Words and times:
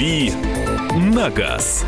«Дави 0.00 0.32
на 1.12 1.28
газ». 1.28 1.84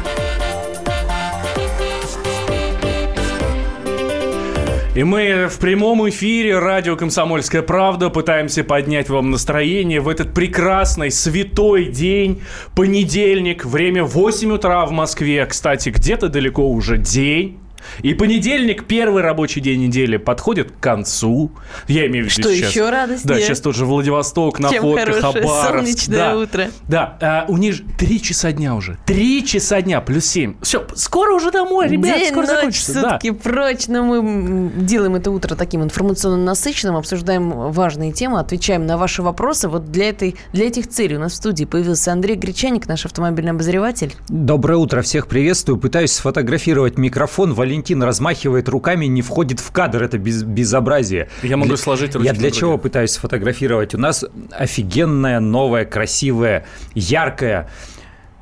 И 4.95 5.02
мы 5.02 5.48
в 5.48 5.58
прямом 5.58 6.06
эфире 6.11 6.59
радио 6.59 6.95
«Комсомольская 6.95 7.62
правда» 7.62 8.11
пытаемся 8.11 8.64
поднять 8.64 9.09
вам 9.09 9.30
настроение 9.30 10.00
в 10.00 10.11
этот 10.11 10.34
прекрасный, 10.34 11.11
святой 11.11 11.86
день, 11.86 12.43
понедельник, 12.77 13.64
время 13.64 14.04
8 14.04 14.52
утра 14.52 14.84
в 14.84 14.90
Москве. 14.90 15.46
Кстати, 15.46 15.88
где-то 15.88 16.29
далеко 16.29 16.68
уже 16.68 16.98
день. 16.98 17.61
И 18.02 18.14
понедельник, 18.14 18.84
первый 18.84 19.22
рабочий 19.22 19.60
день 19.60 19.80
недели, 19.80 20.16
подходит 20.16 20.72
к 20.72 20.80
концу. 20.80 21.52
Я 21.88 22.06
имею 22.06 22.26
в 22.26 22.28
виду 22.28 22.42
Что 22.42 22.54
сейчас. 22.54 22.70
еще 22.70 22.90
радостнее? 22.90 23.38
Да, 23.38 23.40
сейчас 23.40 23.60
тоже 23.60 23.84
Владивосток, 23.86 24.59
находка, 24.59 25.12
Хабаровск. 25.12 25.68
солнечное 25.68 26.18
да. 26.18 26.37
утро. 26.37 26.70
Да, 26.88 27.18
а, 27.20 27.45
у 27.48 27.56
них 27.56 27.74
же 27.74 27.84
три 27.98 28.20
часа 28.20 28.52
дня 28.52 28.74
уже. 28.74 28.98
Три 29.06 29.45
часа 29.45 29.80
дня 29.82 30.00
плюс 30.00 30.26
семь. 30.26 30.54
Все, 30.62 30.87
скоро 30.95 31.34
уже 31.34 31.50
домой, 31.50 31.88
ребят, 31.88 32.18
День, 32.18 32.30
скоро 32.30 32.46
ночь, 32.46 32.54
закончится. 32.54 33.00
Да. 33.00 33.10
сутки 33.12 33.30
прочно. 33.30 34.02
Мы 34.02 34.70
делаем 34.76 35.14
это 35.14 35.30
утро 35.30 35.54
таким 35.54 35.82
информационно 35.82 36.37
насыщенным, 36.42 36.96
обсуждаем 36.96 37.70
важные 37.70 38.12
темы, 38.12 38.38
отвечаем 38.40 38.87
на 38.87 38.96
ваши 38.96 39.23
вопросы. 39.23 39.68
Вот 39.68 39.90
для, 39.90 40.09
этой, 40.09 40.37
для 40.52 40.66
этих 40.66 40.88
целей 40.88 41.16
у 41.16 41.20
нас 41.20 41.32
в 41.32 41.37
студии 41.37 41.64
появился 41.64 42.12
Андрей 42.12 42.37
Гречаник, 42.37 42.87
наш 42.87 43.06
автомобильный 43.06 43.52
обозреватель. 43.52 44.14
Доброе 44.28 44.76
утро, 44.76 45.02
всех 45.02 45.26
приветствую. 45.26 45.78
Пытаюсь 45.78 46.12
сфотографировать 46.12 46.98
микрофон. 46.98 47.54
Валентин 47.72 48.02
размахивает 48.02 48.68
руками, 48.68 49.06
не 49.06 49.22
входит 49.22 49.58
в 49.60 49.72
кадр. 49.72 50.02
Это 50.02 50.18
без, 50.18 50.42
безобразие. 50.42 51.30
Я 51.42 51.56
могу 51.56 51.68
Для- 51.68 51.76
сложить 51.78 52.14
ручки 52.14 52.26
Я 52.26 52.34
для 52.34 52.50
чего 52.50 52.76
пытаюсь 52.76 53.12
сфотографировать? 53.12 53.95
У 53.95 53.98
нас 53.98 54.26
офигенная, 54.51 55.40
новая, 55.40 55.87
красивая, 55.87 56.66
яркая 56.95 57.70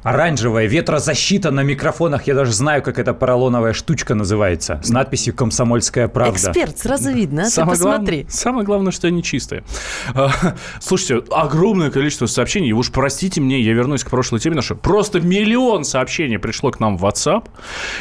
Оранжевая 0.03 0.67
ветрозащита 0.67 1.51
на 1.51 1.62
микрофонах. 1.62 2.27
Я 2.27 2.34
даже 2.34 2.53
знаю, 2.53 2.83
как 2.83 2.98
эта 2.98 3.12
поролоновая 3.12 3.73
штучка 3.73 4.15
называется. 4.15 4.81
С 4.83 4.89
надписью 4.89 5.34
«Комсомольская 5.34 6.09
правда». 6.09 6.37
Эксперт, 6.37 6.79
сразу 6.79 7.11
видно, 7.12 7.43
а 7.43 7.51
ты 7.51 7.67
посмотри. 7.67 8.23
Главное, 8.23 8.27
самое 8.28 8.67
главное, 8.67 8.93
что 8.93 9.09
они 9.09 9.23
чистые. 9.23 9.62
А, 10.15 10.31
Слушайте, 10.81 11.27
огромное 11.31 11.91
количество 11.91 12.27
сообщений. 12.27 12.73
Уж 12.73 12.91
простите 12.91 13.41
мне, 13.41 13.61
я 13.61 13.75
вернусь 13.75 14.05
к 14.05 14.11
прошлой 14.11 14.41
теме 14.41 14.56
нашей. 14.56 14.77
Просто 14.77 15.21
миллион 15.21 15.84
сообщений 15.84 16.39
пришло 16.39 16.71
к 16.71 16.81
нам 16.81 16.97
в 16.97 17.05
WhatsApp. 17.05 17.48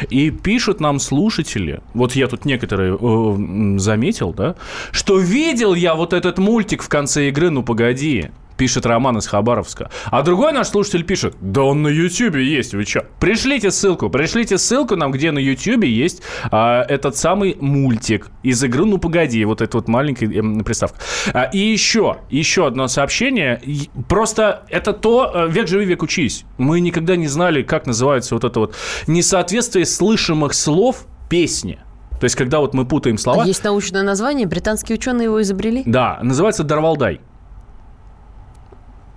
И 0.10 0.32
пишут 0.32 0.80
нам 0.80 1.00
слушатели, 1.00 1.82
вот 1.94 2.14
я 2.14 2.28
тут 2.28 2.46
некоторые 2.46 2.98
э, 3.00 3.78
заметил, 3.80 4.34
да, 4.34 4.56
что 4.92 5.20
видел 5.20 5.74
я 5.74 5.96
вот 5.96 6.14
этот 6.14 6.38
мультик 6.38 6.82
в 6.82 6.90
конце 6.90 7.28
игры 7.30 7.50
«Ну, 7.50 7.64
погоди». 7.64 8.30
Пишет 8.60 8.86
Роман 8.86 9.18
из 9.18 9.26
Хабаровска. 9.26 9.90
А 10.08 10.22
другой 10.22 10.52
наш 10.52 10.68
слушатель 10.68 11.06
пишет, 11.06 11.34
да 11.40 11.64
он 11.64 11.82
на 11.82 11.88
Ютьюбе 11.88 12.44
есть, 12.46 12.74
вы 12.74 12.84
что? 12.84 13.06
Пришлите 13.18 13.72
ссылку, 13.72 14.10
пришлите 14.10 14.58
ссылку 14.58 14.98
нам, 14.98 15.14
где 15.14 15.32
на 15.32 15.40
Ютьюбе 15.40 15.90
есть 15.90 16.24
а, 16.52 16.84
этот 16.84 17.16
самый 17.16 17.56
мультик 17.62 18.28
из 18.44 18.62
игры 18.62 18.84
«Ну, 18.84 18.98
погоди», 18.98 19.46
вот 19.46 19.62
эта 19.62 19.78
вот 19.78 19.88
маленькая 19.88 20.26
эм, 20.26 20.66
приставка. 20.66 21.00
А, 21.32 21.44
и 21.44 21.58
еще, 21.58 22.18
еще 22.30 22.68
одно 22.68 22.90
сообщение. 22.90 23.62
Просто 24.10 24.64
это 24.68 24.92
то, 24.92 25.32
э, 25.34 25.48
век 25.50 25.70
живи, 25.70 25.86
век 25.86 26.04
учись. 26.04 26.44
Мы 26.58 26.82
никогда 26.82 27.16
не 27.16 27.28
знали, 27.28 27.64
как 27.64 27.88
называется 27.88 28.36
вот 28.36 28.44
это 28.44 28.60
вот 28.60 28.76
несоответствие 29.08 29.86
слышимых 29.86 30.54
слов 30.54 31.06
песни. 31.30 31.80
То 32.20 32.26
есть, 32.26 32.36
когда 32.36 32.60
вот 32.60 32.74
мы 32.74 32.86
путаем 32.86 33.18
слова... 33.18 33.46
Есть 33.46 33.64
научное 33.64 34.04
название, 34.04 34.46
британские 34.46 34.98
ученые 34.98 35.26
его 35.26 35.42
изобрели. 35.42 35.84
Да, 35.86 36.20
называется 36.22 36.66
Дарвалдай. 36.66 37.22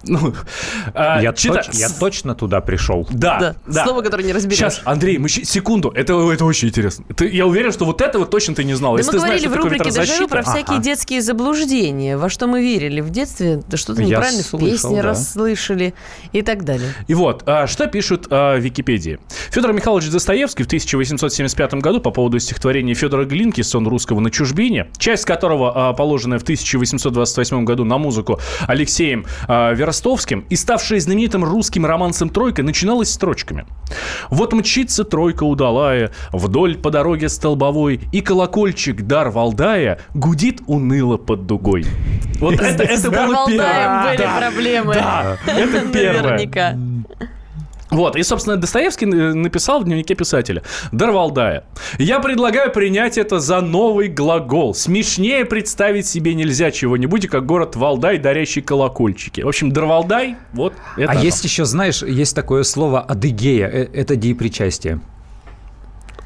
Ну, 0.04 0.34
а, 0.94 1.20
Я, 1.22 1.30
чита- 1.30 1.62
точ- 1.62 1.74
я 1.78 1.88
точно 1.88 2.34
туда 2.34 2.60
пришел. 2.60 3.06
Да, 3.10 3.54
да. 3.66 3.84
Слово, 3.84 4.02
которое 4.02 4.24
не 4.24 4.32
разберешь. 4.32 4.58
Сейчас, 4.58 4.80
Андрей, 4.84 5.18
мы 5.18 5.28
секунду, 5.28 5.90
это, 5.94 6.14
это 6.32 6.44
очень 6.44 6.68
интересно. 6.68 7.04
Ты- 7.16 7.28
я 7.28 7.46
уверен, 7.46 7.72
что 7.72 7.84
вот 7.84 8.00
это 8.00 8.18
вот 8.18 8.30
точно 8.30 8.54
ты 8.54 8.64
не 8.64 8.74
знал. 8.74 8.94
Да 8.94 8.98
Если 8.98 9.10
мы 9.10 9.12
ты 9.12 9.18
знаешь, 9.20 9.42
говорили 9.42 9.60
в 9.60 9.64
рубрике 9.64 9.90
«Дежавю» 9.90 10.28
про 10.28 10.42
всякие 10.42 10.74
Ага. 10.76 10.82
детские 10.82 11.22
заблуждения, 11.22 12.16
во 12.16 12.28
что 12.28 12.46
мы 12.46 12.62
верили 12.62 13.00
в 13.00 13.10
детстве, 13.10 13.62
да 13.68 13.76
что-то 13.76 14.02
неправильно 14.02 14.42
слышал, 14.42 14.58
песне 14.68 15.02
да. 15.02 15.08
расслышали 15.08 15.94
и 16.32 16.42
так 16.42 16.64
далее. 16.64 16.92
И 17.06 17.14
вот, 17.14 17.42
а, 17.46 17.66
что 17.66 17.86
пишут 17.86 18.26
а, 18.30 18.56
в 18.56 18.60
Википедии. 18.60 19.18
Федор 19.50 19.72
Михайлович 19.72 20.08
Достоевский 20.10 20.62
в 20.64 20.66
1875 20.66 21.74
году 21.74 22.00
по 22.00 22.10
поводу 22.10 22.38
стихотворения 22.38 22.94
Федора 22.94 23.24
Глинки 23.24 23.60
«Сон 23.62 23.86
русского 23.86 24.20
на 24.20 24.30
чужбине», 24.30 24.88
часть 24.98 25.24
которого 25.24 25.90
а, 25.90 25.92
положенная 25.92 26.38
в 26.38 26.42
1828 26.42 27.64
году 27.64 27.84
на 27.84 27.98
музыку 27.98 28.40
Алексеем 28.66 29.26
а, 29.48 29.72
Веростовским 29.92 30.46
и 30.48 30.56
ставшая 30.56 31.00
знаменитым 31.00 31.44
русским 31.44 31.84
романсом 31.84 32.30
«Тройка», 32.30 32.62
начиналась 32.62 33.12
строчками. 33.12 33.66
«Вот 34.30 34.54
мчится 34.54 35.04
тройка 35.04 35.44
удалая 35.44 36.12
вдоль 36.32 36.78
по 36.78 36.90
дороге 36.90 37.28
столбовой, 37.28 38.00
и 38.10 38.22
колокольчик 38.22 39.02
дар 39.02 39.28
Валдая 39.28 40.00
гудит 40.14 40.62
уныло 40.66 41.18
под 41.18 41.46
дугой». 41.46 41.84
Вот 42.40 42.54
это, 42.54 42.82
это 42.84 43.10
было 43.10 43.46
первое. 43.46 44.16
были 44.16 44.38
проблемы. 44.38 44.94
Да, 44.94 45.36
это 45.46 45.80
первое. 45.92 46.22
Наверняка. 46.22 46.74
Вот, 47.92 48.16
и, 48.16 48.22
собственно, 48.22 48.56
Достоевский 48.56 49.04
э, 49.06 49.34
написал 49.34 49.80
в 49.80 49.84
дневнике 49.84 50.14
писателя 50.14 50.62
Дарвалдая. 50.92 51.64
«Я 51.98 52.20
предлагаю 52.20 52.72
принять 52.72 53.18
это 53.18 53.38
за 53.38 53.60
новый 53.60 54.08
глагол. 54.08 54.74
Смешнее 54.74 55.44
представить 55.44 56.06
себе 56.06 56.34
нельзя 56.34 56.70
чего-нибудь, 56.70 57.28
как 57.28 57.44
город 57.44 57.76
Валдай, 57.76 58.18
дарящий 58.18 58.62
колокольчики». 58.62 59.42
В 59.42 59.48
общем, 59.48 59.72
Дарвалдай, 59.72 60.36
вот 60.52 60.72
это 60.96 61.12
а 61.12 61.14
оно. 61.14 61.22
есть 61.22 61.44
еще, 61.44 61.66
знаешь, 61.66 62.02
есть 62.02 62.34
такое 62.34 62.62
слово 62.62 63.00
«адыгея». 63.00 63.68
Э, 63.68 63.88
Это 63.92 64.16
деепричастие. 64.16 65.00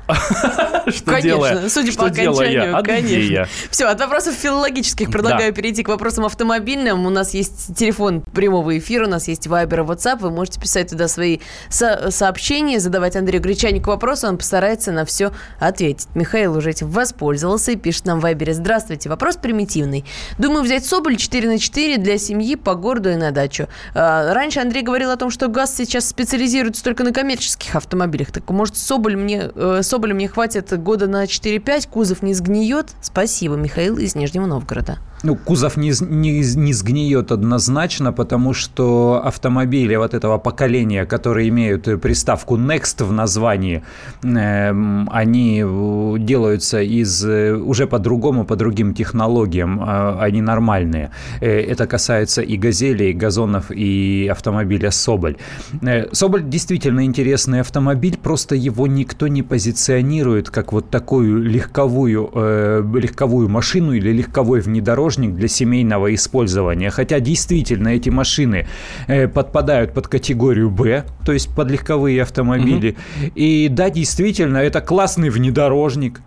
что 0.88 1.10
Конечно, 1.10 1.68
судя 1.68 1.92
по 1.96 2.06
окончанию, 2.06 2.76
Адыгея. 2.76 2.82
конечно. 2.82 3.48
Все, 3.70 3.86
от 3.86 4.00
вопросов 4.00 4.34
филологических 4.34 5.10
предлагаю 5.10 5.52
перейти 5.52 5.82
к 5.82 5.88
вопросам 5.88 6.24
автомобильным. 6.24 7.06
У 7.06 7.10
нас 7.10 7.34
есть 7.34 7.74
телефон 7.76 8.20
прямого 8.22 8.76
эфира, 8.78 9.06
у 9.06 9.10
нас 9.10 9.28
есть 9.28 9.46
Вайбер 9.46 9.80
и 9.80 9.82
WhatsApp. 9.84 10.18
Вы 10.20 10.30
можете 10.30 10.60
писать 10.60 10.90
туда 10.90 11.08
свои 11.08 11.38
со- 11.68 12.10
сообщения, 12.10 12.78
задавать 12.80 13.16
Андрею 13.16 13.42
Гречанику 13.42 13.90
вопросы, 13.90 14.26
он 14.28 14.38
постарается 14.38 14.92
на 14.92 15.04
все 15.04 15.32
ответить. 15.58 16.08
Михаил 16.14 16.56
уже 16.56 16.70
этим 16.70 16.88
воспользовался 16.88 17.72
и 17.72 17.76
пишет 17.76 18.06
нам 18.06 18.20
в 18.20 18.22
Вайбере. 18.22 18.54
Здравствуйте, 18.54 19.08
вопрос 19.08 19.36
примитивный. 19.36 20.04
Думаю 20.38 20.62
взять 20.62 20.84
Соболь 20.86 21.16
4 21.16 21.48
на 21.48 21.58
4 21.58 21.98
для 21.98 22.18
семьи 22.18 22.54
по 22.56 22.74
городу 22.74 23.10
и 23.10 23.16
на 23.16 23.30
дачу. 23.32 23.68
А, 23.94 24.32
Раньше 24.34 24.60
Андрей 24.60 24.82
говорил 24.82 25.10
о 25.10 25.16
том, 25.16 25.30
что 25.30 25.48
ГАЗ 25.48 25.74
сейчас 25.76 26.08
специализируется 26.08 26.84
только 26.84 27.02
на 27.04 27.12
коммерческих 27.12 27.74
автомобилях. 27.74 28.30
Так 28.32 28.48
может 28.50 28.76
Соболь 28.76 29.16
мне, 29.16 29.50
э, 29.54 29.80
Соболя 29.96 30.12
мне 30.12 30.28
хватит 30.28 30.78
года 30.82 31.06
на 31.06 31.24
4-5, 31.24 31.88
кузов 31.88 32.20
не 32.22 32.34
сгниет? 32.34 32.90
Спасибо, 33.00 33.54
Михаил 33.54 33.96
из 33.96 34.14
Нижнего 34.14 34.44
Новгорода. 34.44 34.98
Ну, 35.26 35.34
кузов 35.34 35.76
не, 35.76 35.92
не, 36.00 36.38
не 36.54 36.72
сгниет 36.72 37.32
однозначно, 37.32 38.12
потому 38.12 38.54
что 38.54 39.20
автомобили 39.24 39.96
вот 39.96 40.14
этого 40.14 40.38
поколения, 40.38 41.04
которые 41.04 41.48
имеют 41.48 41.88
э, 41.88 41.96
приставку 41.96 42.56
Next 42.56 43.04
в 43.04 43.12
названии, 43.12 43.82
эм, 44.22 45.08
они 45.12 45.64
э, 45.66 46.16
делаются 46.20 46.80
из 46.80 47.24
э, 47.24 47.56
уже 47.56 47.88
по-другому, 47.88 48.44
по 48.44 48.54
другим 48.54 48.94
технологиям, 48.94 49.80
а 49.82 50.16
они 50.20 50.42
нормальные. 50.42 51.10
Э, 51.40 51.72
Это 51.72 51.88
касается 51.88 52.42
и 52.42 52.56
газелей, 52.56 53.10
и 53.10 53.12
газонов, 53.12 53.72
и 53.72 54.28
автомобиля 54.30 54.92
Соболь. 54.92 55.36
Э, 55.82 56.06
Соболь 56.12 56.44
действительно 56.44 57.04
интересный 57.04 57.62
автомобиль, 57.62 58.16
просто 58.16 58.54
его 58.54 58.86
никто 58.86 59.26
не 59.26 59.42
позиционирует 59.42 60.50
как 60.50 60.72
вот 60.72 60.90
такую 60.90 61.42
легковую, 61.42 62.30
э, 62.32 62.84
легковую 62.94 63.48
машину 63.48 63.92
или 63.92 64.12
легковой 64.12 64.60
внедорожник 64.60 65.15
для 65.16 65.48
семейного 65.48 66.14
использования. 66.14 66.90
Хотя 66.90 67.20
действительно 67.20 67.88
эти 67.88 68.10
машины 68.10 68.66
э, 69.06 69.28
подпадают 69.28 69.92
под 69.92 70.08
категорию 70.08 70.70
Б, 70.70 71.04
то 71.24 71.32
есть 71.32 71.54
под 71.54 71.70
легковые 71.70 72.22
автомобили. 72.22 72.96
И 73.34 73.68
да, 73.68 73.90
действительно, 73.90 74.58
это 74.58 74.80
классный 74.80 75.30
внедорожник. 75.30 76.20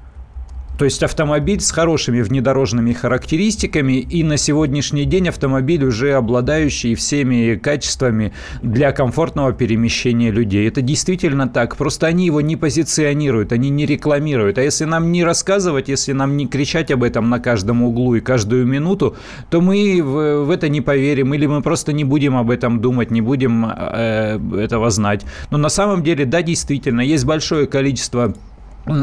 То 0.80 0.86
есть 0.86 1.04
автомобиль 1.04 1.60
с 1.60 1.72
хорошими 1.72 2.22
внедорожными 2.22 2.94
характеристиками 2.94 4.00
и 4.00 4.24
на 4.24 4.38
сегодняшний 4.38 5.04
день 5.04 5.28
автомобиль 5.28 5.84
уже 5.84 6.14
обладающий 6.14 6.96
всеми 6.96 7.56
качествами 7.56 8.32
для 8.62 8.94
комфортного 8.94 9.52
перемещения 9.52 10.32
людей. 10.32 10.66
Это 10.70 10.82
действительно 10.82 11.50
так. 11.50 11.76
Просто 11.76 12.08
они 12.08 12.26
его 12.26 12.40
не 12.40 12.56
позиционируют, 12.56 13.52
они 13.52 13.70
не 13.70 13.86
рекламируют. 13.86 14.58
А 14.58 14.62
если 14.62 14.86
нам 14.86 15.12
не 15.12 15.26
рассказывать, 15.26 15.90
если 15.90 16.14
нам 16.14 16.38
не 16.38 16.48
кричать 16.48 16.92
об 16.92 17.04
этом 17.04 17.30
на 17.30 17.40
каждом 17.40 17.84
углу 17.84 18.16
и 18.16 18.22
каждую 18.22 18.66
минуту, 18.66 19.18
то 19.50 19.60
мы 19.60 20.02
в, 20.02 20.46
в 20.46 20.50
это 20.50 20.70
не 20.70 20.80
поверим 20.80 21.34
или 21.34 21.46
мы 21.46 21.62
просто 21.62 21.92
не 21.92 22.06
будем 22.06 22.38
об 22.38 22.50
этом 22.50 22.80
думать, 22.80 23.12
не 23.12 23.20
будем 23.20 23.66
э, 23.66 24.40
этого 24.58 24.90
знать. 24.92 25.26
Но 25.52 25.58
на 25.58 25.68
самом 25.68 26.04
деле, 26.04 26.24
да, 26.24 26.42
действительно, 26.42 27.02
есть 27.02 27.26
большое 27.26 27.68
количество 27.68 28.34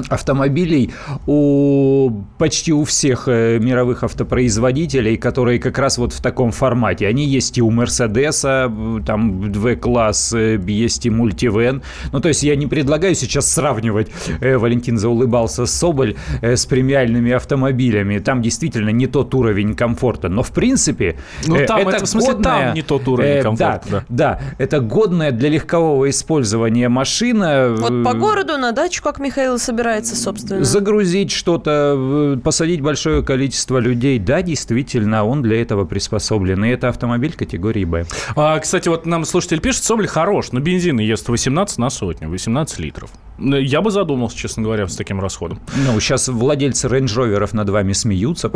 автомобилей 0.09 0.93
у 1.27 2.11
почти 2.39 2.73
у 2.73 2.85
всех 2.85 3.29
э, 3.29 3.59
мировых 3.59 4.05
автопроизводителей, 4.05 5.17
которые 5.17 5.59
как 5.59 5.79
раз 5.79 5.99
вот 5.99 6.13
в 6.13 6.21
таком 6.21 6.51
формате. 6.51 7.07
Они 7.07 7.25
есть 7.25 7.59
и 7.59 7.63
у 7.63 7.71
Мерседеса, 7.71 8.73
там 9.07 9.53
V-класс, 9.53 10.33
э, 10.35 10.61
есть 10.67 11.07
и 11.07 11.11
мультивен. 11.11 11.83
Ну, 12.13 12.21
то 12.21 12.29
есть 12.29 12.43
я 12.43 12.57
не 12.57 12.67
предлагаю 12.67 13.15
сейчас 13.15 13.51
сравнивать, 13.51 14.11
э, 14.41 14.57
Валентин 14.57 14.99
заулыбался, 14.99 15.67
Соболь 15.67 16.17
с 16.43 16.67
премиальными 16.67 17.33
автомобилями. 17.33 18.19
Там 18.19 18.43
действительно 18.43 18.91
не 18.91 19.07
тот 19.07 19.35
уровень 19.35 19.75
комфорта. 19.75 20.29
Но 20.29 20.43
в 20.43 20.51
принципе 20.53 21.17
ну, 21.47 21.57
там, 21.67 21.79
это, 21.79 21.97
это 21.97 22.07
в 22.07 22.09
смысле 22.09 22.35
годная, 22.35 22.67
там 22.67 22.75
не 22.75 22.83
тот 22.83 23.09
уровень 23.09 23.43
комфорта. 23.43 23.83
Да, 23.89 23.99
да. 23.99 24.05
да, 24.09 24.41
это 24.59 24.81
годная 24.81 25.33
для 25.33 25.49
легкового 25.49 26.09
использования 26.11 26.89
машина. 26.89 27.75
Вот 27.79 28.05
по 28.05 28.15
городу 28.15 28.59
на 28.59 28.73
дачу, 28.73 29.03
как 29.03 29.19
Михаил 29.19 29.59
собирается, 29.67 30.17
собственно. 30.17 30.65
Загрузить 30.65 31.31
что-то, 31.31 32.41
посадить 32.43 32.81
большое 32.81 33.23
количество 33.23 33.79
людей. 33.79 34.19
Да, 34.19 34.43
действительно, 34.43 35.25
он 35.25 35.43
для 35.43 35.61
этого 35.61 35.85
приспособлен. 35.85 36.65
И 36.65 36.69
это 36.69 36.89
автомобиль 36.89 37.35
категории 37.35 37.85
«Б». 37.85 38.07
А, 38.37 38.59
кстати, 38.59 38.89
вот 38.89 39.07
нам 39.07 39.25
слушатель 39.25 39.61
пишет, 39.61 39.85
Соболь 39.85 40.07
хорош, 40.07 40.53
но 40.53 40.61
бензин 40.61 40.99
ест 40.99 41.29
18 41.29 41.79
на 41.79 41.91
сотню, 41.91 42.29
18 42.29 42.79
литров. 42.79 43.11
Я 43.39 43.83
бы 43.83 43.91
задумался, 43.91 44.37
честно 44.37 44.63
говоря, 44.63 44.89
с 44.89 44.97
таким 44.97 45.21
расходом. 45.21 45.61
Ну, 45.85 46.01
сейчас 46.01 46.29
владельцы 46.29 46.89
рейндж-роверов 46.89 47.53
над 47.53 47.69
вами 47.69 47.93
смеются. 47.93 48.49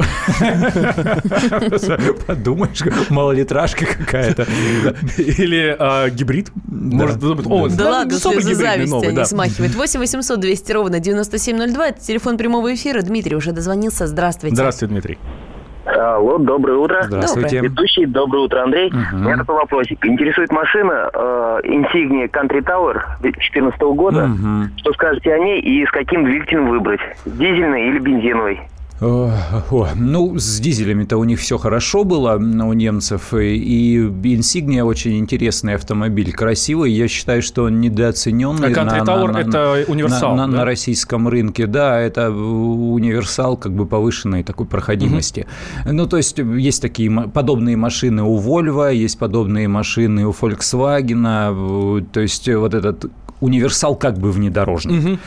Подумаешь, 2.26 2.80
малолитражка 3.10 3.84
какая-то. 3.84 4.46
Или 5.18 5.76
а, 5.78 6.08
гибрид. 6.08 6.50
Может, 6.66 7.18
да 7.18 7.90
ладно, 7.90 8.18
слезы 8.18 8.54
зависти 8.54 9.06
они 9.06 9.24
смахивают. 9.24 9.74
8 9.74 10.00
800 10.00 10.40
200 10.40 10.72
ровно 10.72 10.99
9702. 11.00 11.88
Это 11.88 12.00
телефон 12.00 12.38
прямого 12.38 12.72
эфира. 12.74 13.02
Дмитрий 13.02 13.36
уже 13.36 13.52
дозвонился. 13.52 14.06
Здравствуйте. 14.06 14.56
Здравствуйте, 14.56 14.92
Дмитрий. 14.92 15.18
Алло, 15.86 16.38
доброе 16.38 16.76
утро. 16.78 17.02
Здравствуйте. 17.02 17.60
Ведущий, 17.60 18.06
доброе 18.06 18.44
утро, 18.44 18.62
Андрей. 18.62 18.88
Угу. 18.88 19.16
У 19.16 19.18
меня 19.18 19.36
такой 19.38 19.56
вопросик. 19.56 20.04
Интересует 20.04 20.52
машина 20.52 21.10
э, 21.12 21.60
Insignia 21.64 22.30
Country 22.30 22.62
Tower 22.62 23.00
2014 23.22 23.80
года. 23.80 24.24
Угу. 24.24 24.78
Что 24.78 24.92
скажете 24.92 25.34
о 25.34 25.38
ней 25.38 25.60
и 25.60 25.84
с 25.84 25.90
каким 25.90 26.24
двигателем 26.24 26.68
выбрать? 26.68 27.00
Дизельный 27.24 27.88
или 27.88 27.98
бензиновый? 27.98 28.60
О, 29.00 29.32
ну, 29.94 30.38
с 30.38 30.60
дизелями-то 30.60 31.16
у 31.16 31.24
них 31.24 31.40
все 31.40 31.56
хорошо 31.56 32.04
было, 32.04 32.34
у 32.36 32.72
немцев. 32.74 33.32
И 33.32 33.96
Insignia 33.96 34.82
очень 34.82 35.18
интересный 35.18 35.74
автомобиль, 35.74 36.32
красивый. 36.32 36.92
Я 36.92 37.08
считаю, 37.08 37.40
что 37.40 37.64
он 37.64 37.80
недооцененный. 37.80 38.68
А 38.68 38.70
Country 38.70 39.04
Tower 39.04 39.26
на, 39.28 39.32
на, 39.32 39.38
это 39.38 39.90
универсал, 39.90 40.36
на, 40.36 40.46
да? 40.46 40.58
на 40.58 40.64
российском 40.66 41.28
рынке. 41.28 41.66
Да, 41.66 41.98
это 41.98 42.30
универсал 42.30 43.56
как 43.56 43.72
бы 43.72 43.86
повышенной 43.86 44.42
такой 44.42 44.66
проходимости. 44.66 45.46
Угу. 45.86 45.94
Ну, 45.94 46.06
то 46.06 46.18
есть 46.18 46.36
есть 46.38 46.82
такие 46.82 47.10
подобные 47.10 47.78
машины 47.78 48.22
у 48.22 48.38
Volvo, 48.38 48.94
есть 48.94 49.18
подобные 49.18 49.66
машины 49.66 50.26
у 50.26 50.32
Volkswagen. 50.32 52.06
То 52.12 52.20
есть 52.20 52.48
вот 52.48 52.74
этот 52.74 53.06
универсал 53.40 53.96
как 53.96 54.18
бы 54.18 54.30
внедорожник. 54.30 55.02
Угу, 55.02 55.12
угу. 55.12 55.18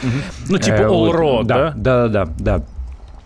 Ну, 0.49 0.57
типа 0.59 0.75
э, 0.75 0.87
Allroad, 0.87 1.45
да? 1.45 1.73
Да, 1.75 2.07
да, 2.07 2.25
да, 2.25 2.33
да. 2.37 2.63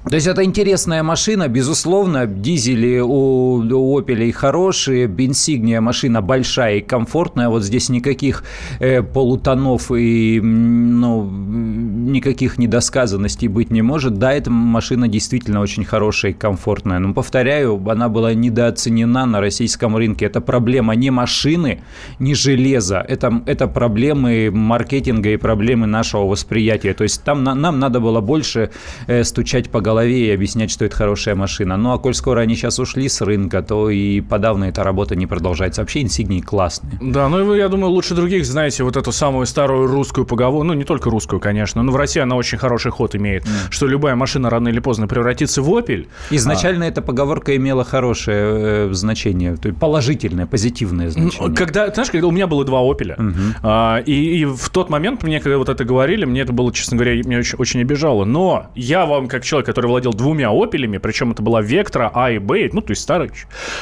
То 0.10 0.16
есть 0.16 0.28
это 0.28 0.44
интересная 0.46 1.04
машина, 1.04 1.50
безусловно, 1.50 2.26
дизели 2.26 3.00
у, 3.00 3.58
у 3.58 4.00
Opel 4.00 4.32
хорошие, 4.32 5.08
Бенсигния 5.08 5.82
машина 5.82 6.22
большая 6.22 6.78
и 6.78 6.82
комфортная, 6.82 7.50
вот 7.50 7.64
здесь 7.64 7.90
никаких 7.90 8.44
э, 8.80 9.02
полутонов 9.04 9.92
и 9.92 10.40
ну, 10.42 11.30
никаких 11.30 12.58
недосказанностей 12.58 13.50
быть 13.50 13.70
не 13.70 13.82
может. 13.82 14.18
Да, 14.18 14.32
эта 14.32 14.50
машина 14.50 15.10
действительно 15.10 15.60
очень 15.60 15.84
хорошая 15.84 16.32
и 16.32 16.34
комфортная, 16.34 17.00
но, 17.00 17.14
повторяю, 17.14 17.82
она 17.90 18.08
была 18.08 18.34
недооценена 18.34 19.26
на 19.26 19.42
российском 19.42 19.98
рынке. 19.98 20.26
Это 20.26 20.40
проблема 20.40 20.96
не 20.96 21.12
машины, 21.12 21.82
не 22.20 22.34
железа, 22.34 23.04
это, 23.06 23.42
это 23.46 23.68
проблемы 23.68 24.52
маркетинга 24.54 25.32
и 25.32 25.38
проблемы 25.38 25.86
нашего 25.86 26.24
восприятия. 26.26 26.94
То 26.94 27.04
есть 27.04 27.24
там 27.24 27.44
на, 27.44 27.56
нам 27.56 27.80
надо 27.80 28.00
было 28.00 28.22
больше 28.22 28.72
э, 29.08 29.26
стучать 29.26 29.70
по 29.70 29.82
голове 29.82 29.97
голове 29.98 30.28
и 30.28 30.32
объяснять, 30.32 30.70
что 30.70 30.86
это 30.86 30.96
хорошая 30.96 31.36
машина. 31.36 31.78
Ну, 31.78 31.92
а 31.92 31.98
коль 31.98 32.14
скоро 32.14 32.42
они 32.42 32.56
сейчас 32.56 32.80
ушли 32.80 33.10
с 33.10 33.22
рынка, 33.22 33.62
то 33.64 33.90
и 33.90 34.22
подавно 34.22 34.66
эта 34.66 34.84
работа 34.84 35.16
не 35.16 35.26
продолжается. 35.26 35.82
Вообще 35.82 36.02
инсигнии 36.02 36.42
классные. 36.42 37.00
Да, 37.02 37.28
ну 37.30 37.44
вы, 37.44 37.58
я 37.58 37.68
думаю, 37.68 37.92
лучше 37.92 38.14
других 38.14 38.46
знаете 38.46 38.84
вот 38.84 38.96
эту 38.96 39.12
самую 39.12 39.46
старую 39.48 39.88
русскую 39.88 40.26
поговорку, 40.26 40.64
ну, 40.64 40.74
не 40.74 40.84
только 40.84 41.10
русскую, 41.10 41.40
конечно, 41.40 41.84
но 41.84 41.92
в 41.92 41.96
России 41.96 42.22
она 42.22 42.36
очень 42.36 42.58
хороший 42.58 42.92
ход 42.92 43.16
имеет, 43.16 43.44
mm. 43.44 43.72
что 43.72 43.88
любая 43.88 44.16
машина 44.16 44.50
рано 44.50 44.70
или 44.70 44.80
поздно 44.80 45.08
превратится 45.08 45.62
в 45.62 45.76
«Опель». 45.76 46.08
Изначально 46.32 46.86
а... 46.86 46.90
эта 46.90 47.02
поговорка 47.02 47.56
имела 47.56 47.84
хорошее 47.84 48.90
э, 48.90 48.90
значение, 48.94 49.56
то 49.56 49.70
есть 49.70 49.80
положительное, 49.80 50.46
позитивное 50.46 51.10
значение. 51.10 51.56
Когда, 51.56 51.92
знаешь, 51.92 52.12
когда 52.12 52.28
у 52.28 52.32
меня 52.32 52.48
было 52.48 52.64
два 52.66 52.80
«Опеля», 52.82 53.16
угу. 53.18 53.34
а, 53.64 53.98
и, 54.06 54.42
и 54.42 54.46
в 54.46 54.70
тот 54.70 54.90
момент 54.90 55.24
мне, 55.24 55.40
когда 55.40 55.58
вот 55.58 55.70
это 55.70 55.84
говорили, 55.84 56.26
мне 56.26 56.42
это 56.42 56.54
было, 56.54 56.72
честно 56.72 56.98
говоря, 56.98 57.16
меня 57.16 57.40
очень, 57.40 57.58
очень 57.58 57.82
обижало. 57.82 58.26
Но 58.26 58.68
я 58.76 59.06
вам, 59.06 59.28
как 59.28 59.44
человек, 59.44 59.66
который 59.66 59.87
владел 59.88 60.14
двумя 60.14 60.50
«Опелями», 60.52 60.98
причем 60.98 61.32
это 61.32 61.42
была 61.42 61.62
«Вектора» 61.62 62.12
А 62.14 62.32
и 62.32 62.40
Б, 62.40 62.70
ну, 62.74 62.82
то 62.82 62.92
есть 62.92 63.02
старый. 63.02 63.32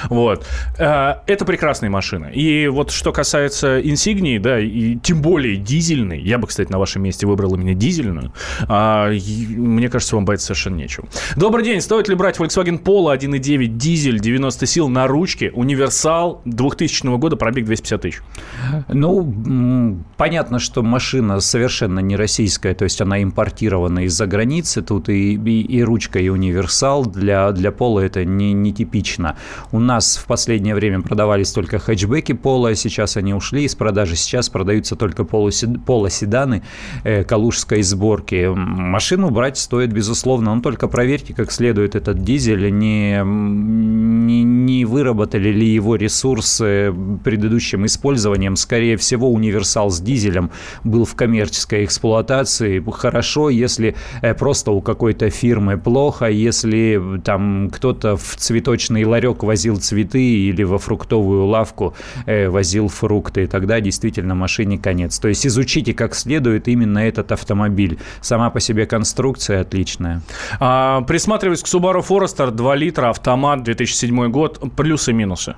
Вот. 0.10 0.46
Э, 0.78 1.16
это 1.28 1.46
прекрасная 1.46 1.90
машина. 1.90 2.26
И 2.26 2.68
вот 2.68 2.92
что 2.92 3.12
касается 3.12 3.80
«Инсигнии», 3.82 4.38
да, 4.38 4.60
и 4.60 4.96
тем 4.96 5.22
более 5.22 5.58
дизельной, 5.58 6.22
я 6.22 6.38
бы, 6.38 6.48
кстати, 6.48 6.72
на 6.72 6.80
вашем 6.80 7.04
месте 7.04 7.28
выбрал 7.28 7.56
именно 7.56 7.74
дизельную, 7.74 8.34
а, 8.68 9.10
мне 9.12 9.90
кажется, 9.90 10.16
вам 10.16 10.26
бояться 10.26 10.48
совершенно 10.48 10.76
нечего. 10.76 11.08
Добрый 11.36 11.64
день. 11.64 11.82
Стоит 11.82 12.08
ли 12.08 12.16
брать 12.16 12.38
Volkswagen 12.38 12.82
Polo 12.82 13.16
1.9 13.16 13.68
дизель, 13.68 14.20
90 14.20 14.66
сил 14.66 14.90
на 14.90 15.08
ручке, 15.08 15.52
универсал 15.52 16.42
2000 16.46 17.18
года, 17.18 17.36
пробег 17.36 17.66
250 17.66 18.02
тысяч? 18.02 18.22
Ну, 18.88 20.04
понятно, 20.18 20.60
что 20.60 20.82
машина 20.84 21.40
совершенно 21.40 22.00
не 22.00 22.16
российская, 22.16 22.74
то 22.74 22.84
есть 22.84 23.02
она 23.02 23.22
импортирована 23.22 24.06
из-за 24.06 24.26
границы, 24.26 24.82
тут 24.82 25.10
и, 25.10 25.34
и, 25.34 25.62
и 25.62 25.84
ручка 25.96 26.20
и 26.20 26.28
универсал. 26.28 27.06
Для, 27.06 27.52
для 27.52 27.72
пола 27.72 28.02
это 28.02 28.26
не, 28.26 28.52
не 28.52 28.74
типично. 28.74 29.38
У 29.72 29.80
нас 29.80 30.18
в 30.18 30.26
последнее 30.26 30.76
время 30.76 31.02
продавались 31.02 31.54
только 31.54 31.80
хэтчбеки 31.80 32.34
пола, 32.34 32.76
сейчас 32.76 33.16
они 33.16 33.34
ушли 33.34 33.64
из 33.64 33.76
продажи. 33.76 34.18
Сейчас 34.18 34.50
продаются 34.50 34.98
только 34.98 35.24
полоседаны 35.24 36.64
э, 37.06 37.24
калужской 37.24 37.82
сборки. 37.82 38.52
Машину 38.54 39.30
брать 39.30 39.58
стоит, 39.58 39.94
безусловно, 39.94 40.54
но 40.54 40.62
только 40.62 40.90
проверьте 40.90 41.34
как 41.34 41.52
следует 41.52 41.96
этот 41.96 42.24
дизель, 42.24 42.70
не, 42.78 43.22
не, 43.24 44.44
не 44.44 44.86
выработали 44.86 45.50
ли 45.50 45.68
его 45.68 45.96
ресурсы 45.96 46.94
предыдущим 47.24 47.86
использованием. 47.86 48.58
Скорее 48.58 48.98
всего, 48.98 49.32
универсал 49.32 49.90
с 49.92 50.02
дизелем 50.02 50.52
был 50.84 51.06
в 51.06 51.16
коммерческой 51.16 51.86
эксплуатации. 51.86 52.84
Хорошо, 52.92 53.50
если 53.50 53.96
э, 54.22 54.34
просто 54.34 54.72
у 54.72 54.82
какой-то 54.82 55.30
фирмы 55.30 55.75
плохо, 55.78 56.16
плохо, 56.16 56.30
если 56.30 57.20
там 57.24 57.70
кто-то 57.72 58.16
в 58.16 58.36
цветочный 58.36 59.06
ларек 59.06 59.44
возил 59.44 59.78
цветы 59.78 60.22
или 60.22 60.64
во 60.64 60.78
фруктовую 60.78 61.46
лавку 61.46 61.94
э, 62.26 62.50
возил 62.50 62.88
фрукты. 62.88 63.48
Тогда 63.48 63.82
действительно 63.82 64.36
машине 64.36 64.78
конец. 64.78 65.20
То 65.20 65.28
есть 65.28 65.48
изучите 65.48 65.94
как 65.94 66.16
следует 66.16 66.68
именно 66.68 67.00
этот 67.00 67.32
автомобиль. 67.32 67.98
Сама 68.22 68.50
по 68.50 68.60
себе 68.60 68.86
конструкция 68.86 69.62
отличная. 69.62 70.22
А, 70.60 71.02
присматриваясь 71.02 71.64
к 71.64 71.68
Subaru 71.68 72.06
Forester 72.08 72.52
2 72.52 72.76
литра, 72.76 73.10
автомат, 73.10 73.64
2007 73.64 74.30
год, 74.30 74.62
плюсы 74.76 75.12
и 75.12 75.14
минусы. 75.14 75.56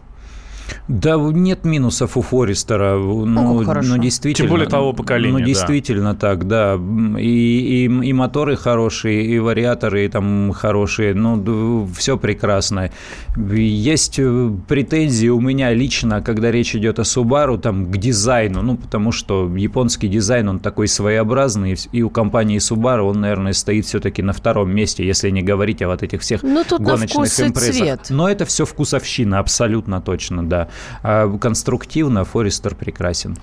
Да 0.87 1.17
нет 1.17 1.65
минусов 1.65 2.17
у 2.17 2.21
Форестера. 2.21 2.97
Ну, 2.97 3.25
ну, 3.25 3.61
ну 3.63 3.97
действительно. 3.97 4.47
Тем 4.47 4.49
более 4.49 4.69
того 4.69 4.93
поколения. 4.93 5.39
Ну, 5.39 5.45
действительно 5.45 6.13
да. 6.13 6.19
так, 6.19 6.47
да. 6.47 6.79
И, 7.19 7.85
и, 7.85 7.85
и 7.85 8.13
моторы 8.13 8.55
хорошие, 8.55 9.25
и 9.25 9.39
вариаторы 9.39 10.07
там 10.09 10.51
хорошие. 10.53 11.13
Ну, 11.13 11.87
все 11.97 12.17
прекрасно. 12.17 12.91
Есть 13.35 14.19
э, 14.19 14.51
претензии 14.67 15.27
у 15.27 15.39
меня 15.39 15.73
лично, 15.73 16.21
когда 16.21 16.51
речь 16.51 16.75
идет 16.75 16.99
о 16.99 17.03
Subaru, 17.03 17.59
там, 17.59 17.85
к 17.85 17.97
дизайну. 17.97 18.61
Ну, 18.61 18.77
потому 18.77 19.11
что 19.11 19.53
японский 19.55 20.07
дизайн, 20.07 20.49
он 20.49 20.59
такой 20.59 20.87
своеобразный. 20.87 21.77
И 21.91 22.01
у 22.01 22.09
компании 22.09 22.59
Subaru 22.59 23.09
он, 23.09 23.21
наверное, 23.21 23.53
стоит 23.53 23.85
все-таки 23.85 24.21
на 24.21 24.33
втором 24.33 24.73
месте, 24.73 25.05
если 25.05 25.29
не 25.29 25.41
говорить 25.41 25.81
о 25.81 25.87
вот 25.87 26.03
этих 26.03 26.21
всех 26.21 26.43
ну, 26.43 26.63
тут 26.67 26.81
гоночных 26.81 27.39
импрессах. 27.39 28.09
Но 28.09 28.29
это 28.29 28.45
все 28.45 28.65
вкусовщина, 28.65 29.39
абсолютно 29.39 30.01
точно, 30.01 30.47
да 30.47 30.56
да. 30.57 30.67
А 31.03 31.37
конструктивно 31.37 32.25
Форестер 32.25 32.75
прекрасен. 32.75 33.37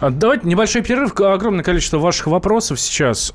А, 0.00 0.10
давайте 0.10 0.46
небольшой 0.46 0.82
перерыв. 0.82 1.18
Огромное 1.20 1.64
количество 1.64 1.98
ваших 1.98 2.26
вопросов 2.26 2.80
сейчас. 2.80 3.32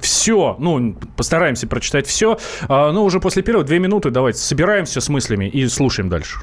Все, 0.00 0.56
ну, 0.58 0.96
постараемся 1.16 1.66
прочитать 1.66 2.06
все. 2.06 2.38
А, 2.68 2.88
Но 2.88 2.92
ну, 2.92 3.04
уже 3.04 3.20
после 3.20 3.42
первого 3.42 3.64
две 3.64 3.78
минуты 3.78 4.10
давайте 4.10 4.38
собираемся 4.40 5.00
с 5.00 5.08
мыслями 5.08 5.46
и 5.46 5.66
слушаем 5.68 6.08
дальше. 6.08 6.38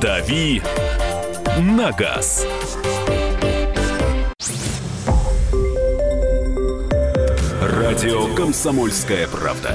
«Дави 0.00 0.60
на 1.60 1.92
газ». 1.92 2.46
Радио 7.62 8.34
«Комсомольская 8.34 9.26
правда». 9.28 9.74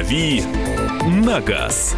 «Дави 0.00 0.42
на 1.04 1.40
газ». 1.40 1.94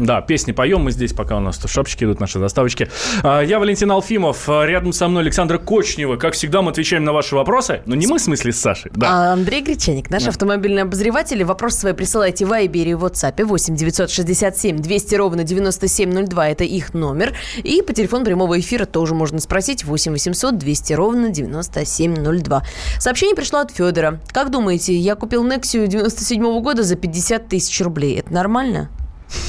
Да, 0.00 0.22
песни 0.22 0.52
поем 0.52 0.80
мы 0.80 0.92
здесь, 0.92 1.12
пока 1.12 1.36
у 1.36 1.40
нас 1.40 1.60
шапочки 1.66 2.04
идут, 2.04 2.20
наши 2.20 2.38
доставочки. 2.38 2.88
А, 3.22 3.42
я 3.42 3.58
Валентин 3.58 3.90
Алфимов, 3.90 4.48
а, 4.48 4.64
рядом 4.64 4.94
со 4.94 5.08
мной 5.08 5.22
Александр 5.24 5.58
Кочнева. 5.58 6.16
Как 6.16 6.32
всегда, 6.32 6.62
мы 6.62 6.70
отвечаем 6.70 7.04
на 7.04 7.12
ваши 7.12 7.36
вопросы. 7.36 7.82
Но 7.84 7.94
не 7.94 8.06
мы, 8.06 8.18
в 8.18 8.22
смысле, 8.22 8.52
с 8.52 8.60
Сашей. 8.60 8.90
Да. 8.94 9.08
А 9.10 9.32
Андрей 9.34 9.60
Гречаник, 9.60 10.08
наш 10.08 10.22
да. 10.22 10.30
автомобильный 10.30 10.82
обозреватель. 10.82 11.44
Вопрос 11.44 11.74
свои 11.74 11.92
присылайте 11.92 12.46
в 12.46 12.48
Вайбере 12.48 12.92
и 12.92 12.94
WhatsApp 12.94 13.44
8 13.44 13.76
967 13.76 14.78
200 14.78 15.14
ровно 15.16 15.44
9702. 15.44 16.48
Это 16.48 16.64
их 16.64 16.94
номер. 16.94 17.34
И 17.62 17.82
по 17.82 17.92
телефону 17.92 18.24
прямого 18.24 18.58
эфира 18.58 18.86
тоже 18.86 19.14
можно 19.14 19.38
спросить 19.38 19.84
8 19.84 20.12
800 20.12 20.56
200 20.56 20.92
ровно 20.94 21.28
9702. 21.28 22.62
Сообщение 22.98 23.36
пришло 23.36 23.58
от 23.58 23.70
Федора. 23.70 24.18
Как 24.28 24.50
думаете, 24.50 24.96
я 24.96 25.14
купил 25.14 25.46
Nexia 25.46 25.86
97 25.86 26.42
-го 26.42 26.62
года 26.62 26.84
за 26.84 26.96
50 26.96 27.48
тысяч 27.48 27.78
рублей. 27.82 28.18
Это 28.18 28.32
нормально? 28.32 28.88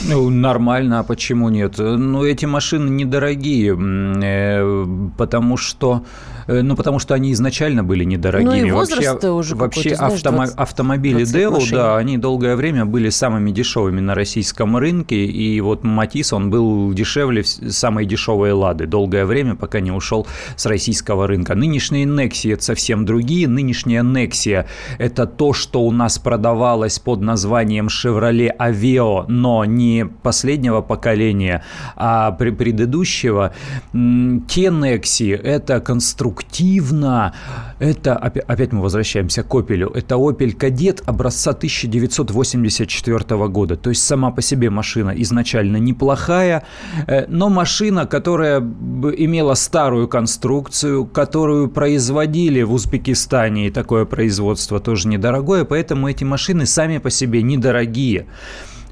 Ну, 0.07 0.29
нормально, 0.29 1.00
а 1.00 1.03
почему 1.03 1.50
нет? 1.50 1.77
Ну, 1.77 2.23
эти 2.23 2.45
машины 2.45 2.89
недорогие, 2.89 3.75
э, 3.75 4.85
потому 5.17 5.57
что 5.57 6.03
ну, 6.48 6.75
потому 6.75 7.00
что 7.00 7.13
они 7.13 7.31
изначально 7.33 7.83
были 7.83 8.03
недорогими. 8.03 8.50
Ну, 8.50 8.55
и 8.67 8.71
возраст 8.71 9.07
вообще, 9.07 9.29
уже 9.29 9.55
Вообще 9.55 9.95
знаешь, 9.95 10.19
автомо- 10.21 10.36
20, 10.38 10.55
автомобили 10.57 11.24
Deo, 11.24 11.71
да, 11.71 11.98
они 11.98 12.17
долгое 12.17 12.55
время 12.55 12.86
были 12.86 13.10
самыми 13.10 13.51
дешевыми 13.51 14.00
на 14.00 14.15
российском 14.15 14.77
рынке, 14.77 15.25
и 15.25 15.62
вот 15.62 15.83
Матис, 15.83 16.33
он 16.33 16.50
был 16.50 16.93
дешевле 16.93 17.43
самой 17.43 18.05
дешевой 18.05 18.51
Лады 18.51 18.88
долгое 18.88 19.25
время, 19.25 19.55
пока 19.55 19.79
не 19.79 19.91
ушел 19.91 20.27
с 20.55 20.65
российского 20.65 21.27
рынка. 21.27 21.55
Нынешние 21.55 22.05
Nexia 22.05 22.53
это 22.53 22.63
совсем 22.63 23.05
другие. 23.05 23.48
Нынешняя 23.48 24.03
Nexia– 24.03 24.65
это 24.98 25.25
то, 25.27 25.53
что 25.53 25.81
у 25.83 25.91
нас 25.91 26.19
продавалось 26.19 27.00
под 27.00 27.21
названием 27.21 27.88
Chevrolet 27.88 28.55
Aveo, 28.57 29.25
но 29.27 29.65
не 29.65 30.05
последнего 30.05 30.81
поколения, 30.81 31.63
а 31.95 32.31
предыдущего. 32.31 33.53
Те 33.93 34.65
Nexia– 34.67 35.36
это 35.43 35.79
конструкция 35.79 36.30
конструктивно. 36.31 37.33
Это, 37.79 38.15
опять 38.15 38.71
мы 38.71 38.81
возвращаемся 38.81 39.43
к 39.43 39.53
Opel, 39.53 39.91
это 39.93 40.15
Opel 40.15 40.55
Kadett 40.55 41.03
образца 41.05 41.51
1984 41.51 43.47
года. 43.47 43.75
То 43.75 43.89
есть 43.89 44.03
сама 44.03 44.31
по 44.31 44.41
себе 44.41 44.69
машина 44.69 45.13
изначально 45.17 45.77
неплохая, 45.77 46.63
э, 47.07 47.25
но 47.27 47.50
машина, 47.50 48.05
которая 48.05 48.59
имела 48.59 49.55
старую 49.55 50.07
конструкцию, 50.07 51.05
которую 51.05 51.69
производили 51.69 52.63
в 52.63 52.73
Узбекистане, 52.73 53.67
и 53.67 53.71
такое 53.71 54.05
производство 54.05 54.79
тоже 54.79 55.07
недорогое, 55.07 55.65
поэтому 55.65 56.07
эти 56.07 56.23
машины 56.23 56.65
сами 56.65 57.00
по 57.00 57.09
себе 57.09 57.41
недорогие. 57.43 58.25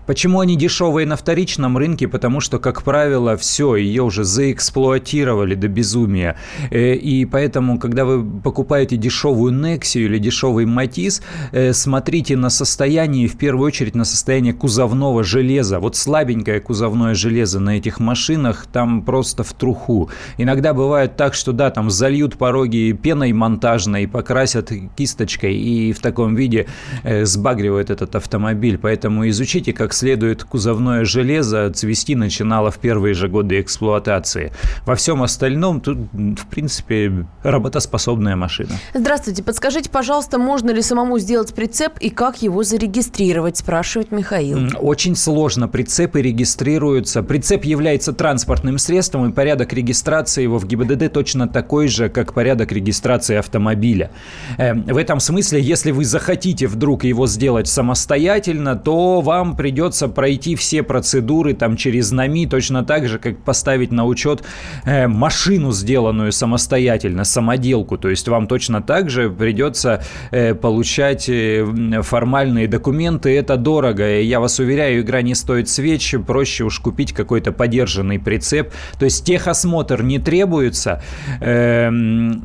Почему 0.10 0.39
они 0.39 0.56
дешевые 0.56 1.06
на 1.06 1.16
вторичном 1.16 1.78
рынке? 1.78 2.08
Потому 2.08 2.39
что, 2.39 2.58
как 2.58 2.82
правило, 2.82 3.38
все, 3.38 3.75
ее 3.75 4.01
уже 4.01 4.24
заэксплуатировали 4.24 5.54
до 5.54 5.68
безумия. 5.68 6.36
Э, 6.72 6.96
и 6.96 7.25
поэтому, 7.25 7.78
когда 7.78 8.06
вы 8.06 8.25
покупаете 8.42 8.98
дешевую 8.98 9.54
Nexia 9.54 10.01
или 10.01 10.18
дешевый 10.18 10.66
Матис, 10.66 11.22
э, 11.51 11.74
смотрите 11.74 12.36
на 12.38 12.50
состояние, 12.50 13.28
в 13.28 13.38
первую 13.38 13.68
очередь 13.68 13.94
на 13.94 14.04
состояние 14.04 14.51
кузовного 14.51 15.24
железа. 15.24 15.80
Вот 15.80 15.96
слабенькое 15.96 16.60
кузовное 16.60 17.13
железо 17.13 17.60
на 17.60 17.78
этих 17.78 18.00
машинах 18.00 18.66
там 18.66 19.04
просто 19.04 19.44
в 19.44 19.54
труху. 19.54 20.10
Иногда 20.39 20.74
бывает 20.74 21.18
так, 21.18 21.36
что 21.36 21.51
да, 21.51 21.70
там 21.70 21.92
зальют 21.92 22.36
пороги 22.36 22.98
пеной 23.00 23.32
монтажной, 23.32 24.08
покрасят 24.08 24.72
кисточкой 24.98 25.56
и 25.56 25.94
в 25.94 26.00
таком 26.00 26.34
виде 26.34 26.66
э, 27.04 27.25
сбагривают 27.25 27.92
этот 27.92 28.16
автомобиль. 28.16 28.80
Поэтому 28.80 29.30
изучите 29.30 29.72
как 29.72 29.94
следует 30.00 30.44
кузовное 30.46 31.03
железо 31.03 31.70
цвести 31.72 32.15
начинало 32.15 32.72
в 32.72 32.77
первые 32.79 33.13
же 33.13 33.27
годы 33.27 33.60
эксплуатации. 33.60 34.53
Во 34.86 34.96
всем 34.96 35.22
остальном 35.22 35.82
тут, 35.82 35.98
в 36.13 36.48
принципе, 36.50 37.25
работоспособная 37.44 38.38
машина. 38.38 38.72
Здравствуйте. 38.94 39.44
Подскажите, 39.44 39.89
пожалуйста, 39.89 40.38
можно 40.38 40.72
ли 40.72 40.82
самому 40.82 41.20
сделать 41.20 41.53
прицеп 41.53 41.98
и 42.00 42.10
как 42.10 42.41
его 42.41 42.63
зарегистрировать, 42.63 43.58
спрашивает 43.58 44.12
Михаил. 44.12 44.70
Очень 44.79 45.18
сложно. 45.18 45.68
Прицепы 45.68 46.22
регистрируются. 46.22 47.22
Прицеп 47.22 47.65
является 47.65 48.13
транспортным 48.13 48.77
средством, 48.77 49.29
и 49.29 49.34
порядок 49.34 49.74
регистрации 49.74 50.44
его 50.44 50.60
в 50.60 50.65
ГИБДД 50.65 51.12
точно 51.12 51.48
такой 51.48 51.89
же, 51.89 52.08
как 52.08 52.34
порядок 52.34 52.72
регистрации 52.72 53.36
автомобиля. 53.36 54.12
Эм, 54.58 54.84
в 54.84 54.96
этом 54.96 55.20
смысле, 55.20 55.62
если 55.62 55.91
вы 55.91 56.06
захотите 56.06 56.68
вдруг 56.68 57.03
его 57.03 57.27
сделать 57.27 57.68
самостоятельно, 57.68 58.77
то 58.77 59.20
вам 59.20 59.58
придется 59.58 59.78
придется 59.79 60.09
пройти 60.09 60.55
все 60.55 60.83
процедуры 60.83 61.53
там 61.53 61.77
через 61.77 62.12
НАМИ, 62.12 62.48
точно 62.48 62.83
так 62.83 63.07
же, 63.07 63.17
как 63.17 63.38
поставить 63.38 63.93
на 63.93 64.05
учет 64.05 64.43
э, 64.83 65.07
машину, 65.07 65.71
сделанную 65.71 66.33
самостоятельно, 66.33 67.24
самоделку. 67.24 67.98
То 67.98 68.09
есть 68.09 68.27
вам 68.27 68.48
точно 68.48 68.81
так 68.81 69.09
же 69.09 69.29
придется 69.29 70.03
э, 70.31 70.53
получать 70.53 71.29
э, 71.29 71.65
формальные 72.01 72.67
документы. 72.67 73.38
Это 73.38 73.55
дорого. 73.55 74.19
Я 74.19 74.41
вас 74.41 74.59
уверяю, 74.59 75.00
игра 75.00 75.21
не 75.21 75.33
стоит 75.33 75.69
свеч. 75.69 76.13
Проще 76.27 76.65
уж 76.65 76.79
купить 76.79 77.13
какой-то 77.13 77.53
подержанный 77.53 78.19
прицеп. 78.19 78.74
То 78.98 79.05
есть 79.05 79.24
техосмотр 79.24 80.03
не 80.03 80.19
требуется, 80.19 81.01
э, 81.39 81.89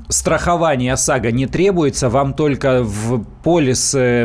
страхование 0.08 0.92
ОСАГО 0.92 1.32
не 1.32 1.46
требуется. 1.46 2.08
Вам 2.08 2.32
только 2.32 2.84
в 2.84 3.24
полис, 3.42 3.92
э, 3.96 4.24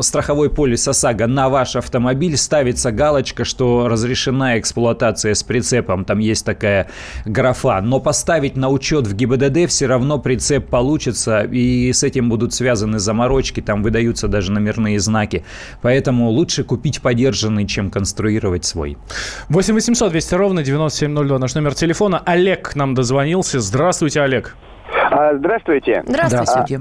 страховой 0.00 0.50
полис 0.50 0.86
ОСАГО 0.86 1.26
на 1.26 1.48
ваш 1.48 1.76
автомобиль 1.76 2.36
ставится 2.42 2.92
галочка, 2.92 3.44
что 3.44 3.88
разрешена 3.88 4.58
эксплуатация 4.58 5.34
с 5.34 5.42
прицепом, 5.42 6.04
там 6.04 6.18
есть 6.18 6.44
такая 6.44 6.88
графа, 7.24 7.80
но 7.80 8.00
поставить 8.00 8.56
на 8.56 8.68
учет 8.68 9.06
в 9.06 9.14
ГИБДД 9.14 9.68
все 9.68 9.86
равно 9.86 10.18
прицеп 10.18 10.68
получится, 10.68 11.42
и 11.42 11.92
с 11.92 12.02
этим 12.02 12.28
будут 12.28 12.54
связаны 12.54 12.98
заморочки, 12.98 13.60
там 13.60 13.82
выдаются 13.82 14.28
даже 14.28 14.52
номерные 14.52 14.98
знаки. 15.00 15.44
Поэтому 15.80 16.28
лучше 16.28 16.64
купить 16.64 17.00
подержанный, 17.00 17.66
чем 17.66 17.90
конструировать 17.90 18.64
свой. 18.64 18.96
8 19.48 19.74
800 19.74 20.10
200 20.12 20.34
ровно 20.34 20.62
9702 20.62 21.38
наш 21.38 21.54
номер 21.54 21.74
телефона. 21.74 22.22
Олег 22.24 22.74
нам 22.76 22.94
дозвонился. 22.94 23.60
Здравствуйте, 23.60 24.20
Олег. 24.20 24.56
А, 25.10 25.36
здравствуйте. 25.36 26.02
Здравствуйте. 26.06 26.80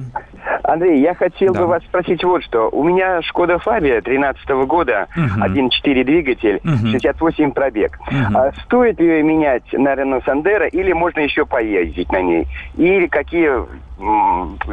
Андрей, 0.63 1.01
я 1.01 1.13
хотел 1.13 1.53
да. 1.53 1.61
бы 1.61 1.67
вас 1.67 1.83
спросить 1.83 2.23
вот 2.23 2.43
что. 2.43 2.69
У 2.69 2.83
меня 2.83 3.21
Шкода 3.21 3.59
Фабия 3.59 4.01
13 4.01 4.47
года, 4.67 5.07
угу. 5.15 5.43
1.4 5.43 6.03
двигатель, 6.03 6.61
угу. 6.63 6.91
68 6.91 7.51
пробег. 7.51 7.99
Угу. 8.07 8.37
А 8.37 8.51
стоит 8.65 8.99
ее 8.99 9.23
менять 9.23 9.63
на 9.73 9.95
Рено 9.95 10.21
Сандера 10.25 10.67
или 10.67 10.93
можно 10.93 11.21
еще 11.21 11.45
поездить 11.45 12.11
на 12.11 12.21
ней? 12.21 12.47
Или 12.77 13.07
какие 13.07 13.51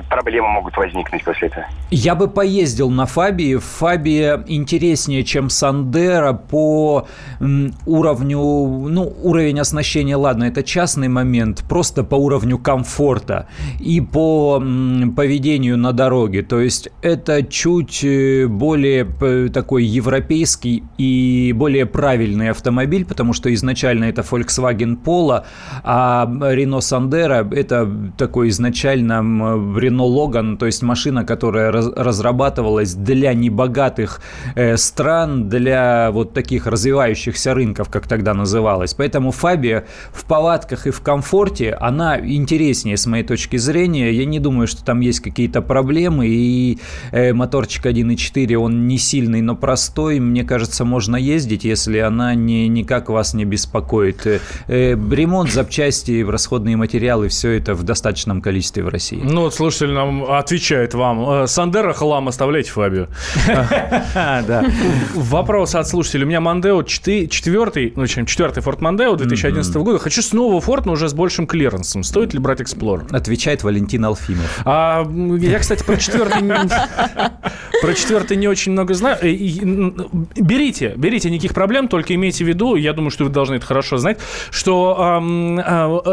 проблемы 0.09 0.49
могут 0.49 0.77
возникнуть 0.77 1.25
после 1.25 1.49
этого? 1.49 1.67
Я 1.91 2.15
бы 2.15 2.29
поездил 2.29 2.91
на 2.91 3.07
Фабии. 3.07 3.57
Фабия 3.57 4.43
интереснее, 4.47 5.25
чем 5.25 5.51
Сандера 5.51 6.33
по 6.33 7.07
уровню, 7.87 8.39
ну, 8.39 9.13
уровень 9.23 9.61
оснащения, 9.61 10.17
ладно, 10.17 10.45
это 10.45 10.63
частный 10.63 11.09
момент, 11.09 11.65
просто 11.69 12.05
по 12.05 12.15
уровню 12.15 12.59
комфорта 12.59 13.49
и 13.81 14.01
по 14.01 14.59
поведению 15.17 15.77
на 15.79 15.93
дороге. 15.93 16.43
То 16.43 16.61
есть 16.61 16.89
это 17.03 17.43
чуть 17.43 18.05
э, 18.05 18.47
более 18.47 19.05
такой 19.51 19.85
европейский 19.85 20.85
и 20.99 21.53
более 21.57 21.87
правильный 21.87 22.51
автомобиль, 22.51 23.05
потому 23.05 23.33
что 23.33 23.53
изначально 23.55 24.05
это 24.05 24.23
Volkswagen 24.23 24.97
Polo, 25.03 25.45
а 25.85 26.27
Renault 26.27 26.81
Sandero 26.81 27.55
это 27.55 27.89
такой 28.17 28.49
изначально 28.49 29.18
Renault 29.21 30.15
Logan, 30.15 30.57
то 30.57 30.67
есть 30.67 30.83
машина, 30.83 31.25
которая 31.25 31.71
разрабатывалась 31.73 32.95
для 32.95 33.35
небогатых 33.35 34.21
э, 34.55 34.77
стран, 34.77 35.49
для 35.49 36.11
вот 36.13 36.33
таких 36.33 36.67
развивающихся 36.67 37.55
рынков, 37.55 37.89
как 37.89 38.07
тогда 38.07 38.35
называлось. 38.35 38.95
Поэтому 38.95 39.31
Фабия 39.31 39.85
в 40.13 40.25
палатках 40.25 40.87
и 40.87 40.91
в 40.91 41.01
комфорте, 41.01 41.73
она 41.73 42.19
интереснее 42.19 42.97
с 42.97 43.07
моей 43.07 43.25
точки 43.25 43.57
зрения. 43.57 44.13
Я 44.13 44.25
не 44.25 44.41
думаю, 44.41 44.67
что 44.67 44.85
там 44.85 45.01
есть 45.01 45.21
какие-то 45.21 45.63
проблемы, 45.63 46.27
и 46.29 46.79
э, 47.13 47.33
моторчик 47.33 47.87
1.4, 47.87 48.55
он 48.57 48.87
не 48.87 48.99
сильный, 48.99 49.41
но 49.41 49.57
простой. 49.57 50.21
Мне 50.21 50.45
кажется, 50.45 50.85
можно 50.85 51.17
ездить, 51.17 51.65
если 51.65 51.99
она 51.99 52.35
не, 52.35 52.69
никак 52.69 53.09
вас 53.09 53.35
не 53.35 53.45
беспокоит. 53.45 54.27
Э, 54.27 54.41
э 54.69 54.97
ремонт, 55.11 55.51
запчасти, 55.51 56.25
расходные 56.25 56.77
материалы, 56.77 57.29
все 57.29 57.53
это 57.53 57.75
в 57.75 57.83
достаточном 57.83 58.41
количестве 58.41 58.83
в 58.83 58.89
России. 58.89 58.98
Ну, 59.23 59.43
вот 59.43 59.55
слушатель 59.55 59.93
нам 59.93 60.31
отвечает 60.31 60.95
вам. 60.95 61.31
Э, 61.31 61.47
Сандера 61.47 61.93
хлам, 61.93 62.28
оставляйте 62.28 62.71
Фабию. 62.71 63.09
Вопрос 65.14 65.75
от 65.75 65.88
слушателя. 65.88 66.25
У 66.25 66.28
меня 66.28 66.40
Мандео 66.40 66.83
4, 66.83 67.93
ну, 67.97 68.07
чем 68.07 68.26
4 68.26 68.50
Ford 68.50 68.78
Mondeo 68.78 69.17
2011 69.17 69.75
года. 69.76 69.99
Хочу 69.99 70.23
снова 70.23 70.61
Ford, 70.61 70.83
но 70.85 70.93
уже 70.93 71.09
с 71.09 71.14
большим 71.14 71.47
клиренсом. 71.47 72.02
Стоит 72.02 72.35
ли 72.35 72.40
брать 72.40 72.61
Explorer? 72.61 73.14
Отвечает 73.14 73.62
Валентин 73.62 74.05
Алфимов. 74.05 74.62
А, 74.64 75.07
я, 75.38 75.59
кстати, 75.59 75.85
про 75.85 75.97
четвертый... 75.97 76.43
Про 77.81 77.95
четвертый 77.95 78.37
не 78.37 78.49
очень 78.49 78.73
много 78.73 78.95
знаю. 78.95 79.19
Берите, 79.23 80.95
берите, 80.97 81.31
никаких 81.31 81.55
проблем, 81.55 81.87
только 81.87 82.14
имейте 82.14 82.45
в 82.45 82.49
виду, 82.49 82.75
я 82.75 82.93
думаю, 82.93 83.11
что 83.11 83.25
вы 83.25 83.31
должны 83.31 83.55
это 83.55 83.67
хорошо 83.67 83.99
знать, 83.99 84.19
что 84.50 84.97
а, 84.99 85.21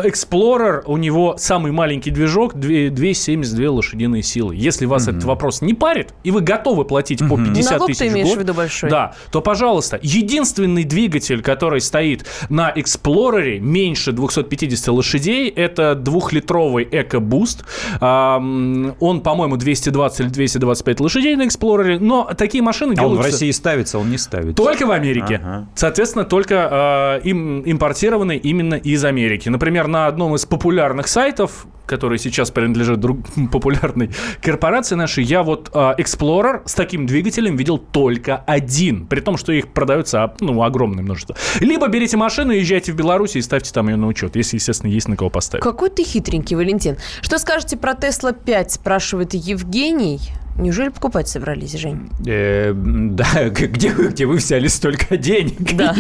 Explorer, 0.05 0.83
у 0.85 0.97
него 0.97 1.35
самый 1.37 1.71
маленький 1.71 2.11
движок, 2.11 2.53
272 2.89 3.71
лошадиные 3.71 4.23
силы. 4.23 4.55
Если 4.55 4.85
вас 4.85 5.07
этот 5.07 5.23
вопрос 5.23 5.61
не 5.61 5.73
парит, 5.73 6.13
и 6.23 6.31
вы 6.31 6.41
готовы 6.41 6.85
платить 6.85 7.19
по 7.19 7.37
50 7.37 7.85
тысяч 7.85 8.11
в 8.11 8.23
год, 8.23 8.37
в 8.37 8.39
виду 8.39 8.53
большой? 8.53 8.89
Да, 8.89 9.13
то, 9.31 9.41
пожалуйста, 9.41 9.99
единственный 10.01 10.83
двигатель, 10.83 11.41
который 11.41 11.81
стоит 11.81 12.25
на 12.49 12.71
Explorer 12.71 13.59
меньше 13.59 14.11
250 14.11 14.87
лошадей, 14.89 15.49
это 15.49 15.95
двухлитровый 15.95 16.85
EcoBoost. 16.85 17.65
Он, 18.01 19.21
по-моему, 19.21 19.57
220 19.57 20.19
или 20.19 20.27
225 20.27 20.99
лошадей 20.99 21.35
на 21.35 21.43
Explorer, 21.43 21.99
но 21.99 22.29
такие 22.37 22.63
машины 22.63 22.93
а 22.93 22.95
делаются... 22.95 23.17
он 23.17 23.29
в 23.29 23.31
России 23.31 23.51
ставится, 23.51 23.99
он 23.99 24.09
не 24.09 24.17
ставится. 24.17 24.55
Только 24.55 24.85
в 24.85 24.91
Америке. 24.91 25.41
Ага. 25.43 25.67
Соответственно, 25.75 26.25
только 26.25 27.19
э, 27.23 27.27
им, 27.27 27.63
импортированный 27.65 28.37
именно 28.37 28.75
из 28.75 29.03
Америки. 29.03 29.49
Например, 29.49 29.87
на 29.87 30.07
одном 30.07 30.35
из 30.35 30.45
популярных 30.45 31.07
сайтов 31.07 31.65
который 31.85 32.17
сейчас 32.17 32.51
принадлежит 32.51 32.99
друг, 32.99 33.19
популярной 33.51 34.11
корпорации 34.41 34.95
нашей, 34.95 35.23
я 35.23 35.43
вот 35.43 35.69
э, 35.73 35.77
Explorer 35.97 36.61
с 36.65 36.73
таким 36.73 37.05
двигателем 37.05 37.55
видел 37.55 37.77
только 37.77 38.37
один. 38.37 39.05
При 39.07 39.19
том, 39.19 39.37
что 39.37 39.51
их 39.51 39.69
продается 39.69 40.33
ну, 40.39 40.61
огромное 40.63 41.03
множество. 41.03 41.35
Либо 41.59 41.87
берите 41.87 42.17
машину, 42.17 42.51
езжайте 42.51 42.91
в 42.91 42.95
Беларусь 42.95 43.35
и 43.35 43.41
ставьте 43.41 43.71
там 43.71 43.89
ее 43.89 43.95
на 43.95 44.07
учет, 44.07 44.35
если, 44.35 44.57
естественно, 44.57 44.91
есть 44.91 45.07
на 45.07 45.15
кого 45.15 45.29
поставить. 45.29 45.63
Какой 45.63 45.89
ты 45.89 46.03
хитренький, 46.03 46.55
Валентин. 46.55 46.97
Что 47.21 47.37
скажете 47.37 47.77
про 47.77 47.93
Tesla 47.93 48.33
5, 48.33 48.71
спрашивает 48.71 49.33
Евгений. 49.33 50.19
Неужели 50.57 50.87
покупать 50.87 51.27
собрались, 51.27 51.73
Жень? 51.73 52.09
Э, 52.25 52.71
да, 52.73 53.49
где, 53.49 53.89
где 53.89 54.25
вы 54.25 54.35
взяли 54.37 54.67
столько 54.67 55.17
денег? 55.17 55.55
Да. 55.75 55.93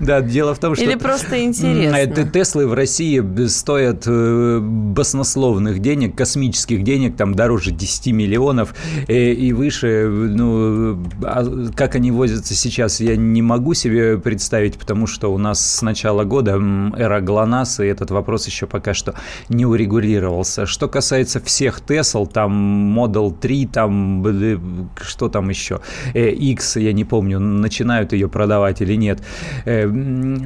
Да, 0.00 0.20
дело 0.20 0.54
в 0.54 0.58
том, 0.58 0.74
что... 0.74 0.84
Или 0.84 0.96
просто 0.96 1.44
интересно. 1.44 2.24
Теслы 2.26 2.66
в 2.66 2.74
России 2.74 3.46
стоят 3.46 4.04
э, 4.06 4.58
баснословных 4.60 5.78
денег, 5.78 6.16
космических 6.16 6.82
денег, 6.82 7.16
там 7.16 7.34
дороже 7.34 7.70
10 7.70 8.08
миллионов 8.08 8.74
э, 9.06 9.32
и 9.32 9.52
выше. 9.52 10.08
Ну, 10.08 11.02
а 11.22 11.70
как 11.76 11.94
они 11.94 12.10
возятся 12.10 12.54
сейчас, 12.54 13.00
я 13.00 13.16
не 13.16 13.42
могу 13.42 13.74
себе 13.74 14.18
представить, 14.18 14.76
потому 14.76 15.06
что 15.06 15.32
у 15.32 15.38
нас 15.38 15.64
с 15.64 15.82
начала 15.82 16.24
года 16.24 16.60
эра 16.96 17.20
ГЛОНАСС, 17.20 17.80
и 17.80 17.86
этот 17.86 18.10
вопрос 18.10 18.46
еще 18.46 18.66
пока 18.66 18.94
что 18.94 19.14
не 19.48 19.64
урегулировался. 19.64 20.66
Что 20.66 20.88
касается 20.88 21.40
всех 21.40 21.80
Тесл, 21.80 22.26
там 22.26 22.98
Model 22.98 23.35
3, 23.36 23.66
там, 23.66 24.90
что 25.00 25.28
там 25.28 25.48
еще, 25.48 25.80
X, 26.14 26.76
я 26.76 26.92
не 26.92 27.04
помню, 27.04 27.38
начинают 27.38 28.12
ее 28.12 28.28
продавать 28.28 28.80
или 28.80 28.96
нет, 28.96 29.20
э, 29.64 29.88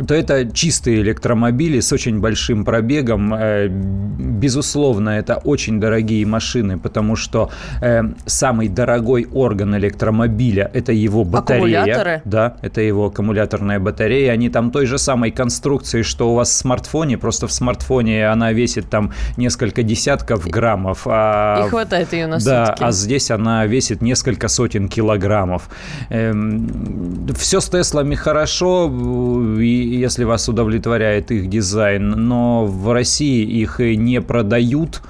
то 0.07 0.15
это 0.15 0.51
чистые 0.53 1.01
электромобили 1.01 1.81
с 1.81 1.93
очень 1.93 2.21
большим 2.21 2.65
пробегом. 2.65 3.35
Э, 3.35 3.69
безусловно, 3.69 5.11
это 5.11 5.37
очень 5.37 5.81
дорогие 5.81 6.27
машины, 6.27 6.79
потому 6.79 7.17
что 7.17 7.51
э, 7.81 8.03
самый 8.27 8.69
дорогой 8.69 9.27
орган 9.33 9.77
электромобиля– 9.77 10.71
это 10.75 10.93
его 10.93 11.25
батарея. 11.25 11.83
Аккумуляторы? 11.83 12.23
Да, 12.25 12.57
это 12.63 12.81
его 12.81 13.07
аккумуляторная 13.07 13.79
батарея. 13.79 14.33
Они 14.33 14.51
там 14.51 14.71
той 14.71 14.87
же 14.87 14.99
самой 14.99 15.31
конструкции, 15.31 16.03
что 16.03 16.33
у 16.33 16.35
вас 16.35 16.51
в 16.51 16.53
смартфоне, 16.53 17.19
просто 17.19 17.47
в 17.47 17.53
смартфоне 17.53 18.29
она 18.29 18.53
весит 18.53 18.91
там 18.91 19.13
несколько 19.37 19.83
десятков 19.83 20.47
граммов. 20.47 21.07
А... 21.07 21.65
И 21.67 21.69
хватает 21.71 22.13
ее 22.13 22.27
на 22.27 22.39
да, 22.39 22.75
а 22.81 22.93
здесь 22.93 23.31
она 23.31 23.67
весит 23.67 24.03
несколько 24.03 24.49
сотен 24.49 24.89
килограммов. 24.89 25.69
Эм, 26.09 27.29
все 27.37 27.61
с 27.61 27.69
Теслами 27.69 28.15
хорошо, 28.15 28.91
если 29.59 30.25
вас 30.25 30.49
удовлетворяет 30.49 31.31
их 31.31 31.49
дизайн, 31.49 32.11
но 32.11 32.67
в 32.67 32.93
России 32.93 33.45
их 33.45 33.79
не 33.81 34.21
продают 34.21 35.03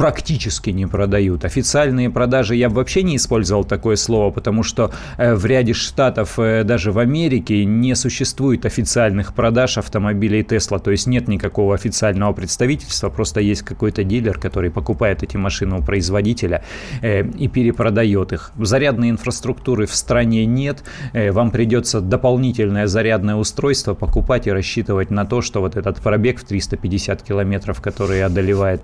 практически 0.00 0.70
не 0.70 0.86
продают. 0.86 1.44
Официальные 1.44 2.08
продажи 2.08 2.56
я 2.56 2.70
бы 2.70 2.76
вообще 2.76 3.02
не 3.02 3.16
использовал 3.16 3.64
такое 3.64 3.96
слово, 3.96 4.30
потому 4.30 4.62
что 4.62 4.92
э, 5.18 5.34
в 5.34 5.44
ряде 5.44 5.74
штатов, 5.74 6.38
э, 6.38 6.64
даже 6.64 6.90
в 6.90 6.98
Америке, 6.98 7.66
не 7.66 7.94
существует 7.94 8.64
официальных 8.64 9.34
продаж 9.34 9.76
автомобилей 9.76 10.40
Tesla. 10.40 10.78
То 10.80 10.90
есть 10.90 11.06
нет 11.06 11.28
никакого 11.28 11.74
официального 11.74 12.32
представительства, 12.32 13.10
просто 13.10 13.40
есть 13.40 13.60
какой-то 13.60 14.02
дилер, 14.02 14.38
который 14.38 14.70
покупает 14.70 15.22
эти 15.22 15.36
машины 15.36 15.76
у 15.80 15.82
производителя 15.82 16.64
э, 17.02 17.22
и 17.38 17.48
перепродает 17.48 18.32
их. 18.32 18.52
Зарядной 18.58 19.10
инфраструктуры 19.10 19.84
в 19.84 19.94
стране 19.94 20.46
нет. 20.46 20.82
Вам 21.12 21.50
придется 21.50 22.00
дополнительное 22.00 22.86
зарядное 22.86 23.34
устройство 23.34 23.92
покупать 23.92 24.46
и 24.46 24.50
рассчитывать 24.50 25.10
на 25.10 25.26
то, 25.26 25.42
что 25.42 25.60
вот 25.60 25.76
этот 25.76 25.98
пробег 25.98 26.40
в 26.40 26.44
350 26.44 27.22
километров, 27.22 27.82
который 27.82 28.24
одолевает 28.24 28.80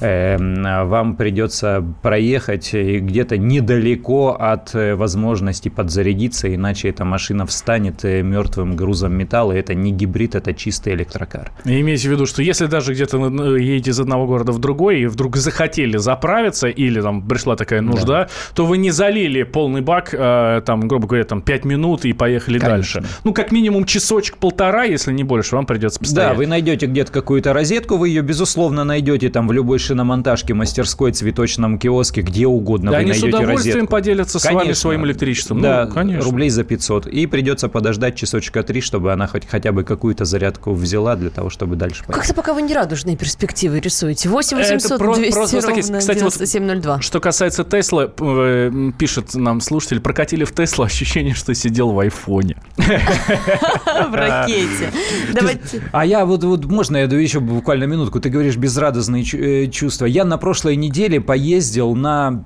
Эм, 0.00 0.17
вам 0.38 1.16
придется 1.16 1.84
проехать 2.02 2.72
где-то 2.74 3.36
недалеко 3.38 4.36
от 4.38 4.74
э, 4.74 4.94
возможности 4.94 5.68
подзарядиться, 5.68 6.54
иначе 6.54 6.88
эта 6.88 7.04
машина 7.04 7.46
встанет 7.46 8.04
э, 8.04 8.22
мертвым 8.22 8.76
грузом 8.76 9.14
металла. 9.14 9.52
Это 9.52 9.74
не 9.74 9.92
гибрид, 9.92 10.34
это 10.34 10.54
чистый 10.54 10.94
электрокар. 10.94 11.52
Имейте 11.64 12.08
в 12.08 12.12
виду, 12.12 12.26
что 12.26 12.42
если 12.42 12.66
даже 12.66 12.92
где-то 12.92 13.56
едете 13.56 13.90
из 13.90 14.00
одного 14.00 14.26
города 14.26 14.52
в 14.52 14.58
другой 14.58 15.00
и 15.00 15.06
вдруг 15.06 15.36
захотели 15.36 15.96
заправиться 15.96 16.68
или 16.68 17.00
там 17.00 17.26
пришла 17.26 17.56
такая 17.56 17.80
нужда, 17.80 18.24
да. 18.24 18.28
то 18.54 18.66
вы 18.66 18.78
не 18.78 18.90
залили 18.90 19.42
полный 19.42 19.80
бак, 19.80 20.12
э, 20.12 20.62
там, 20.64 20.88
грубо 20.88 21.06
говоря, 21.06 21.24
там 21.24 21.42
5 21.42 21.64
минут 21.64 22.04
и 22.04 22.12
поехали 22.12 22.58
Конечно. 22.58 23.00
дальше. 23.00 23.14
Ну, 23.24 23.32
как 23.32 23.52
минимум 23.52 23.84
часочек-полтора, 23.84 24.84
если 24.84 25.12
не 25.12 25.24
больше, 25.24 25.56
вам 25.56 25.66
придется 25.66 26.00
постоять. 26.00 26.30
Да, 26.30 26.34
вы 26.34 26.46
найдете 26.46 26.86
где-то 26.86 27.12
какую-то 27.12 27.52
розетку, 27.52 27.96
вы 27.96 28.08
ее, 28.08 28.22
безусловно, 28.22 28.84
найдете 28.84 29.28
там 29.28 29.48
в 29.48 29.52
любой 29.52 29.78
шиномонтажной 29.78 30.07
шиномонтажке, 30.08 30.54
мастерской, 30.54 31.12
цветочном 31.12 31.78
киоске, 31.78 32.22
где 32.22 32.46
угодно 32.46 32.90
да 32.90 32.96
вы 32.96 33.02
они 33.02 33.10
найдете 33.10 33.30
с 33.30 33.34
удовольствием 33.34 33.74
розетку. 33.76 33.92
поделятся 33.92 34.38
конечно. 34.40 34.60
с 34.60 34.64
вами 34.64 34.72
своим 34.72 35.06
электричеством. 35.06 35.60
Да, 35.60 35.86
ну, 35.86 35.94
конечно. 35.94 36.24
рублей 36.24 36.50
за 36.50 36.64
500. 36.64 37.06
И 37.06 37.26
придется 37.26 37.68
подождать 37.68 38.16
часочка 38.16 38.62
три, 38.62 38.80
чтобы 38.80 39.12
она 39.12 39.26
хоть 39.26 39.46
хотя 39.46 39.72
бы 39.72 39.84
какую-то 39.84 40.24
зарядку 40.24 40.72
взяла 40.72 41.16
для 41.16 41.30
того, 41.30 41.50
чтобы 41.50 41.76
дальше 41.76 42.04
пойти. 42.04 42.18
Как-то 42.20 42.34
пока 42.34 42.54
вы 42.54 42.62
не 42.62 42.74
радужные 42.74 43.16
перспективы 43.16 43.80
рисуете. 43.80 44.28
8 44.28 44.56
800 44.56 44.98
про- 44.98 45.14
200 45.14 45.32
просто, 45.32 45.60
ровно 45.60 45.98
кстати, 45.98 46.18
9702. 46.18 46.94
Вот, 46.94 47.04
что 47.04 47.20
касается 47.20 47.64
Тесла, 47.64 48.10
э, 48.18 48.90
пишет 48.98 49.34
нам 49.34 49.60
слушатель, 49.60 50.00
прокатили 50.00 50.44
в 50.44 50.52
Тесла 50.52 50.86
ощущение, 50.86 51.34
что 51.34 51.54
сидел 51.54 51.90
в 51.90 52.00
айфоне. 52.00 52.56
В 52.76 54.14
ракете. 54.14 54.90
Давайте. 55.32 55.82
А 55.92 56.06
я 56.06 56.24
вот, 56.24 56.44
вот 56.44 56.64
можно 56.64 56.96
я 56.96 57.04
еще 57.04 57.40
буквально 57.40 57.84
минутку? 57.84 58.20
Ты 58.20 58.30
говоришь 58.30 58.56
безрадостные 58.56 59.24
э, 59.32 59.68
чувства. 59.88 60.04
Я 60.04 60.24
на 60.24 60.36
прошлой 60.36 60.76
неделе 60.76 61.18
поездил 61.18 61.94
на 61.94 62.44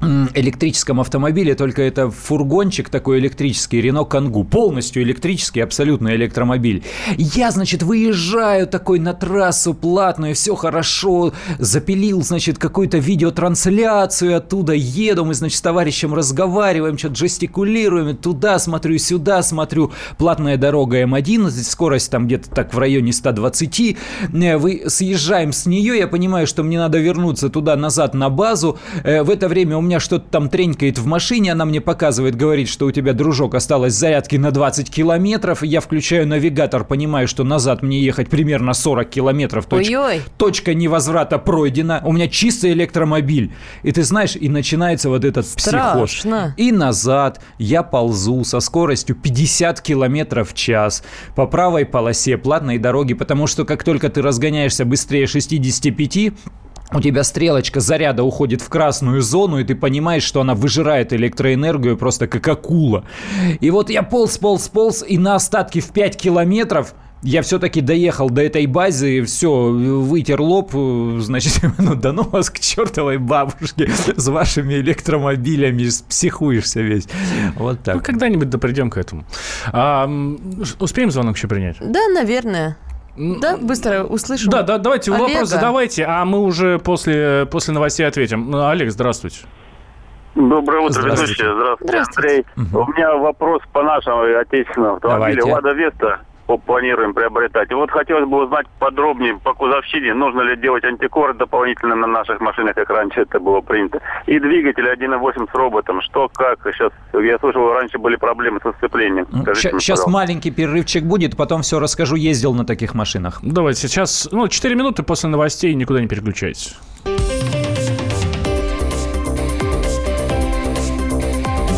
электрическом 0.00 1.00
автомобиле, 1.00 1.54
только 1.54 1.82
это 1.82 2.10
фургончик 2.10 2.88
такой 2.88 3.18
электрический, 3.18 3.80
Рено 3.80 4.04
Кангу, 4.04 4.44
полностью 4.44 5.02
электрический, 5.02 5.60
абсолютно 5.60 6.14
электромобиль. 6.14 6.84
Я, 7.16 7.50
значит, 7.50 7.82
выезжаю 7.82 8.66
такой 8.66 9.00
на 9.00 9.12
трассу 9.12 9.74
платную, 9.74 10.34
все 10.34 10.54
хорошо, 10.54 11.32
запилил, 11.58 12.22
значит, 12.22 12.58
какую-то 12.58 12.98
видеотрансляцию 12.98 14.36
оттуда, 14.36 14.72
еду, 14.72 15.24
мы, 15.24 15.34
значит, 15.34 15.58
с 15.58 15.62
товарищем 15.62 16.14
разговариваем, 16.14 16.96
что-то 16.96 17.16
жестикулируем, 17.16 18.16
туда 18.16 18.58
смотрю, 18.58 18.98
сюда 18.98 19.42
смотрю, 19.42 19.92
платная 20.16 20.56
дорога 20.56 21.02
М11, 21.02 21.50
скорость 21.50 22.10
там 22.10 22.26
где-то 22.26 22.50
так 22.50 22.72
в 22.72 22.78
районе 22.78 23.12
120, 23.12 23.96
э, 24.32 24.56
вы 24.56 24.84
съезжаем 24.86 25.52
с 25.52 25.66
нее, 25.66 25.98
я 25.98 26.06
понимаю, 26.06 26.46
что 26.46 26.62
мне 26.62 26.78
надо 26.78 26.98
вернуться 26.98 27.48
туда-назад 27.48 28.14
на 28.14 28.30
базу, 28.30 28.78
э, 29.02 29.22
в 29.22 29.30
это 29.30 29.48
время 29.48 29.76
у 29.76 29.87
меня 29.88 30.00
что-то 30.00 30.28
там 30.28 30.48
тренькает 30.48 30.98
в 30.98 31.06
машине, 31.06 31.52
она 31.52 31.64
мне 31.64 31.80
показывает, 31.80 32.36
говорит, 32.36 32.68
что 32.68 32.86
у 32.86 32.92
тебя, 32.92 33.14
дружок, 33.14 33.54
осталось 33.54 33.94
зарядки 33.94 34.36
на 34.36 34.50
20 34.50 34.90
километров. 34.90 35.62
Я 35.62 35.80
включаю 35.80 36.26
навигатор, 36.26 36.84
понимаю, 36.84 37.26
что 37.26 37.42
назад 37.42 37.82
мне 37.82 38.00
ехать 38.00 38.28
примерно 38.28 38.74
40 38.74 39.08
километров. 39.08 39.66
Точ... 39.66 39.88
Ой-ой. 39.88 40.20
Точка 40.36 40.74
невозврата 40.74 41.38
пройдена. 41.38 42.02
У 42.04 42.12
меня 42.12 42.28
чистый 42.28 42.72
электромобиль. 42.72 43.52
И 43.82 43.90
ты 43.90 44.02
знаешь, 44.02 44.36
и 44.36 44.48
начинается 44.48 45.08
вот 45.08 45.24
этот 45.24 45.46
психоз. 45.46 46.10
Страшно. 46.10 46.54
И 46.58 46.70
назад 46.70 47.40
я 47.58 47.82
ползу 47.82 48.44
со 48.44 48.60
скоростью 48.60 49.16
50 49.16 49.80
километров 49.80 50.50
в 50.50 50.54
час 50.54 51.02
по 51.34 51.46
правой 51.46 51.86
полосе 51.86 52.36
платной 52.36 52.78
дороги, 52.78 53.14
потому 53.14 53.46
что 53.46 53.64
как 53.64 53.84
только 53.84 54.10
ты 54.10 54.20
разгоняешься 54.20 54.84
быстрее 54.84 55.26
65, 55.26 56.32
у 56.92 57.00
тебя 57.00 57.22
стрелочка 57.22 57.80
заряда 57.80 58.22
уходит 58.24 58.62
в 58.62 58.68
красную 58.68 59.20
зону, 59.22 59.58
и 59.58 59.64
ты 59.64 59.74
понимаешь, 59.74 60.22
что 60.22 60.40
она 60.40 60.54
выжирает 60.54 61.12
электроэнергию 61.12 61.96
просто 61.96 62.26
как 62.26 62.46
акула. 62.48 63.04
И 63.60 63.70
вот 63.70 63.90
я 63.90 64.02
полз, 64.02 64.38
полз, 64.38 64.68
полз, 64.68 65.04
и 65.06 65.18
на 65.18 65.34
остатки 65.34 65.80
в 65.80 65.90
5 65.90 66.16
километров 66.16 66.94
я 67.22 67.42
все-таки 67.42 67.80
доехал 67.80 68.30
до 68.30 68.42
этой 68.42 68.66
базы, 68.66 69.22
все, 69.24 69.50
вытер 69.50 70.40
лоб, 70.40 70.70
значит, 71.18 71.60
ну 71.78 71.94
да 71.94 72.12
ну 72.12 72.22
вас 72.22 72.48
к 72.48 72.60
чертовой 72.60 73.18
бабушке 73.18 73.90
с 74.16 74.28
вашими 74.28 74.74
электромобилями, 74.74 75.88
психуешься 76.08 76.80
весь. 76.80 77.08
Вот 77.56 77.82
так. 77.82 77.96
Ну, 77.96 78.00
когда-нибудь 78.02 78.50
да 78.50 78.58
придем 78.58 78.90
к 78.90 78.96
этому. 78.96 79.24
А, 79.72 80.08
успеем 80.78 81.10
звонок 81.10 81.36
еще 81.36 81.48
принять? 81.48 81.76
Да, 81.80 82.08
наверное. 82.08 82.76
Да, 83.18 83.56
быстро 83.56 84.04
услышим. 84.04 84.50
Да, 84.50 84.62
да, 84.62 84.78
давайте 84.78 85.12
Олега. 85.12 85.28
вопрос 85.28 85.48
задавайте, 85.48 86.04
а 86.04 86.24
мы 86.24 86.40
уже 86.40 86.78
после, 86.78 87.46
после 87.50 87.74
новостей 87.74 88.06
ответим. 88.06 88.54
Олег, 88.54 88.90
здравствуйте. 88.90 89.40
Доброе 90.34 90.82
утро, 90.82 91.02
ведущий. 91.02 91.34
Здравствуйте, 91.34 91.76
Здравствуйте. 91.80 92.28
Андрей. 92.28 92.46
Угу. 92.56 92.80
У 92.80 92.92
меня 92.92 93.16
вопрос 93.16 93.62
по 93.72 93.82
нашему 93.82 94.22
отечественному 94.38 94.96
автомобилю. 94.96 95.48
Лада 95.48 95.72
Веста 95.72 96.20
планируем 96.56 97.12
приобретать. 97.12 97.70
И 97.70 97.74
вот 97.74 97.90
хотелось 97.90 98.28
бы 98.28 98.44
узнать 98.44 98.66
подробнее 98.78 99.38
по 99.42 99.54
кузовщине, 99.54 100.14
нужно 100.14 100.42
ли 100.42 100.56
делать 100.56 100.84
антикоры 100.84 101.34
дополнительно 101.34 101.94
на 101.94 102.06
наших 102.06 102.40
машинах, 102.40 102.74
как 102.74 102.88
раньше 102.90 103.22
это 103.22 103.38
было 103.38 103.60
принято. 103.60 104.00
И 104.26 104.38
двигатель 104.38 104.86
1.8 104.88 105.50
с 105.50 105.54
роботом, 105.54 106.00
что, 106.02 106.28
как, 106.28 106.60
сейчас, 106.72 106.92
я 107.12 107.38
слышал, 107.38 107.72
раньше 107.72 107.98
были 107.98 108.16
проблемы 108.16 108.60
со 108.62 108.72
сцеплением. 108.74 109.26
Ну, 109.30 109.42
Скажите 109.42 109.78
сейчас 109.78 110.06
мне, 110.06 110.14
маленький 110.14 110.50
перерывчик 110.50 111.04
будет, 111.04 111.36
потом 111.36 111.62
все 111.62 111.78
расскажу, 111.78 112.16
ездил 112.16 112.54
на 112.54 112.64
таких 112.64 112.94
машинах. 112.94 113.40
Давайте 113.42 113.88
сейчас, 113.88 114.28
ну, 114.32 114.48
4 114.48 114.74
минуты 114.74 115.02
после 115.02 115.28
новостей, 115.28 115.74
никуда 115.74 116.00
не 116.00 116.08
переключайтесь. 116.08 116.78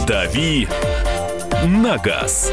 «Дави 0.06 0.66
на 1.64 1.96
газ». 1.98 2.52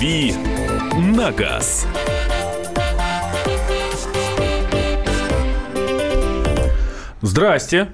«Дави 0.00 0.32
на 0.96 1.30
газ». 1.30 1.86
Здрасте. 7.20 7.88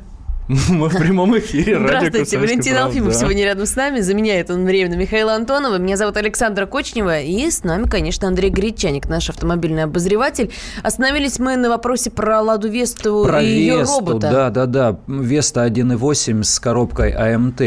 Мы 0.48 0.88
в 0.88 0.96
прямом 0.96 1.36
эфире. 1.38 1.80
Здравствуйте, 1.80 2.38
Валентин 2.38 2.76
Алфимов 2.76 3.14
да. 3.14 3.18
сегодня 3.18 3.44
рядом 3.44 3.66
с 3.66 3.74
нами. 3.74 3.98
Заменяет 3.98 4.48
он 4.48 4.64
временно 4.64 4.94
Михаила 4.94 5.34
Антонова. 5.34 5.78
Меня 5.78 5.96
зовут 5.96 6.16
Александра 6.16 6.66
Кочнева. 6.66 7.20
И 7.20 7.50
с 7.50 7.64
нами, 7.64 7.88
конечно, 7.88 8.28
Андрей 8.28 8.50
Гречаник, 8.50 9.08
наш 9.08 9.28
автомобильный 9.28 9.84
обозреватель. 9.84 10.52
Остановились 10.84 11.40
мы 11.40 11.56
на 11.56 11.68
вопросе 11.68 12.10
про 12.10 12.40
Ладу 12.42 12.68
Весту 12.68 13.24
про 13.26 13.42
и 13.42 13.46
ее 13.46 13.78
Весту, 13.80 13.96
робота. 13.96 14.30
Да, 14.30 14.50
да, 14.50 14.66
да. 14.66 14.98
Веста 15.08 15.66
1.8 15.66 16.44
с 16.44 16.60
коробкой 16.60 17.10
АМТ. 17.10 17.60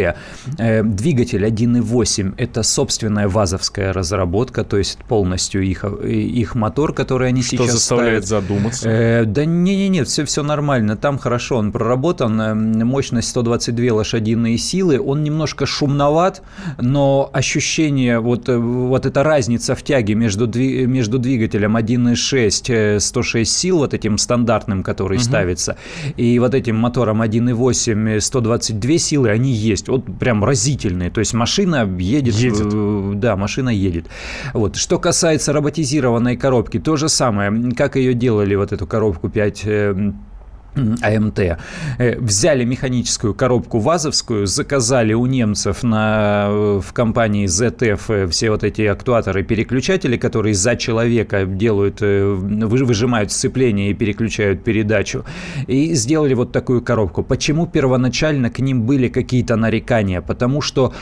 Э, 0.57 0.83
двигатель 0.83 1.45
1.8– 1.45 2.35
это 2.37 2.63
собственная 2.63 3.27
вазовская 3.27 3.91
разработка, 3.91 4.63
то 4.63 4.77
есть 4.77 4.99
полностью 4.99 5.63
их, 5.63 5.83
их 5.83 6.55
мотор, 6.55 6.93
который 6.93 7.27
они 7.27 7.41
Что 7.41 7.57
сейчас 7.57 7.71
заставляет 7.73 8.25
ставят. 8.25 8.43
задуматься? 8.45 8.89
Э, 8.89 9.25
да 9.25 9.43
не-не-не, 9.43 10.05
все, 10.05 10.23
все 10.23 10.43
нормально. 10.43 10.95
Там 10.95 11.17
хорошо 11.17 11.57
он 11.57 11.73
проработан 11.73 12.39
эм, 12.39 12.68
мощность 12.83 13.29
122 13.29 13.93
лошадиные 13.93 14.57
силы, 14.57 14.99
он 14.99 15.23
немножко 15.23 15.65
шумноват, 15.65 16.41
но 16.77 17.29
ощущение, 17.33 18.19
вот, 18.19 18.49
э, 18.49 18.57
вот 18.57 19.05
эта 19.05 19.23
разница 19.23 19.75
в 19.75 19.83
тяге 19.83 20.15
между, 20.15 20.47
между 20.47 21.19
двигателем 21.19 21.77
1.6 21.77 22.99
106 22.99 23.51
сил, 23.51 23.77
вот 23.79 23.93
этим 23.93 24.17
стандартным, 24.17 24.83
который 24.83 25.17
угу. 25.17 25.23
ставится, 25.23 25.77
и 26.17 26.39
вот 26.39 26.53
этим 26.53 26.75
мотором 26.77 27.21
1.8 27.21 28.19
122 28.19 28.97
силы, 28.97 29.29
они 29.29 29.51
есть. 29.51 29.87
Вот 29.87 30.05
прям 30.19 30.43
разительные. 30.43 31.09
То 31.09 31.19
есть 31.19 31.33
машина 31.33 31.87
едет. 31.97 32.35
Едет. 32.35 32.67
Э, 32.73 33.11
да, 33.15 33.35
машина 33.35 33.69
едет. 33.69 34.05
Вот. 34.53 34.75
Что 34.75 34.99
касается 34.99 35.53
роботизированной 35.53 36.37
коробки, 36.37 36.79
то 36.79 36.95
же 36.95 37.09
самое. 37.09 37.71
Как 37.75 37.95
ее 37.95 38.13
делали, 38.13 38.55
вот 38.55 38.71
эту 38.71 38.87
коробку 38.87 39.29
5 39.29 39.65
АМТ. 40.75 41.39
Э, 41.97 42.19
взяли 42.19 42.65
механическую 42.65 43.33
коробку 43.33 43.79
ВАЗовскую, 43.79 44.47
заказали 44.47 45.13
у 45.13 45.25
немцев 45.25 45.83
на, 45.83 46.47
э, 46.49 46.81
в 46.83 46.93
компании 46.93 47.45
ZF 47.47 48.01
э, 48.09 48.27
все 48.27 48.51
вот 48.51 48.63
эти 48.63 48.83
актуаторы, 48.83 49.43
переключатели, 49.43 50.17
которые 50.17 50.53
за 50.53 50.75
человека 50.75 51.45
делают, 51.45 52.01
выжимают 52.01 53.31
сцепление 53.31 53.91
и 53.91 53.93
переключают 53.93 54.63
передачу. 54.63 55.25
И 55.67 55.93
сделали 55.95 56.33
вот 56.33 56.51
такую 56.51 56.81
коробку. 56.81 57.23
Почему 57.23 57.67
первоначально 57.67 58.49
к 58.49 58.59
ним 58.59 58.83
были 58.83 59.07
какие-то 59.09 59.55
нарекания? 59.55 60.21
Потому 60.21 60.61
что 60.61 60.93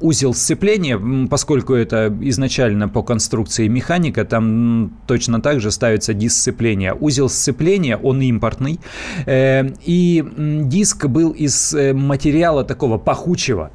узел 0.00 0.34
сцепления, 0.34 0.98
поскольку 1.28 1.74
это 1.74 2.14
изначально 2.20 2.88
по 2.88 3.02
конструкции 3.02 3.68
механика, 3.68 4.24
там 4.24 4.92
точно 5.06 5.40
так 5.40 5.60
же 5.60 5.70
ставится 5.70 6.14
диск 6.14 6.36
сцепления. 6.36 6.94
Узел 6.94 7.28
сцепления, 7.28 7.96
он 7.96 8.20
импортный, 8.20 8.80
и 9.26 10.24
диск 10.64 11.06
был 11.06 11.30
из 11.30 11.74
э, 11.74 11.92
материала 11.92 12.64
такого 12.64 12.98
пахучего. 12.98 13.70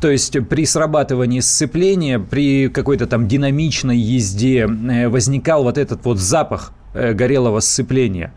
То 0.00 0.10
есть 0.10 0.36
при 0.48 0.66
срабатывании 0.66 1.40
сцепления, 1.40 2.18
при 2.18 2.68
какой-то 2.68 3.06
там 3.06 3.28
динамичной 3.28 3.98
езде 3.98 4.66
э, 4.66 5.08
возникал 5.08 5.64
вот 5.64 5.78
этот 5.78 6.04
вот 6.04 6.18
запах 6.18 6.72
горелого 6.94 7.60
сцепления. 7.60 8.32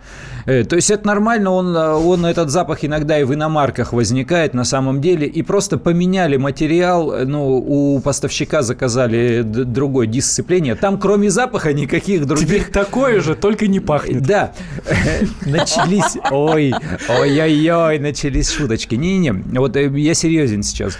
То 0.45 0.75
есть 0.77 0.91
это 0.91 1.05
нормально, 1.05 1.51
он, 1.51 1.75
он 1.75 2.25
этот 2.25 2.49
запах 2.49 2.85
иногда 2.85 3.19
и 3.19 3.25
в 3.25 3.33
иномарках 3.33 3.91
возникает 3.91 4.53
на 4.53 4.63
самом 4.63 5.01
деле. 5.01 5.27
И 5.27 5.41
просто 5.41 5.77
поменяли 5.77 6.37
материал, 6.37 7.13
ну, 7.25 7.57
у 7.57 7.99
поставщика 7.99 8.61
заказали 8.61 9.41
другой 9.41 10.07
диск 10.07 10.29
сцепления. 10.29 10.75
Там 10.75 10.97
кроме 10.99 11.29
запаха 11.29 11.73
никаких 11.73 12.25
других... 12.25 12.47
Теперь 12.47 12.63
такое 12.63 13.19
же, 13.19 13.35
только 13.35 13.67
не 13.67 13.79
пахнет. 13.79 14.23
Да. 14.23 14.53
Начались... 15.45 16.17
Ой, 16.31 16.73
ой-ой-ой, 17.09 17.99
начались 17.99 18.49
шуточки. 18.49 18.95
Не-не-не, 18.95 19.59
вот 19.59 19.75
я 19.75 20.13
серьезен 20.13 20.63
сейчас. 20.63 20.97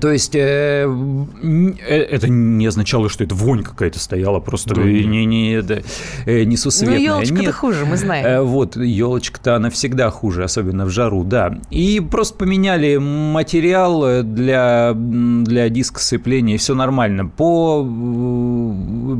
То 0.00 0.10
есть 0.10 0.34
э, 0.34 0.86
э, 0.86 1.96
это 1.96 2.28
не 2.28 2.66
означало, 2.66 3.08
что 3.08 3.24
это 3.24 3.34
вонь 3.34 3.62
какая-то 3.62 3.98
стояла, 3.98 4.40
просто 4.40 4.74
да, 4.74 4.82
не, 4.82 5.24
не, 5.24 5.62
да, 5.62 5.80
э, 6.24 6.44
несусветная. 6.44 6.98
Ну, 6.98 7.04
елочка-то 7.04 7.52
хуже, 7.52 7.84
мы 7.84 7.96
знаем. 7.96 8.26
Э, 8.26 8.42
вот, 8.42 8.76
елочка-то 8.76 9.56
она 9.56 9.70
всегда 9.70 10.10
хуже, 10.10 10.44
особенно 10.44 10.86
в 10.86 10.90
жару, 10.90 11.24
да. 11.24 11.58
И 11.70 12.00
просто 12.00 12.36
поменяли 12.38 12.96
материал 12.96 14.22
для, 14.22 14.92
для 14.94 15.68
диска 15.68 16.00
сцепления, 16.00 16.54
и 16.54 16.58
все 16.58 16.74
нормально. 16.74 17.26
По, 17.26 17.82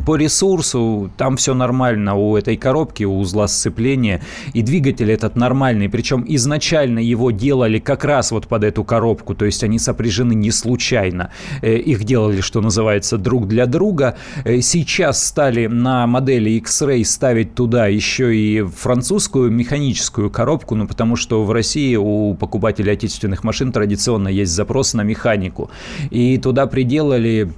по 0.06 0.16
ресурсу 0.16 1.10
там 1.16 1.36
все 1.36 1.54
нормально 1.54 2.14
у 2.14 2.36
этой 2.36 2.56
коробки, 2.56 3.04
у 3.04 3.18
узла 3.18 3.48
сцепления, 3.48 4.22
и 4.52 4.62
двигатель 4.62 5.10
этот 5.10 5.36
нормальный, 5.36 5.88
причем 5.88 6.24
изначально 6.26 7.00
его 7.00 7.30
делали 7.30 7.78
как 7.78 8.04
раз 8.04 8.30
вот 8.30 8.46
под 8.46 8.64
эту 8.64 8.84
коробку, 8.84 9.34
то 9.34 9.44
есть 9.44 9.62
они 9.64 9.78
сопряжены 9.78 10.34
не 10.34 10.50
случайно. 10.54 11.30
Э, 11.62 11.76
их 11.76 12.04
делали, 12.04 12.40
что 12.40 12.60
называется, 12.60 13.18
друг 13.18 13.48
для 13.48 13.66
друга. 13.66 14.16
Э, 14.44 14.60
сейчас 14.60 15.24
стали 15.24 15.66
на 15.66 16.06
модели 16.06 16.50
X-Ray 16.50 17.04
ставить 17.04 17.54
туда 17.54 17.86
еще 17.86 18.34
и 18.34 18.62
французскую 18.62 19.50
механическую 19.50 20.30
коробку, 20.30 20.74
ну, 20.74 20.86
потому 20.86 21.16
что 21.16 21.44
в 21.44 21.52
России 21.52 21.96
у 21.96 22.34
покупателей 22.34 22.92
отечественных 22.92 23.44
машин 23.44 23.72
традиционно 23.72 24.28
есть 24.28 24.52
запрос 24.52 24.94
на 24.94 25.02
механику. 25.02 25.70
И 26.10 26.38
туда 26.38 26.66
приделали 26.66 27.50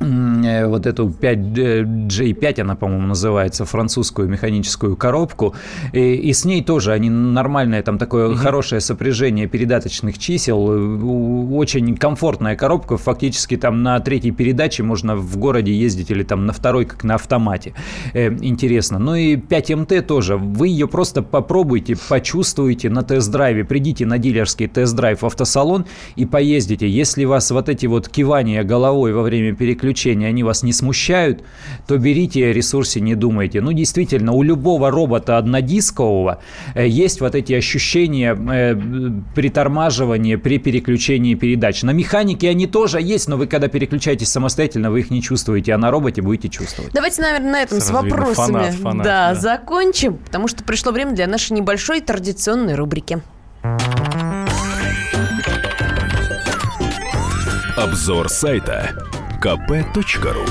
вот 0.00 0.86
эту 0.86 1.10
5, 1.10 1.38
J5, 1.38 2.60
она, 2.60 2.74
по-моему, 2.74 3.06
называется, 3.06 3.64
французскую 3.64 4.28
механическую 4.28 4.96
коробку, 4.96 5.54
и, 5.92 6.14
и 6.14 6.32
с 6.32 6.44
ней 6.44 6.62
тоже 6.62 6.92
они 6.92 7.10
нормальное, 7.10 7.82
там 7.82 7.98
такое 7.98 8.28
угу. 8.28 8.36
хорошее 8.36 8.80
сопряжение 8.80 9.46
передаточных 9.46 10.18
чисел, 10.18 11.54
очень 11.54 11.96
комфортная 11.96 12.56
коробка, 12.56 12.96
фактически 12.96 13.56
там 13.56 13.82
на 13.82 13.98
третьей 14.00 14.32
передаче 14.32 14.82
можно 14.82 15.16
в 15.16 15.36
городе 15.36 15.72
ездить 15.72 16.10
или 16.10 16.22
там 16.22 16.46
на 16.46 16.52
второй, 16.52 16.84
как 16.84 17.04
на 17.04 17.14
автомате. 17.14 17.74
Э, 18.12 18.28
интересно. 18.28 18.98
Ну 18.98 19.14
и 19.14 19.36
5МТ 19.36 20.02
тоже, 20.02 20.36
вы 20.36 20.68
ее 20.68 20.88
просто 20.88 21.22
попробуйте, 21.22 21.96
почувствуйте 22.08 22.90
на 22.90 23.02
тест-драйве, 23.02 23.64
придите 23.64 24.06
на 24.06 24.18
дилерский 24.18 24.66
тест-драйв 24.66 25.22
в 25.22 25.26
автосалон 25.26 25.86
и 26.16 26.26
поездите. 26.26 26.88
Если 26.88 27.24
вас 27.24 27.50
вот 27.50 27.68
эти 27.68 27.86
вот 27.86 28.08
кивания 28.08 28.64
головой 28.64 29.12
во 29.12 29.22
время 29.22 29.54
переключения 29.54 29.83
приключения, 29.84 30.28
они 30.28 30.42
вас 30.42 30.62
не 30.62 30.72
смущают, 30.72 31.42
то 31.86 31.98
берите 31.98 32.46
о 32.46 32.52
ресурсе, 32.52 33.00
не 33.00 33.14
думайте. 33.14 33.60
Ну, 33.60 33.72
действительно, 33.72 34.32
у 34.32 34.42
любого 34.42 34.90
робота 34.90 35.36
однодискового 35.36 36.40
э, 36.74 36.88
есть 36.88 37.20
вот 37.20 37.34
эти 37.34 37.52
ощущения 37.52 38.34
э, 38.34 38.74
притормаживания 39.34 40.38
при 40.38 40.58
переключении 40.58 41.34
передач. 41.34 41.82
На 41.82 41.90
механике 41.90 42.48
они 42.48 42.66
тоже 42.66 43.00
есть, 43.00 43.28
но 43.28 43.36
вы 43.36 43.46
когда 43.46 43.68
переключаетесь 43.68 44.28
самостоятельно, 44.28 44.90
вы 44.90 45.00
их 45.00 45.10
не 45.10 45.20
чувствуете, 45.20 45.74
а 45.74 45.78
на 45.78 45.90
роботе 45.90 46.22
будете 46.22 46.48
чувствовать. 46.48 46.92
Давайте, 46.94 47.20
наверное, 47.20 47.52
на 47.52 47.62
этом 47.62 47.80
Сразу 47.80 47.92
с 47.92 48.02
вопросами 48.02 48.34
фанат, 48.34 48.74
фанат, 48.74 49.04
да, 49.04 49.34
да. 49.34 49.40
закончим, 49.40 50.16
потому 50.16 50.48
что 50.48 50.64
пришло 50.64 50.92
время 50.92 51.12
для 51.12 51.26
нашей 51.26 51.52
небольшой 51.52 52.00
традиционной 52.00 52.74
рубрики. 52.74 53.20
Обзор 57.76 58.28
сайта 58.30 58.94
kp.ru 59.44 60.42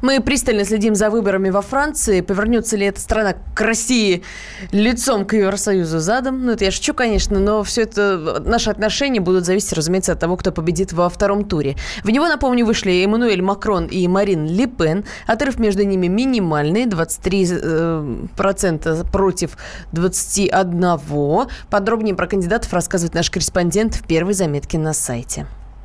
мы 0.00 0.20
пристально 0.20 0.64
следим 0.64 0.94
за 0.94 1.10
выборами 1.10 1.50
во 1.50 1.60
Франции. 1.62 2.20
Повернется 2.20 2.76
ли 2.76 2.86
эта 2.86 3.00
страна 3.00 3.34
к 3.54 3.60
России 3.60 4.22
лицом 4.70 5.26
к 5.26 5.34
Евросоюзу 5.34 5.98
задом? 5.98 6.46
Ну, 6.46 6.52
это 6.52 6.64
я 6.64 6.70
шучу, 6.70 6.94
конечно, 6.94 7.40
но 7.40 7.62
все 7.64 7.82
это, 7.82 8.40
наши 8.46 8.70
отношения 8.70 9.20
будут 9.20 9.44
зависеть, 9.44 9.72
разумеется, 9.72 10.12
от 10.12 10.20
того, 10.20 10.36
кто 10.36 10.52
победит 10.52 10.92
во 10.92 11.08
втором 11.08 11.44
туре. 11.44 11.74
В 12.04 12.10
него, 12.10 12.28
напомню, 12.28 12.64
вышли 12.64 13.04
Эммануэль 13.04 13.42
Макрон 13.42 13.86
и 13.86 14.06
Марин 14.06 14.46
Ле. 14.46 14.70
Отрыв 15.26 15.58
между 15.58 15.82
ними 15.82 16.06
минимальный, 16.06 16.84
23% 16.84 18.80
э, 18.84 19.04
против 19.10 19.58
21%. 19.92 21.50
Подробнее 21.68 22.14
про 22.14 22.26
кандидатов 22.28 22.72
рассказывает 22.72 23.14
наш 23.14 23.30
корреспондент 23.30 23.96
в 23.96 24.06
первой 24.06 24.34
заметке 24.34 24.78
на 24.78 24.92
сайте. 24.94 25.46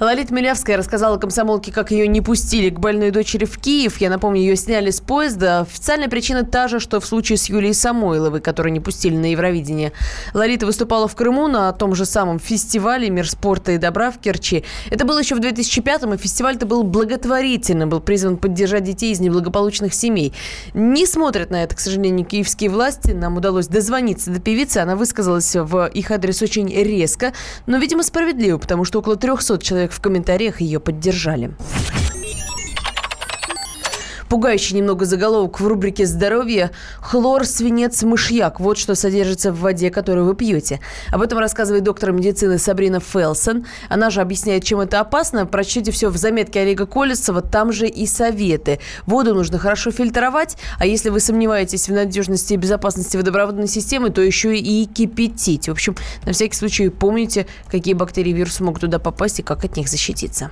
Лолита 0.00 0.32
Милявская 0.32 0.76
рассказала 0.76 1.18
комсомолке, 1.18 1.72
как 1.72 1.90
ее 1.90 2.06
не 2.06 2.20
пустили 2.20 2.70
к 2.70 2.78
больной 2.78 3.10
дочери 3.10 3.46
в 3.46 3.58
Киев. 3.58 4.00
Я 4.00 4.10
напомню, 4.10 4.40
ее 4.40 4.54
сняли 4.54 4.90
с 4.90 5.00
поезда. 5.00 5.62
Официальная 5.62 6.08
причина 6.08 6.44
та 6.44 6.68
же, 6.68 6.78
что 6.78 7.00
в 7.00 7.06
случае 7.06 7.36
с 7.36 7.48
Юлией 7.48 7.74
Самойловой, 7.74 8.40
которую 8.40 8.72
не 8.72 8.78
пустили 8.78 9.16
на 9.16 9.32
Евровидение. 9.32 9.92
Лолита 10.34 10.66
выступала 10.66 11.08
в 11.08 11.16
Крыму 11.16 11.48
на 11.48 11.72
том 11.72 11.96
же 11.96 12.04
самом 12.04 12.38
фестивале 12.38 13.10
«Мир 13.10 13.28
спорта 13.28 13.72
и 13.72 13.78
добра» 13.78 14.12
в 14.12 14.18
Керчи. 14.18 14.62
Это 14.88 15.04
было 15.04 15.18
еще 15.18 15.34
в 15.34 15.40
2005-м, 15.40 16.14
и 16.14 16.16
фестиваль-то 16.16 16.64
был 16.64 16.84
благотворительным, 16.84 17.88
был 17.88 17.98
призван 17.98 18.36
поддержать 18.36 18.84
детей 18.84 19.12
из 19.12 19.18
неблагополучных 19.18 19.92
семей. 19.94 20.32
Не 20.74 21.06
смотрят 21.06 21.50
на 21.50 21.64
это, 21.64 21.74
к 21.74 21.80
сожалению, 21.80 22.24
киевские 22.24 22.70
власти. 22.70 23.10
Нам 23.10 23.36
удалось 23.36 23.66
дозвониться 23.66 24.30
до 24.30 24.40
певицы. 24.40 24.78
Она 24.78 24.94
высказалась 24.94 25.56
в 25.56 25.86
их 25.86 26.12
адрес 26.12 26.40
очень 26.40 26.72
резко, 26.72 27.32
но, 27.66 27.78
видимо, 27.78 28.04
справедливо, 28.04 28.58
потому 28.58 28.84
что 28.84 29.00
около 29.00 29.16
300 29.16 29.58
человек 29.58 29.87
в 29.92 30.00
комментариях 30.00 30.60
ее 30.60 30.80
поддержали. 30.80 31.52
Пугающий 34.28 34.76
немного 34.76 35.06
заголовок 35.06 35.58
в 35.58 35.66
рубрике 35.66 36.04
«Здоровье»– 36.04 36.70
хлор, 37.00 37.46
свинец, 37.46 38.02
мышьяк. 38.02 38.60
Вот 38.60 38.76
что 38.76 38.94
содержится 38.94 39.52
в 39.52 39.60
воде, 39.60 39.90
которую 39.90 40.26
вы 40.26 40.34
пьете. 40.34 40.80
Об 41.10 41.22
этом 41.22 41.38
рассказывает 41.38 41.84
доктор 41.84 42.12
медицины 42.12 42.58
Сабрина 42.58 43.00
Фелсон. 43.00 43.64
Она 43.88 44.10
же 44.10 44.20
объясняет, 44.20 44.64
чем 44.64 44.80
это 44.80 45.00
опасно. 45.00 45.46
Прочтите 45.46 45.92
все 45.92 46.10
в 46.10 46.16
заметке 46.18 46.60
Олега 46.60 46.86
Колесова, 46.86 47.40
там 47.40 47.72
же 47.72 47.86
и 47.86 48.06
советы. 48.06 48.80
Воду 49.06 49.34
нужно 49.34 49.58
хорошо 49.58 49.90
фильтровать, 49.90 50.56
а 50.78 50.84
если 50.84 51.08
вы 51.08 51.20
сомневаетесь 51.20 51.88
в 51.88 51.92
надежности 51.92 52.52
и 52.52 52.56
безопасности 52.56 53.16
водопроводной 53.16 53.68
системы, 53.68 54.10
то 54.10 54.20
еще 54.20 54.56
и 54.56 54.84
кипятить. 54.84 55.68
В 55.68 55.72
общем, 55.72 55.96
на 56.26 56.32
всякий 56.32 56.56
случай 56.56 56.90
помните, 56.90 57.46
какие 57.70 57.94
бактерии 57.94 58.30
и 58.30 58.34
вирусы 58.34 58.62
могут 58.62 58.82
туда 58.82 58.98
попасть 58.98 59.40
и 59.40 59.42
как 59.42 59.64
от 59.64 59.76
них 59.76 59.88
защититься. 59.88 60.50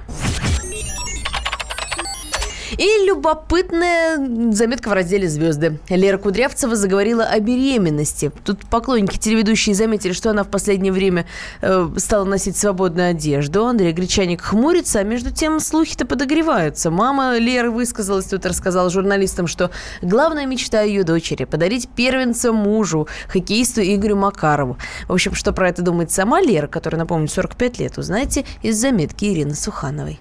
И 2.72 3.06
любопытная 3.06 4.52
заметка 4.52 4.88
в 4.88 4.92
разделе 4.92 5.28
«Звезды». 5.28 5.78
Лера 5.88 6.18
Кудрявцева 6.18 6.74
заговорила 6.76 7.24
о 7.24 7.38
беременности. 7.40 8.32
Тут 8.44 8.66
поклонники 8.66 9.18
телеведущие 9.18 9.74
заметили, 9.74 10.12
что 10.12 10.30
она 10.30 10.44
в 10.44 10.48
последнее 10.48 10.92
время 10.92 11.26
э, 11.60 11.88
стала 11.96 12.24
носить 12.24 12.56
свободную 12.56 13.10
одежду. 13.10 13.66
Андрей 13.66 13.92
Гречаник 13.92 14.42
хмурится, 14.42 15.00
а 15.00 15.02
между 15.04 15.30
тем 15.30 15.60
слухи-то 15.60 16.06
подогреваются. 16.06 16.90
Мама 16.90 17.38
Леры 17.38 17.70
высказалась 17.70 18.26
тут, 18.26 18.44
рассказала 18.46 18.90
журналистам, 18.90 19.46
что 19.46 19.70
главная 20.02 20.46
мечта 20.46 20.82
ее 20.82 21.04
дочери– 21.04 21.44
подарить 21.44 21.88
первенца 21.88 22.52
мужу, 22.52 23.08
хоккеисту 23.28 23.80
Игорю 23.82 24.16
Макарову. 24.16 24.76
В 25.08 25.12
общем, 25.12 25.34
что 25.34 25.52
про 25.52 25.68
это 25.68 25.82
думает 25.82 26.10
сама 26.10 26.40
Лера, 26.40 26.66
которая, 26.66 26.98
напомню, 26.98 27.28
45 27.28 27.78
лет, 27.78 27.98
узнаете 27.98 28.44
из 28.62 28.76
заметки 28.76 29.24
Ирины 29.24 29.54
Сухановой. 29.54 30.18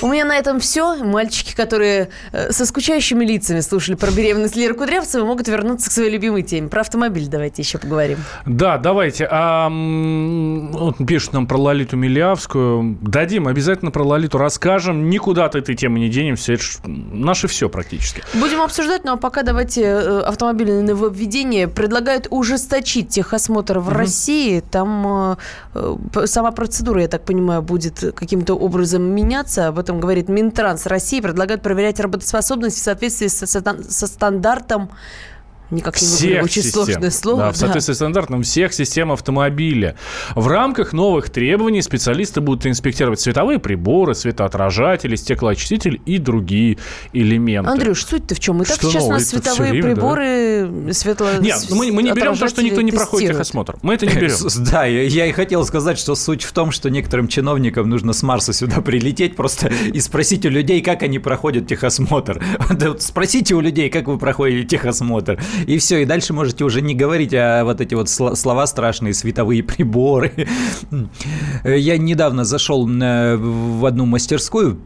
У 0.00 0.06
меня 0.06 0.24
на 0.24 0.36
этом 0.36 0.60
все. 0.60 1.02
Мальчики, 1.02 1.56
которые 1.56 2.10
э, 2.30 2.52
со 2.52 2.66
скучающими 2.66 3.24
лицами 3.24 3.58
слушали 3.58 3.96
про 3.96 4.12
беременность 4.12 4.54
Леры 4.54 4.74
Кудрявцевой, 4.74 5.26
могут 5.26 5.48
вернуться 5.48 5.90
к 5.90 5.92
своей 5.92 6.10
любимой 6.10 6.42
теме. 6.42 6.68
Про 6.68 6.82
автомобиль 6.82 7.26
давайте 7.26 7.62
еще 7.62 7.78
поговорим. 7.78 8.18
Да, 8.46 8.78
давайте. 8.78 9.26
А, 9.28 9.68
вот 9.68 10.98
пишут 11.04 11.32
нам 11.32 11.48
про 11.48 11.56
Лолиту 11.56 11.96
Милявскую. 11.96 12.96
Дадим, 13.00 13.48
обязательно 13.48 13.90
про 13.90 14.04
Лолиту 14.04 14.38
расскажем. 14.38 15.10
Никуда 15.10 15.46
от 15.46 15.56
этой 15.56 15.74
темы 15.74 15.98
не 15.98 16.08
денемся. 16.08 16.52
Это 16.52 16.62
наше 16.86 17.48
все 17.48 17.68
практически. 17.68 18.22
Будем 18.34 18.60
обсуждать, 18.60 19.04
ну 19.04 19.14
а 19.14 19.16
пока 19.16 19.42
давайте 19.42 19.82
э, 19.82 20.20
автомобильное 20.20 20.82
нововведение. 20.82 21.66
Предлагают 21.66 22.28
ужесточить 22.30 23.08
техосмотр 23.08 23.80
в 23.80 23.88
угу. 23.88 23.96
России. 23.96 24.60
Там 24.60 25.36
э, 25.74 26.26
сама 26.26 26.52
процедура, 26.52 27.02
я 27.02 27.08
так 27.08 27.24
понимаю, 27.24 27.62
будет 27.62 28.14
каким-то 28.14 28.54
образом 28.54 29.02
меняться. 29.02 29.66
Об 29.66 29.78
этом 29.80 29.87
говорит 29.94 30.28
Минтранс 30.28 30.86
России, 30.86 31.20
предлагают 31.20 31.62
проверять 31.62 32.00
работоспособность 32.00 32.76
в 32.76 32.82
соответствии 32.82 33.28
со, 33.28 33.46
со 33.46 34.06
стандартом 34.06 34.90
Никак 35.70 36.00
не 36.00 36.06
всех 36.06 36.44
очень 36.44 36.62
систем. 36.62 36.84
сложное 36.84 37.10
слово. 37.10 37.38
Да, 37.38 37.52
в 37.52 37.56
соответствии 37.56 37.92
да. 37.92 37.94
с 37.94 37.98
стандартом 37.98 38.42
всех 38.42 38.72
систем 38.72 39.12
автомобиля. 39.12 39.96
В 40.34 40.48
рамках 40.48 40.94
новых 40.94 41.28
требований 41.28 41.82
специалисты 41.82 42.40
будут 42.40 42.66
инспектировать 42.66 43.20
световые 43.20 43.58
приборы, 43.58 44.14
светоотражатели, 44.14 45.14
стеклоочиститель 45.16 46.00
и 46.06 46.18
другие 46.18 46.78
элементы. 47.12 47.70
Андрюш, 47.70 48.04
суть-то 48.04 48.34
в 48.34 48.40
чем? 48.40 48.62
И 48.62 48.64
так 48.64 48.76
что 48.76 48.88
сейчас 48.88 49.02
новое? 49.02 49.08
у 49.08 49.18
нас 49.18 49.28
световые 49.28 49.70
время, 49.72 49.94
приборы, 49.94 50.68
да? 50.70 50.92
светло... 50.94 51.26
Нет, 51.38 51.66
мы, 51.70 51.92
мы 51.92 52.02
не 52.02 52.12
берем 52.12 52.36
то, 52.36 52.48
что 52.48 52.62
никто 52.62 52.80
не 52.80 52.92
проходит 52.92 53.32
техосмотр. 53.32 53.76
Мы 53.82 53.94
это 53.94 54.06
не 54.06 54.14
берем. 54.14 54.36
Да, 54.70 54.84
я 54.84 55.26
и 55.26 55.32
хотел 55.32 55.64
сказать, 55.64 55.98
что 55.98 56.14
суть 56.14 56.42
в 56.42 56.52
том, 56.52 56.72
что 56.72 56.90
некоторым 56.90 57.28
чиновникам 57.28 57.88
нужно 57.88 58.12
с 58.12 58.22
Марса 58.22 58.52
сюда 58.52 58.80
прилететь 58.80 59.36
просто 59.36 59.68
и 59.68 60.00
спросить 60.00 60.44
у 60.46 60.48
людей, 60.48 60.80
как 60.80 61.02
они 61.02 61.18
проходят 61.18 61.66
техосмотр. 61.66 62.42
Спросите 62.98 63.54
у 63.54 63.60
людей, 63.60 63.88
как 63.88 64.08
вы 64.08 64.18
проходите 64.18 64.64
техосмотр 64.64 65.38
И 65.66 65.78
все, 65.78 66.02
и 66.02 66.04
дальше 66.04 66.32
можете 66.32 66.64
уже 66.64 66.80
не 66.80 66.94
говорить 66.94 67.34
о 67.34 67.64
вот 67.64 67.80
эти 67.80 67.94
вот 67.94 68.08
слова 68.08 68.66
страшные, 68.66 69.14
световые 69.14 69.62
приборы. 69.62 70.32
Я 71.64 71.98
недавно 71.98 72.44
зашел 72.44 72.88
э, 72.88 73.36
в 73.36 73.84
одну 73.86 74.06
мастерскую, 74.06 74.80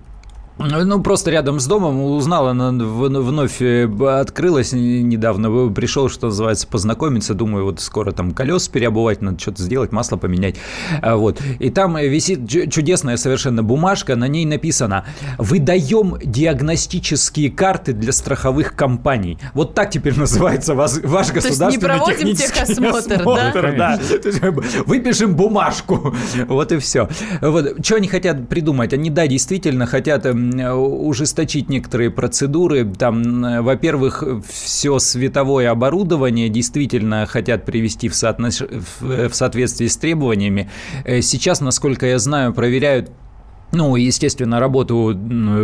ну, 0.58 1.02
просто 1.02 1.30
рядом 1.30 1.60
с 1.60 1.66
домом 1.66 2.00
узнала, 2.02 2.50
она 2.50 2.70
вновь 2.72 3.60
э, 3.60 3.88
открылась 4.20 4.72
недавно, 4.72 5.70
пришел, 5.70 6.08
что 6.08 6.26
называется, 6.26 6.66
познакомиться, 6.66 7.34
думаю, 7.34 7.64
вот 7.64 7.80
скоро 7.80 8.12
там 8.12 8.32
колес 8.32 8.68
переобувать, 8.68 9.22
надо 9.22 9.38
что-то 9.38 9.62
сделать, 9.62 9.92
масло 9.92 10.16
поменять, 10.16 10.56
а, 11.00 11.16
вот. 11.16 11.40
И 11.58 11.70
там 11.70 11.96
висит 11.96 12.48
чудесная 12.48 13.16
совершенно 13.16 13.62
бумажка, 13.62 14.14
на 14.14 14.28
ней 14.28 14.44
написано 14.44 15.04
«Выдаем 15.38 16.18
диагностические 16.22 17.50
карты 17.50 17.92
для 17.92 18.12
страховых 18.12 18.76
компаний». 18.76 19.38
Вот 19.54 19.74
так 19.74 19.90
теперь 19.90 20.18
называется 20.18 20.74
ваш, 20.74 20.98
ваш 21.02 21.28
То 21.28 21.34
государственный 21.34 21.72
не 21.72 21.78
проводим 21.78 22.36
техосмотр, 22.36 23.14
осмотр, 23.14 23.74
да? 23.76 23.98
да. 23.98 24.50
Выпишем 24.86 25.34
бумажку, 25.34 26.14
вот 26.48 26.72
и 26.72 26.78
все. 26.78 27.08
Вот. 27.40 27.84
Что 27.84 27.96
они 27.96 28.08
хотят 28.08 28.48
придумать? 28.48 28.92
Они, 28.92 29.10
да, 29.10 29.26
действительно 29.26 29.86
хотят 29.86 30.26
эм, 30.26 30.41
ужесточить 30.74 31.68
некоторые 31.68 32.10
процедуры. 32.10 32.84
Там, 32.84 33.62
во-первых, 33.62 34.24
все 34.50 34.98
световое 34.98 35.70
оборудование 35.70 36.48
действительно 36.48 37.26
хотят 37.26 37.64
привести 37.64 38.08
в, 38.08 38.14
соотнос... 38.14 38.62
в 39.00 39.32
соответствии 39.32 39.86
с 39.86 39.96
требованиями. 39.96 40.70
Э, 41.04 41.20
сейчас, 41.20 41.60
насколько 41.60 42.06
я 42.06 42.18
знаю, 42.18 42.52
проверяют 42.52 43.10
ну, 43.72 43.96
естественно, 43.96 44.60
работу 44.60 45.18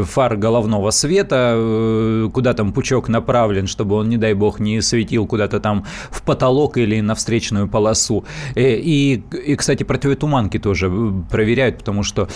фар 0.07 0.37
головного 0.37 0.91
света, 0.91 1.53
э, 1.55 2.31
куда 2.33 2.55
там 2.55 2.73
пучок 2.73 3.09
направлен, 3.09 3.67
чтобы 3.67 3.97
он, 3.97 4.09
не 4.09 4.17
дай 4.17 4.33
бог, 4.33 4.61
не 4.61 4.81
светил 4.81 5.27
куда-то 5.27 5.61
там 5.61 5.85
в 6.11 6.23
потолок 6.23 6.79
или 6.79 7.01
на 7.03 7.15
встречную 7.15 7.69
полосу. 7.69 8.25
Э, 8.55 8.77
и, 8.77 9.23
и 9.47 9.57
кстати, 9.57 9.83
противотуманки 9.83 10.59
тоже 10.59 10.89
э, 10.91 11.13
проверяют, 11.31 11.79
потому 11.79 12.03
что 12.03 12.29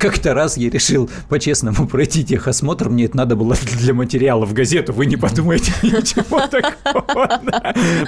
как-то 0.00 0.34
раз 0.34 0.56
я 0.56 0.70
решил 0.70 1.08
по-честному 1.28 1.86
пройти 1.86 2.24
техосмотр, 2.24 2.88
мне 2.88 3.04
это 3.04 3.16
надо 3.16 3.36
было 3.36 3.54
для 3.80 3.94
материала 3.94 4.44
в 4.44 4.52
газету, 4.52 4.92
вы 4.92 5.06
не 5.06 5.16
подумайте 5.16 5.72
ничего 5.84 6.40
такого. 6.48 7.40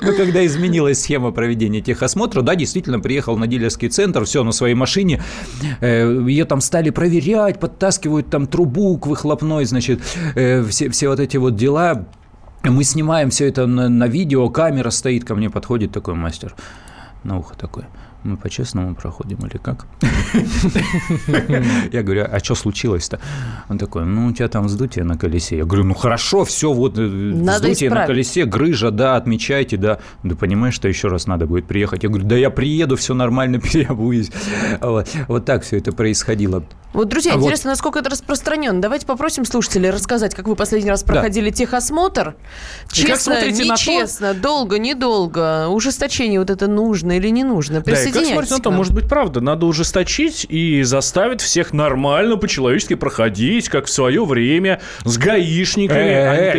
Но 0.03 0.13
когда 0.17 0.45
изменилась 0.45 1.01
схема 1.01 1.31
проведения 1.31 1.81
техосмотра, 1.81 2.43
да, 2.43 2.57
действительно, 2.57 2.99
приехал 2.99 3.37
на 3.37 3.47
дилерский 3.47 3.89
центр, 3.89 4.25
все, 4.25 4.43
на 4.43 4.51
своей 4.51 4.75
машине, 4.75 5.23
ее 5.81 6.45
там 6.45 6.61
стали 6.61 6.91
проверять 6.91 7.04
проверять, 7.05 7.61
подтаскивают 7.61 8.31
там 8.31 8.47
трубу 8.47 8.97
к 8.97 9.07
выхлопной, 9.07 9.67
значит, 9.67 10.01
э, 10.37 10.65
все, 10.65 10.89
все 10.89 11.09
вот 11.09 11.21
эти 11.21 11.37
вот 11.37 11.55
дела. 11.55 12.07
Мы 12.63 12.83
снимаем 12.83 13.29
все 13.29 13.47
это 13.47 13.67
на, 13.67 13.91
на 13.91 14.09
видео, 14.09 14.49
камера 14.49 14.89
стоит, 14.89 15.25
ко 15.25 15.35
мне 15.35 15.51
подходит 15.51 15.93
такой 15.93 16.15
мастер 16.15 16.55
на 17.23 17.39
ухо 17.39 17.55
такой– 17.57 17.85
мы 18.25 18.37
по-честному 18.37 18.95
проходим 18.95 19.39
или 19.47 19.59
как? 19.59 19.87
Я 21.93 22.03
говорю, 22.03 22.27
а 22.31 22.39
что 22.43 22.55
случилось-то? 22.55 23.21
Он 23.69 23.79
такой, 23.79 24.05
ну, 24.05 24.29
у 24.29 24.33
тебя 24.33 24.49
там 24.49 24.67
вздутие 24.67 25.05
на 25.05 25.17
колесе. 25.19 25.59
Я 25.59 25.65
говорю, 25.65 25.85
ну, 25.85 25.95
хорошо, 25.95 26.45
все, 26.45 26.73
вот 26.73 26.99
э, 26.99 27.03
вздутие 27.07 27.91
на 27.91 28.07
колесе, 28.07 28.45
грыжа, 28.45 28.91
да, 28.91 29.17
отмечайте, 29.17 29.77
да. 29.77 29.99
Да 30.23 30.35
понимаешь, 30.35 30.75
что 30.75 30.89
еще 30.89 31.09
раз 31.09 31.27
надо 31.27 31.47
будет 31.47 31.67
приехать? 31.67 32.03
Я 32.03 32.09
говорю, 32.09 32.27
да 32.27 32.37
я 32.37 32.51
приеду, 32.51 32.97
все 32.97 33.15
нормально, 33.15 33.61
переобуюсь. 33.73 34.31
Вот, 34.81 35.45
так 35.45 35.63
все 35.63 35.79
это 35.79 35.93
происходило. 35.93 36.65
Вот, 36.95 37.09
друзья, 37.09 37.33
а 37.33 37.37
интересно, 37.37 37.71
вот... 37.71 37.73
насколько 37.73 37.99
это 37.99 38.11
распространено. 38.11 38.81
Давайте 38.81 39.05
попросим 39.05 39.45
слушателей 39.45 39.91
рассказать, 39.91 40.35
как 40.35 40.47
вы 40.47 40.55
последний 40.55 40.91
раз 40.91 41.03
проходили 41.03 41.51
да. 41.51 41.57
техосмотр. 41.57 42.37
Честно, 42.91 43.51
нечестно, 43.51 44.33
долго, 44.33 44.79
недолго. 44.79 45.69
Ужесточение 45.69 46.39
вот 46.39 46.51
это 46.51 46.69
нужно 46.69 47.17
или 47.17 47.29
не 47.29 47.43
нужно? 47.43 47.81
Да, 47.81 47.83
как 48.15 48.27
смотрите 48.27 48.55
на 48.55 48.61
то, 48.61 48.71
может 48.71 48.95
быть, 48.95 49.09
правда, 49.09 49.41
надо 49.41 49.67
ужесточить 49.67 50.47
и 50.49 50.83
заставить 50.83 51.41
всех 51.41 51.73
нормально, 51.73 52.37
по-человечески 52.37 52.95
проходить, 52.95 53.69
как 53.69 53.87
в 53.87 53.91
свое 53.91 54.25
время, 54.25 54.81
с 55.05 55.19
гаишниками, 55.19 56.01
а 56.01 56.37
не 56.47 56.53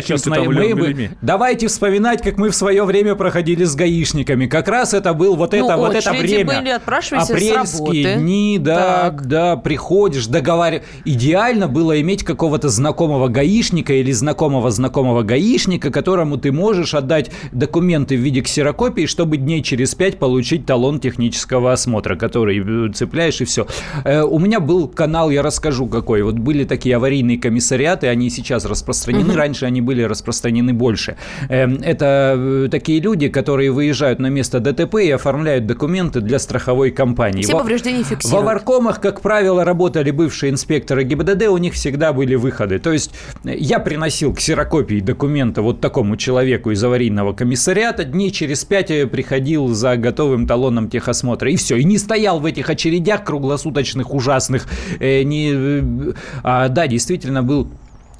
Давайте 1.22 1.68
вспоминать, 1.68 2.22
как 2.22 2.38
мы 2.38 2.50
в 2.50 2.54
свое 2.54 2.84
время 2.84 3.14
проходили 3.14 3.64
с 3.64 3.74
гаишниками. 3.74 4.46
Как 4.46 4.68
раз 4.68 4.94
это 4.94 5.14
был 5.14 5.36
вот 5.36 5.54
это, 5.54 5.76
ну, 5.76 5.76
вот 5.76 5.94
это 5.94 6.12
время. 6.12 6.58
были, 6.60 6.68
Апрельские 7.16 8.16
дни, 8.16 8.58
да, 8.60 9.10
да, 9.10 9.56
приходишь, 9.56 10.26
договариваешь. 10.26 10.84
Идеально 11.04 11.68
было 11.68 12.00
иметь 12.00 12.24
какого-то 12.24 12.68
знакомого 12.68 13.28
гаишника 13.28 13.92
или 13.92 14.12
знакомого 14.12 14.70
знакомого 14.70 15.22
гаишника, 15.22 15.90
которому 15.90 16.36
ты 16.38 16.52
можешь 16.52 16.94
отдать 16.94 17.30
документы 17.52 18.16
в 18.16 18.20
виде 18.20 18.40
ксерокопии, 18.42 19.06
чтобы 19.06 19.36
дней 19.36 19.62
через 19.62 19.94
пять 19.94 20.18
получить 20.18 20.66
талон 20.66 21.00
технического 21.00 21.45
технического 21.46 21.72
осмотра, 21.72 22.16
который 22.16 22.88
э, 22.88 22.92
цепляешь 22.92 23.40
и 23.40 23.44
все. 23.44 23.66
Э, 24.04 24.22
у 24.22 24.38
меня 24.38 24.60
был 24.60 24.88
канал, 24.88 25.30
я 25.30 25.42
расскажу 25.42 25.86
какой. 25.86 26.22
Вот 26.22 26.34
были 26.34 26.64
такие 26.64 26.96
аварийные 26.96 27.38
комиссариаты, 27.38 28.08
они 28.08 28.30
сейчас 28.30 28.64
распространены, 28.64 29.30
угу. 29.30 29.36
раньше 29.36 29.66
они 29.66 29.80
были 29.80 30.02
распространены 30.02 30.72
больше. 30.72 31.16
Эм, 31.48 31.78
это 31.82 32.34
э, 32.36 32.68
такие 32.70 33.00
люди, 33.00 33.28
которые 33.28 33.70
выезжают 33.70 34.18
на 34.18 34.28
место 34.28 34.60
ДТП 34.60 34.96
и 34.96 35.10
оформляют 35.10 35.66
документы 35.66 36.20
для 36.20 36.38
страховой 36.38 36.90
компании. 36.90 37.42
Все 37.42 37.52
повреждения 37.52 38.02
фиксируют. 38.02 38.24
В 38.24 38.36
Аваркомах, 38.36 39.00
как 39.00 39.20
правило, 39.20 39.64
работали 39.64 40.10
бывшие 40.10 40.50
инспекторы 40.50 41.04
ГИБДД, 41.04 41.48
у 41.48 41.58
них 41.58 41.74
всегда 41.74 42.12
были 42.12 42.36
выходы. 42.36 42.78
То 42.78 42.92
есть 42.92 43.12
я 43.44 43.78
приносил 43.78 44.34
ксерокопии 44.34 45.00
документа 45.00 45.62
вот 45.62 45.80
такому 45.80 46.16
человеку 46.16 46.70
из 46.70 46.82
аварийного 46.82 47.32
комиссариата, 47.32 48.04
дней 48.04 48.30
через 48.30 48.64
пять 48.64 48.86
приходил 49.10 49.68
за 49.68 49.96
готовым 49.96 50.46
талоном 50.46 50.88
техосмотра 50.88 51.25
просмотра, 51.26 51.50
и 51.50 51.56
все. 51.56 51.76
И 51.76 51.84
не 51.84 51.98
стоял 51.98 52.40
в 52.40 52.44
этих 52.44 52.70
очередях 52.70 53.24
круглосуточных 53.24 54.12
ужасных. 54.12 54.66
Э, 55.00 55.22
не, 55.22 55.50
э, 55.52 56.12
а, 56.42 56.68
да, 56.68 56.86
действительно 56.86 57.42
был 57.42 57.68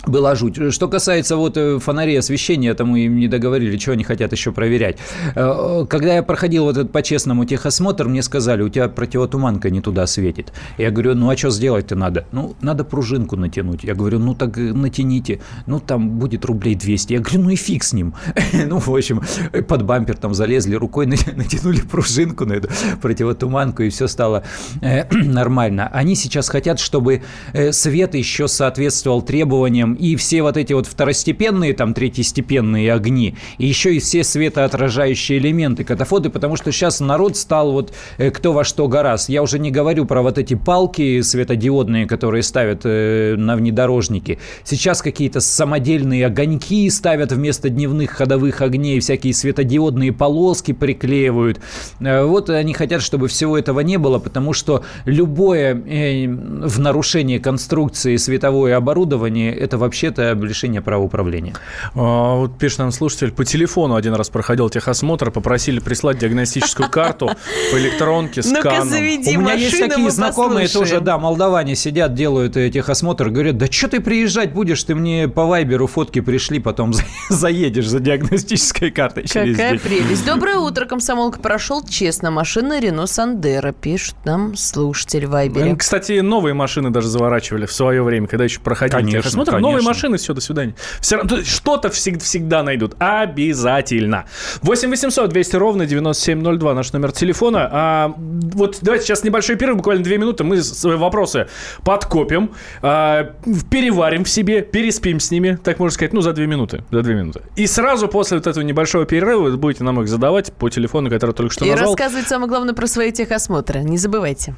была 0.04 0.34
жуть. 0.34 0.56
Что 0.72 0.88
касается 0.88 1.36
вот 1.36 1.56
э, 1.56 1.78
фонарей 1.78 2.18
освещения, 2.18 2.76
мы 2.78 3.00
им 3.00 3.16
не 3.16 3.28
договорили, 3.28 3.76
что 3.76 3.92
они 3.92 4.04
хотят 4.04 4.32
еще 4.32 4.52
проверять. 4.52 4.98
Э, 5.34 5.84
когда 5.88 6.14
я 6.14 6.22
проходил 6.22 6.64
вот 6.64 6.76
этот 6.76 6.92
по-честному 6.92 7.44
техосмотр, 7.44 8.06
мне 8.06 8.22
сказали, 8.22 8.62
у 8.62 8.68
тебя 8.68 8.88
противотуманка 8.88 9.70
не 9.70 9.80
туда 9.80 10.06
светит. 10.06 10.52
Я 10.78 10.90
говорю, 10.90 11.14
ну 11.14 11.28
а 11.28 11.36
что 11.36 11.50
сделать-то 11.50 11.96
надо? 11.96 12.26
Ну, 12.32 12.54
надо 12.60 12.84
пружинку 12.84 13.36
натянуть. 13.36 13.84
Я 13.84 13.94
говорю, 13.94 14.18
ну 14.18 14.34
так 14.34 14.56
натяните. 14.56 15.40
Ну, 15.66 15.80
там 15.80 16.10
будет 16.18 16.44
рублей 16.44 16.74
200. 16.74 17.12
Я 17.12 17.20
говорю, 17.20 17.42
ну 17.42 17.50
и 17.50 17.56
фиг 17.56 17.82
с 17.82 17.92
ним. 17.92 18.14
Ну, 18.66 18.78
в 18.78 18.88
общем, 18.88 19.22
под 19.68 19.84
бампер 19.84 20.16
там 20.16 20.34
залезли 20.34 20.74
рукой, 20.74 21.06
натянули 21.36 21.80
пружинку 21.80 22.46
на 22.46 22.54
эту 22.54 22.68
противотуманку, 23.00 23.82
и 23.82 23.90
все 23.90 24.08
стало 24.08 24.42
э, 24.80 25.04
нормально. 25.14 25.88
Они 25.92 26.14
сейчас 26.14 26.48
хотят, 26.48 26.80
чтобы 26.80 27.22
свет 27.70 28.14
еще 28.14 28.48
соответствовал 28.48 29.22
требованиям 29.22 29.85
и 29.94 30.16
все 30.16 30.42
вот 30.42 30.56
эти 30.56 30.72
вот 30.72 30.86
второстепенные, 30.86 31.72
там, 31.72 31.94
третьестепенные 31.94 32.92
огни, 32.92 33.36
и 33.58 33.66
еще 33.66 33.94
и 33.94 33.98
все 33.98 34.24
светоотражающие 34.24 35.38
элементы 35.38 35.84
катафоты, 35.84 36.30
потому 36.30 36.56
что 36.56 36.72
сейчас 36.72 37.00
народ 37.00 37.36
стал 37.36 37.72
вот 37.72 37.92
э, 38.18 38.30
кто 38.30 38.52
во 38.52 38.64
что 38.64 38.88
гораст. 38.88 39.28
Я 39.28 39.42
уже 39.42 39.58
не 39.58 39.70
говорю 39.70 40.04
про 40.04 40.22
вот 40.22 40.38
эти 40.38 40.54
палки 40.54 41.20
светодиодные, 41.20 42.06
которые 42.06 42.42
ставят 42.42 42.82
э, 42.84 43.34
на 43.36 43.56
внедорожники. 43.56 44.38
Сейчас 44.64 45.02
какие-то 45.02 45.40
самодельные 45.40 46.26
огоньки 46.26 46.88
ставят 46.90 47.32
вместо 47.32 47.68
дневных 47.68 48.10
ходовых 48.10 48.60
огней, 48.60 49.00
всякие 49.00 49.34
светодиодные 49.34 50.12
полоски 50.12 50.72
приклеивают. 50.72 51.60
Э, 52.00 52.24
вот 52.24 52.50
они 52.50 52.74
хотят, 52.74 53.02
чтобы 53.02 53.28
всего 53.28 53.58
этого 53.58 53.80
не 53.80 53.98
было, 53.98 54.18
потому 54.18 54.52
что 54.52 54.84
любое 55.04 55.74
в 55.74 56.80
нарушении 56.80 57.38
конструкции 57.38 58.16
световое 58.16 58.76
оборудование– 58.76 59.54
это 59.54 59.75
вообще-то 59.76 60.32
лишение 60.32 60.80
права 60.80 61.02
управления. 61.02 61.54
А, 61.94 62.36
вот 62.36 62.58
пишет 62.58 62.78
нам 62.78 62.92
слушатель, 62.92 63.32
по 63.32 63.44
телефону 63.44 63.94
один 63.94 64.14
раз 64.14 64.28
проходил 64.28 64.68
техосмотр, 64.70 65.30
попросили 65.30 65.80
прислать 65.80 66.18
диагностическую 66.18 66.90
карту 66.90 67.30
по 67.72 67.78
электронке 67.78 68.42
с 68.42 68.52
каном. 68.52 68.88
У 68.88 68.92
меня 68.92 69.54
есть 69.54 69.78
такие 69.78 70.10
знакомые 70.10 70.68
тоже, 70.68 71.00
да, 71.00 71.18
молдаване 71.18 71.76
сидят, 71.76 72.14
делают 72.14 72.56
э, 72.56 72.70
техосмотр, 72.70 73.30
говорят, 73.30 73.58
да 73.58 73.66
что 73.66 73.88
ты 73.88 74.00
приезжать 74.00 74.52
будешь, 74.52 74.82
ты 74.84 74.94
мне 74.94 75.28
по 75.28 75.46
Вайберу 75.46 75.86
фотки 75.86 76.20
пришли, 76.20 76.58
потом 76.58 76.92
заедешь 77.28 77.88
за 77.88 78.00
диагностической 78.00 78.90
картой 78.90 79.26
через 79.26 79.56
Какая 79.56 79.78
прелесть. 79.78 80.24
Доброе 80.26 80.56
утро, 80.56 80.86
комсомолка. 80.86 81.38
Прошел 81.40 81.82
честно. 81.84 82.30
Машина 82.30 82.80
Рено 82.80 83.06
Сандера, 83.06 83.72
пишет 83.72 84.16
нам 84.24 84.56
слушатель 84.56 85.26
в 85.26 85.30
Вайбере. 85.30 85.76
Кстати, 85.76 86.20
новые 86.20 86.54
машины 86.54 86.90
даже 86.90 87.08
заворачивали 87.08 87.66
в 87.66 87.72
свое 87.72 88.02
время, 88.02 88.26
когда 88.26 88.44
еще 88.44 88.60
проходили 88.60 89.10
техосмотр. 89.10 89.58
Новые 89.68 89.84
машины, 89.84 90.16
все, 90.18 90.34
до 90.34 90.40
свидания. 90.40 90.74
Все 91.00 91.16
равно 91.16 91.42
что-то 91.42 91.90
всегда, 91.90 92.20
всегда 92.24 92.62
найдут. 92.62 92.94
Обязательно. 92.98 94.24
8 94.62 94.90
800 94.90 95.30
200 95.30 95.56
ровно 95.56 95.86
9702 95.86 96.74
наш 96.74 96.92
номер 96.92 97.12
телефона. 97.12 97.68
А, 97.72 98.14
вот 98.16 98.78
давайте 98.82 99.06
сейчас 99.06 99.24
небольшой 99.24 99.56
перерыв, 99.56 99.76
буквально 99.76 100.02
две 100.04 100.18
минуты. 100.18 100.44
Мы 100.44 100.62
свои 100.62 100.96
вопросы 100.96 101.48
подкопим, 101.84 102.52
а, 102.82 103.32
переварим 103.70 104.24
в 104.24 104.28
себе, 104.28 104.62
переспим 104.62 105.20
с 105.20 105.30
ними, 105.30 105.58
так 105.62 105.78
можно 105.78 105.94
сказать, 105.94 106.12
ну, 106.12 106.20
за 106.20 106.32
две 106.32 106.46
минуты. 106.46 106.84
За 106.90 107.02
две 107.02 107.14
минуты. 107.14 107.42
И 107.56 107.66
сразу 107.66 108.08
после 108.08 108.38
вот 108.38 108.46
этого 108.46 108.64
небольшого 108.64 109.04
перерыва 109.06 109.42
вы 109.42 109.56
будете 109.56 109.84
нам 109.84 110.00
их 110.00 110.08
задавать 110.08 110.52
по 110.52 110.68
телефону, 110.68 111.10
который 111.10 111.32
только 111.32 111.52
что 111.52 111.64
И 111.64 111.70
назвал. 111.70 111.90
рассказывать 111.90 112.28
самое 112.28 112.48
главное 112.48 112.74
про 112.74 112.86
свои 112.86 113.12
техосмотры. 113.12 113.80
Не 113.80 113.98
забывайте. 113.98 114.54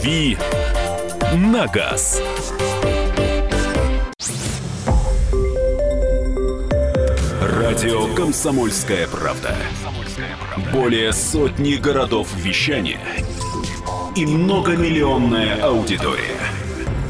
«Дави 0.00 0.38
на 1.34 1.66
газ». 1.66 2.22
Радио 7.42 8.14
«Комсомольская 8.14 9.06
правда». 9.08 9.54
Более 10.72 11.12
сотни 11.12 11.74
городов 11.74 12.28
вещания 12.34 13.00
и 14.16 14.24
многомиллионная 14.24 15.62
аудитория. 15.62 16.40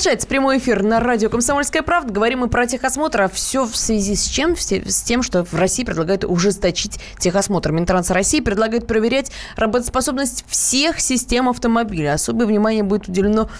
Продолжается 0.00 0.28
прямой 0.28 0.56
эфир 0.56 0.82
на 0.82 0.98
радио 0.98 1.28
«Комсомольская 1.28 1.82
правда». 1.82 2.10
Говорим 2.10 2.38
мы 2.38 2.48
про 2.48 2.66
техосмотр. 2.66 3.20
А 3.20 3.28
все 3.28 3.66
в 3.66 3.76
связи 3.76 4.14
с 4.14 4.24
чем? 4.24 4.56
С 4.56 5.02
тем, 5.02 5.22
что 5.22 5.44
в 5.44 5.52
России 5.52 5.84
предлагают 5.84 6.24
ужесточить 6.24 6.98
техосмотр. 7.18 7.70
Минтранс 7.70 8.10
России 8.10 8.40
предлагает 8.40 8.86
проверять 8.86 9.30
работоспособность 9.56 10.46
всех 10.48 11.00
систем 11.00 11.50
автомобиля. 11.50 12.14
Особое 12.14 12.46
внимание 12.46 12.82
будет 12.82 13.08
уделено 13.08 13.50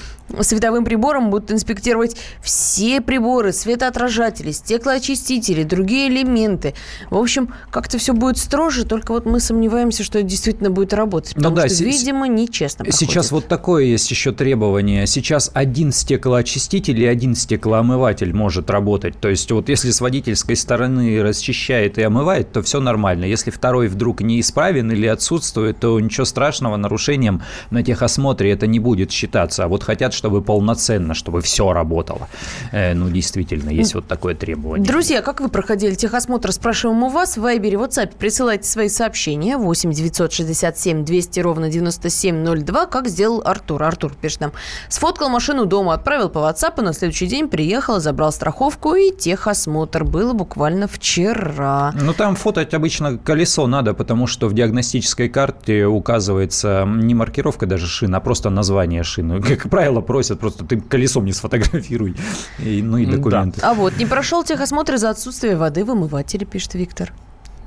световым 0.41 0.85
приборам. 0.85 1.31
Будут 1.31 1.53
инспектировать 1.53 2.17
все 2.43 3.01
приборы, 3.01 3.53
светоотражатели, 3.53 4.51
стеклоочистители, 4.51 5.63
другие 5.63 6.09
элементы. 6.09 6.75
В 7.11 7.17
общем, 7.17 7.55
как-то 7.71 7.99
все 7.99 8.13
будет 8.13 8.39
строже, 8.39 8.85
только 8.85 9.13
вот 9.13 9.27
мы 9.27 9.41
сомневаемся, 9.41 10.05
что 10.05 10.19
это 10.19 10.29
действительно 10.29 10.71
будет 10.71 10.93
работать. 10.93 11.33
Ну 11.37 11.43
Потому 11.43 11.57
да, 11.57 11.69
что, 11.69 11.85
видимо, 11.85 12.29
нечестно 12.29 12.85
Сейчас 12.91 13.29
проходит. 13.29 13.31
вот 13.33 13.49
такое 13.49 13.85
есть 13.85 14.11
еще 14.11 14.33
требование. 14.33 15.07
Сейчас 15.07 15.51
один 15.55 15.93
стеклоочиститель 15.93 17.01
и 17.01 17.07
один 17.07 17.35
стеклоомыватель 17.35 18.33
может 18.35 18.71
работать. 18.71 19.19
То 19.21 19.29
есть 19.29 19.51
вот 19.51 19.69
если 19.69 19.91
с 19.91 20.01
водительской 20.01 20.57
стороны 20.57 21.23
расчищает 21.23 21.99
и 21.99 22.03
омывает, 22.03 22.53
то 22.53 22.63
все 22.63 22.81
нормально. 22.81 23.25
Если 23.25 23.51
второй 23.51 23.89
вдруг 23.89 24.21
неисправен 24.21 24.91
или 24.91 25.07
отсутствует, 25.07 25.81
то 25.81 25.99
ничего 26.01 26.25
страшного, 26.25 26.77
нарушением 26.77 27.43
на 27.71 27.83
техосмотре 27.83 28.53
это 28.53 28.67
не 28.67 28.79
будет 28.79 29.11
считаться. 29.11 29.65
А 29.65 29.69
вот 29.69 29.83
хотят, 29.83 30.13
чтобы 30.21 30.43
полноценно, 30.43 31.15
чтобы 31.15 31.41
все 31.41 31.73
работало. 31.73 32.29
Э, 32.73 32.93
ну, 32.93 33.09
действительно, 33.09 33.71
есть 33.71 33.95
вот 33.95 34.07
такое 34.07 34.35
требование. 34.35 34.87
Друзья, 34.87 35.23
как 35.23 35.41
вы 35.41 35.49
проходили 35.49 35.95
техосмотр? 35.95 36.53
Спрашиваем 36.53 37.03
у 37.03 37.09
вас 37.09 37.39
в 37.39 37.41
Вайбере, 37.41 37.79
WhatsApp. 37.79 38.13
Присылайте 38.19 38.69
свои 38.69 38.91
сообщения. 38.91 39.57
8 39.57 39.93
967 39.93 41.05
200 41.07 41.41
ровно 41.41 41.71
9702, 41.71 42.87
как 42.87 43.09
сделал 43.09 43.41
Артур. 43.43 43.83
Артур 43.83 44.13
пишет 44.15 44.41
нам. 44.41 44.53
Сфоткал 44.91 45.31
машину 45.31 45.65
дома, 45.65 45.95
отправил 45.95 46.29
по 46.29 46.41
WhatsApp, 46.41 46.81
и 46.81 46.83
на 46.83 46.93
следующий 46.93 47.27
день 47.27 47.49
приехал, 47.49 47.99
забрал 47.99 48.31
страховку 48.31 48.95
и 48.95 49.11
техосмотр. 49.17 50.05
Было 50.05 50.35
буквально 50.35 50.87
вчера. 50.87 51.93
Ну, 51.95 52.13
там 52.13 52.37
фотать 52.37 52.75
обычно 52.75 53.17
колесо 53.17 53.67
надо, 53.67 53.95
потому 53.95 54.27
что 54.27 54.49
в 54.49 54.53
диагностической 54.53 55.31
карте 55.31 55.87
указывается 55.87 56.85
не 56.87 57.15
маркировка 57.15 57.65
даже 57.65 57.87
шин, 57.87 58.15
а 58.15 58.21
просто 58.21 58.51
название 58.51 59.03
шины. 59.03 59.41
Как 59.41 59.71
правило, 59.71 60.03
просят 60.11 60.41
просто 60.41 60.65
ты 60.65 60.81
колесом 60.81 61.25
не 61.25 61.33
сфотографируй. 61.33 62.17
И, 62.59 62.83
ну 62.83 62.97
и 62.97 63.07
Да. 63.07 63.13
документы. 63.17 63.61
А 63.63 63.75
вот, 63.75 63.97
не 63.97 64.07
прошел 64.07 64.43
техосмотр 64.43 64.95
из-за 64.95 65.11
отсутствия 65.11 65.55
воды 65.57 65.85
в 65.85 65.91
омывателе, 65.93 66.45
пишет 66.47 66.75
Виктор. 66.75 67.13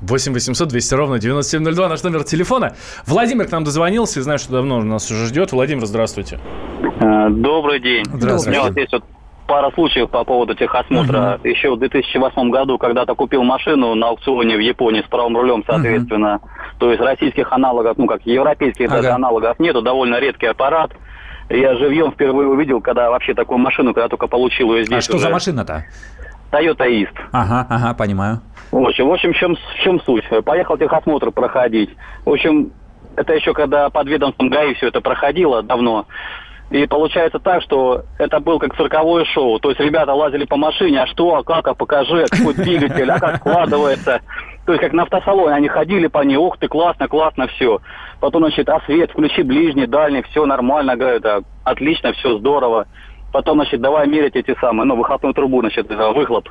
8 0.02 0.34
800 0.34 0.68
200 0.68 0.94
ровно 0.94 1.18
9702 1.18 1.88
наш 1.88 2.02
номер 2.02 2.24
телефона. 2.24 2.74
Владимир 3.06 3.46
к 3.46 3.52
нам 3.52 3.64
дозвонился 3.64 4.20
и 4.20 4.22
знаю, 4.22 4.38
что 4.38 4.52
давно 4.52 4.82
нас 4.82 5.10
уже 5.10 5.24
ждет. 5.26 5.52
Владимир, 5.52 5.86
здравствуйте. 5.86 6.38
Э, 7.00 7.30
Добрый 7.30 7.80
день. 7.80 8.04
Здравствуйте. 8.12 8.58
У 8.58 8.62
меня 8.62 8.68
вот 8.70 8.76
есть 8.78 8.92
вот 8.92 9.04
пара 9.46 9.70
случаев 9.72 10.10
по 10.10 10.24
поводу 10.24 10.54
техосмотра. 10.54 11.40
Еще 11.44 11.70
в 11.74 11.78
2008 11.78 12.50
году 12.50 12.76
когда-то 12.76 13.14
купил 13.14 13.42
машину 13.44 13.94
на 13.94 14.08
аукционе 14.08 14.56
в 14.56 14.60
Японии 14.60 15.00
с 15.00 15.08
правым 15.08 15.36
рулем, 15.38 15.64
соответственно. 15.66 16.40
То 16.78 16.90
есть 16.90 17.00
российских 17.00 17.50
аналогов, 17.52 17.96
ну 17.96 18.06
как 18.06 18.20
европейских 18.26 18.90
даже 18.90 19.08
Ага. 19.08 19.14
аналогов 19.16 19.58
нету, 19.58 19.80
довольно 19.80 20.20
редкий 20.20 20.46
аппарат. 20.46 20.90
Я 21.50 21.74
живьем 21.76 22.12
впервые 22.12 22.48
увидел, 22.48 22.80
когда 22.80 23.10
вообще 23.10 23.34
такую 23.34 23.58
машину, 23.58 23.92
когда 23.92 24.08
только 24.08 24.26
получил 24.26 24.74
ее 24.74 24.84
здесь. 24.84 24.98
А 24.98 25.02
что 25.02 25.16
уже. 25.16 25.24
за 25.26 25.30
машина-то? 25.30 25.84
Toyota 26.50 26.88
East. 26.88 27.14
Ага, 27.32 27.66
ага, 27.68 27.94
понимаю. 27.94 28.40
В 28.70 28.78
общем, 28.78 29.08
в 29.08 29.12
общем, 29.12 29.32
в 29.32 29.36
чем, 29.36 29.56
в 29.56 29.82
чем 29.82 30.00
суть? 30.00 30.24
Поехал 30.44 30.76
техосмотр 30.76 31.30
проходить. 31.30 31.90
В 32.24 32.30
общем, 32.30 32.72
это 33.16 33.34
еще 33.34 33.52
когда 33.52 33.90
под 33.90 34.06
ведомством 34.08 34.48
ГАИ 34.48 34.74
все 34.74 34.88
это 34.88 35.00
проходило 35.00 35.62
давно. 35.62 36.06
И 36.70 36.86
получается 36.86 37.38
так, 37.38 37.62
что 37.62 38.04
это 38.18 38.40
был 38.40 38.58
как 38.58 38.76
цирковое 38.76 39.24
шоу. 39.26 39.58
То 39.60 39.68
есть 39.68 39.80
ребята 39.80 40.12
лазили 40.14 40.44
по 40.44 40.56
машине, 40.56 41.02
а 41.02 41.06
что, 41.06 41.36
а 41.36 41.44
как, 41.44 41.68
а 41.68 41.74
покажи, 41.74 42.24
а 42.24 42.26
какой 42.26 42.54
двигатель, 42.54 43.10
а 43.10 43.20
как 43.20 43.36
складывается. 43.36 44.20
То 44.66 44.72
есть 44.72 44.82
как 44.82 44.92
на 44.92 45.02
автосалоне, 45.02 45.54
они 45.54 45.68
ходили 45.68 46.06
по 46.06 46.22
ней, 46.22 46.36
ух 46.36 46.56
ты, 46.58 46.68
классно, 46.68 47.06
классно, 47.06 47.46
все. 47.48 47.80
Потом, 48.20 48.42
значит, 48.42 48.68
а 48.68 48.80
свет, 48.86 49.10
включи 49.10 49.42
ближний, 49.42 49.86
дальний, 49.86 50.22
все 50.22 50.46
нормально, 50.46 50.96
говорят, 50.96 51.22
да, 51.22 51.40
отлично, 51.64 52.12
все 52.12 52.38
здорово. 52.38 52.86
Потом, 53.32 53.56
значит, 53.56 53.80
давай 53.80 54.06
мерить 54.06 54.36
эти 54.36 54.54
самые, 54.60 54.86
ну, 54.86 54.96
выхлопную 54.96 55.34
трубу, 55.34 55.60
значит, 55.60 55.90
э, 55.90 56.12
выхлоп. 56.12 56.48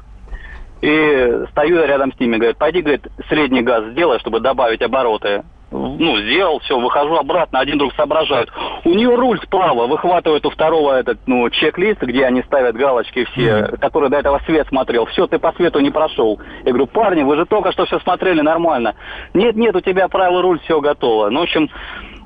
И 0.82 1.46
стою 1.52 1.78
я 1.78 1.88
рядом 1.88 2.12
с 2.14 2.20
ними, 2.20 2.36
говорит, 2.36 2.58
пойди, 2.58 2.82
говорит, 2.82 3.08
средний 3.30 3.62
газ 3.62 3.86
сделай, 3.92 4.20
чтобы 4.20 4.42
добавить 4.42 4.82
обороты. 4.82 5.44
Ну, 5.76 6.18
сделал, 6.20 6.60
все, 6.60 6.80
выхожу 6.80 7.16
обратно, 7.16 7.60
один 7.60 7.80
друг 7.80 7.96
соображает. 7.96 8.50
У 8.86 8.90
нее 8.90 9.16
руль 9.16 9.40
справа, 9.42 9.88
выхватывает 9.88 10.46
у 10.46 10.52
второго 10.52 11.00
этот, 11.00 11.18
ну, 11.26 11.50
чек-лист, 11.50 12.00
где 12.02 12.26
они 12.26 12.44
ставят 12.44 12.76
галочки 12.76 13.26
все, 13.32 13.72
который 13.82 14.10
до 14.10 14.18
этого 14.18 14.40
свет 14.46 14.68
смотрел. 14.68 15.08
Все, 15.08 15.26
ты 15.26 15.40
по 15.40 15.52
свету 15.54 15.80
не 15.80 15.90
прошел. 15.90 16.40
Я 16.64 16.74
говорю, 16.74 16.86
парни, 16.86 17.24
вы 17.24 17.38
же 17.38 17.46
только 17.46 17.72
что 17.72 17.86
все 17.86 18.00
смотрели 18.02 18.42
нормально. 18.42 18.94
Нет, 19.34 19.56
нет, 19.56 19.76
у 19.76 19.82
тебя 19.82 20.08
правый 20.10 20.42
руль, 20.42 20.60
все 20.60 20.80
готово. 20.80 21.30
Ну, 21.30 21.40
в 21.40 21.44
общем, 21.44 21.70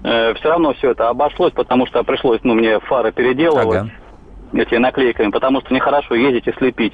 все 0.01 0.49
равно 0.49 0.73
все 0.73 0.91
это 0.91 1.07
обошлось, 1.07 1.53
потому 1.53 1.85
что 1.87 2.03
пришлось, 2.03 2.41
ну, 2.43 2.53
мне 2.53 2.79
фары 2.81 3.13
переделывать 3.13 3.77
Ага. 3.77 3.89
эти 4.53 4.75
наклейками, 4.75 5.31
потому 5.31 5.61
что 5.61 5.73
нехорошо 5.73 6.15
ездить 6.15 6.47
и 6.47 6.53
слепить. 6.53 6.93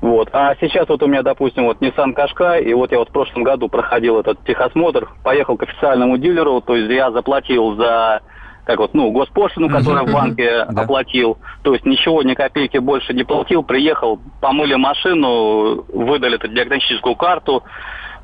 Вот. 0.00 0.28
А 0.32 0.54
сейчас 0.60 0.88
вот 0.88 1.02
у 1.02 1.06
меня, 1.06 1.22
допустим, 1.22 1.64
вот 1.64 1.80
Nissan 1.80 2.14
Qashqai, 2.14 2.62
и 2.62 2.74
вот 2.74 2.92
я 2.92 2.98
вот 2.98 3.08
в 3.08 3.12
прошлом 3.12 3.42
году 3.42 3.68
проходил 3.68 4.20
этот 4.20 4.42
техосмотр, 4.44 5.08
поехал 5.24 5.56
к 5.56 5.62
официальному 5.62 6.18
дилеру, 6.18 6.60
то 6.60 6.76
есть 6.76 6.90
я 6.90 7.10
заплатил 7.10 7.76
за 7.76 8.20
как 8.64 8.80
вот, 8.80 8.94
ну, 8.94 9.12
госпошлину, 9.12 9.68
которую 9.68 10.06
в 10.06 10.12
банке 10.12 10.64
Да. 10.68 10.82
оплатил. 10.82 11.38
То 11.62 11.72
есть 11.72 11.86
ничего, 11.86 12.22
ни 12.24 12.34
копейки 12.34 12.78
больше 12.78 13.14
не 13.14 13.22
платил. 13.22 13.62
Приехал, 13.62 14.18
помыли 14.40 14.74
машину, 14.74 15.84
выдали 15.92 16.34
эту 16.34 16.48
диагностическую 16.48 17.14
карту, 17.14 17.62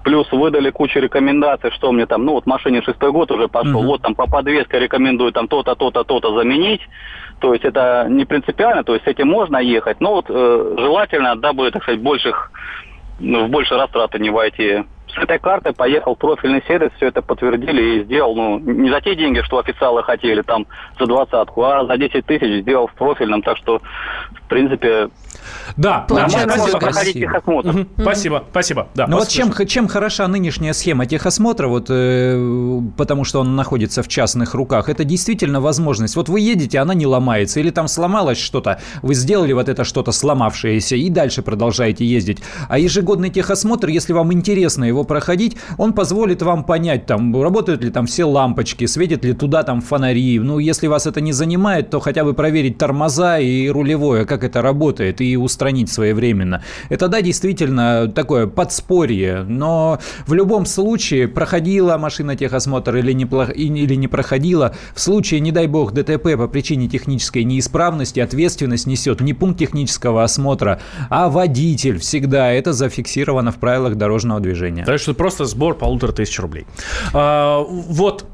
плюс 0.02 0.30
выдали 0.32 0.70
кучу 0.70 1.00
рекомендаций, 1.00 1.70
что 1.70 1.92
мне 1.92 2.06
там, 2.06 2.24
ну 2.24 2.32
вот 2.32 2.46
машине 2.46 2.82
шестой 2.82 3.12
год 3.12 3.30
уже 3.30 3.48
пошел, 3.48 3.80
Мгм. 3.80 3.86
вот 3.86 4.02
там 4.02 4.14
по 4.14 4.26
подвеске 4.26 4.78
рекомендую 4.78 5.32
там 5.32 5.48
то-то, 5.48 5.74
то-то, 5.74 6.04
то-то 6.04 6.34
заменить. 6.34 6.80
То 7.40 7.52
есть 7.52 7.64
это 7.64 8.06
не 8.08 8.24
принципиально, 8.24 8.84
то 8.84 8.94
есть 8.94 9.04
с 9.04 9.08
этим 9.08 9.28
можно 9.28 9.58
ехать, 9.58 10.00
но 10.00 10.14
вот 10.14 10.26
э, 10.28 10.74
желательно, 10.78 11.36
дабы, 11.36 11.70
так 11.70 11.82
сказать, 11.82 12.00
больших, 12.00 12.52
ну, 13.18 13.46
в 13.46 13.50
больше 13.50 13.76
растраты 13.76 14.18
не 14.18 14.30
войти 14.30 14.84
с 15.14 15.18
этой 15.18 15.38
картой 15.38 15.72
поехал 15.72 16.14
в 16.14 16.18
профильный 16.18 16.62
сервис, 16.66 16.90
все 16.96 17.08
это 17.08 17.22
подтвердили 17.22 17.82
и 17.82 18.04
сделал, 18.04 18.34
ну, 18.34 18.58
не 18.58 18.90
за 18.90 19.00
те 19.00 19.14
деньги, 19.14 19.40
что 19.42 19.58
официалы 19.58 20.02
хотели, 20.02 20.42
там, 20.42 20.66
за 20.98 21.06
двадцатку, 21.06 21.62
а 21.64 21.84
за 21.86 21.96
10 21.96 22.24
тысяч 22.24 22.62
сделал 22.62 22.86
в 22.86 22.94
профильном, 22.94 23.42
так 23.42 23.56
что, 23.56 23.80
в 24.32 24.48
принципе, 24.48 25.08
да, 25.76 26.06
нормально 26.08 26.54
спасибо. 26.54 26.78
проходить 26.78 27.14
техосмотр. 27.14 27.72
Мгм. 27.72 27.88
Спасибо, 27.98 28.44
спасибо. 28.50 28.88
Да, 28.94 29.06
Ну 29.06 29.16
вас 29.16 29.24
вот 29.24 29.32
чем, 29.32 29.66
чем 29.66 29.88
хороша 29.88 30.28
нынешняя 30.28 30.72
схема 30.72 31.06
техосмотра, 31.06 31.68
вот, 31.68 31.86
э, 31.88 32.80
потому 32.96 33.24
что 33.24 33.40
он 33.40 33.56
находится 33.56 34.02
в 34.02 34.08
частных 34.08 34.54
руках, 34.54 34.88
это 34.88 35.04
действительно 35.04 35.60
возможность. 35.60 36.16
Вот 36.16 36.28
вы 36.28 36.40
едете, 36.40 36.78
она 36.78 36.94
не 36.94 37.06
ломается, 37.06 37.60
или 37.60 37.70
там 37.70 37.88
сломалось 37.88 38.38
что-то, 38.38 38.80
вы 39.02 39.14
сделали 39.14 39.52
вот 39.52 39.68
это 39.68 39.84
что-то 39.84 40.12
сломавшееся 40.12 40.96
и 40.96 41.08
дальше 41.08 41.42
продолжаете 41.42 42.04
ездить. 42.04 42.42
А 42.68 42.78
ежегодный 42.78 43.30
техосмотр, 43.30 43.88
если 43.88 44.12
вам 44.12 44.32
интересно 44.32 44.84
его 44.84 45.01
проходить, 45.04 45.56
он 45.78 45.92
позволит 45.92 46.42
вам 46.42 46.64
понять, 46.64 47.06
там, 47.06 47.40
работают 47.40 47.82
ли 47.82 47.90
там 47.90 48.06
все 48.06 48.24
лампочки, 48.24 48.86
светят 48.86 49.24
ли 49.24 49.32
туда 49.32 49.62
там 49.62 49.80
фонари. 49.80 50.38
Ну, 50.38 50.58
если 50.58 50.86
вас 50.86 51.06
это 51.06 51.20
не 51.20 51.32
занимает, 51.32 51.90
то 51.90 52.00
хотя 52.00 52.24
бы 52.24 52.34
проверить 52.34 52.78
тормоза 52.78 53.38
и 53.38 53.68
рулевое, 53.68 54.24
как 54.24 54.44
это 54.44 54.62
работает, 54.62 55.20
и 55.20 55.36
устранить 55.36 55.90
своевременно. 55.90 56.62
Это, 56.88 57.08
да, 57.08 57.22
действительно 57.22 58.08
такое 58.08 58.46
подспорье, 58.46 59.44
но 59.48 59.98
в 60.26 60.34
любом 60.34 60.66
случае, 60.66 61.28
проходила 61.28 61.96
машина 61.98 62.36
техосмотр 62.36 62.96
или 62.96 63.12
не, 63.12 63.24
или 63.24 63.94
не 63.94 64.08
проходила, 64.08 64.74
в 64.94 65.00
случае, 65.00 65.40
не 65.40 65.52
дай 65.52 65.66
бог, 65.66 65.92
ДТП 65.92 66.36
по 66.36 66.48
причине 66.48 66.88
технической 66.88 67.44
неисправности, 67.44 68.20
ответственность 68.20 68.86
несет 68.86 69.20
не 69.20 69.34
пункт 69.34 69.58
технического 69.58 70.22
осмотра, 70.22 70.80
а 71.10 71.28
водитель 71.28 71.98
всегда. 71.98 72.52
Это 72.52 72.72
зафиксировано 72.72 73.52
в 73.52 73.56
правилах 73.56 73.96
дорожного 73.96 74.40
движения. 74.40 74.84
Так 74.92 75.00
что 75.00 75.14
просто 75.14 75.46
сбор 75.46 75.74
полутора 75.74 76.12
тысяч 76.12 76.38
рублей. 76.38 76.66
А, 77.14 77.60
вот, 77.62 78.26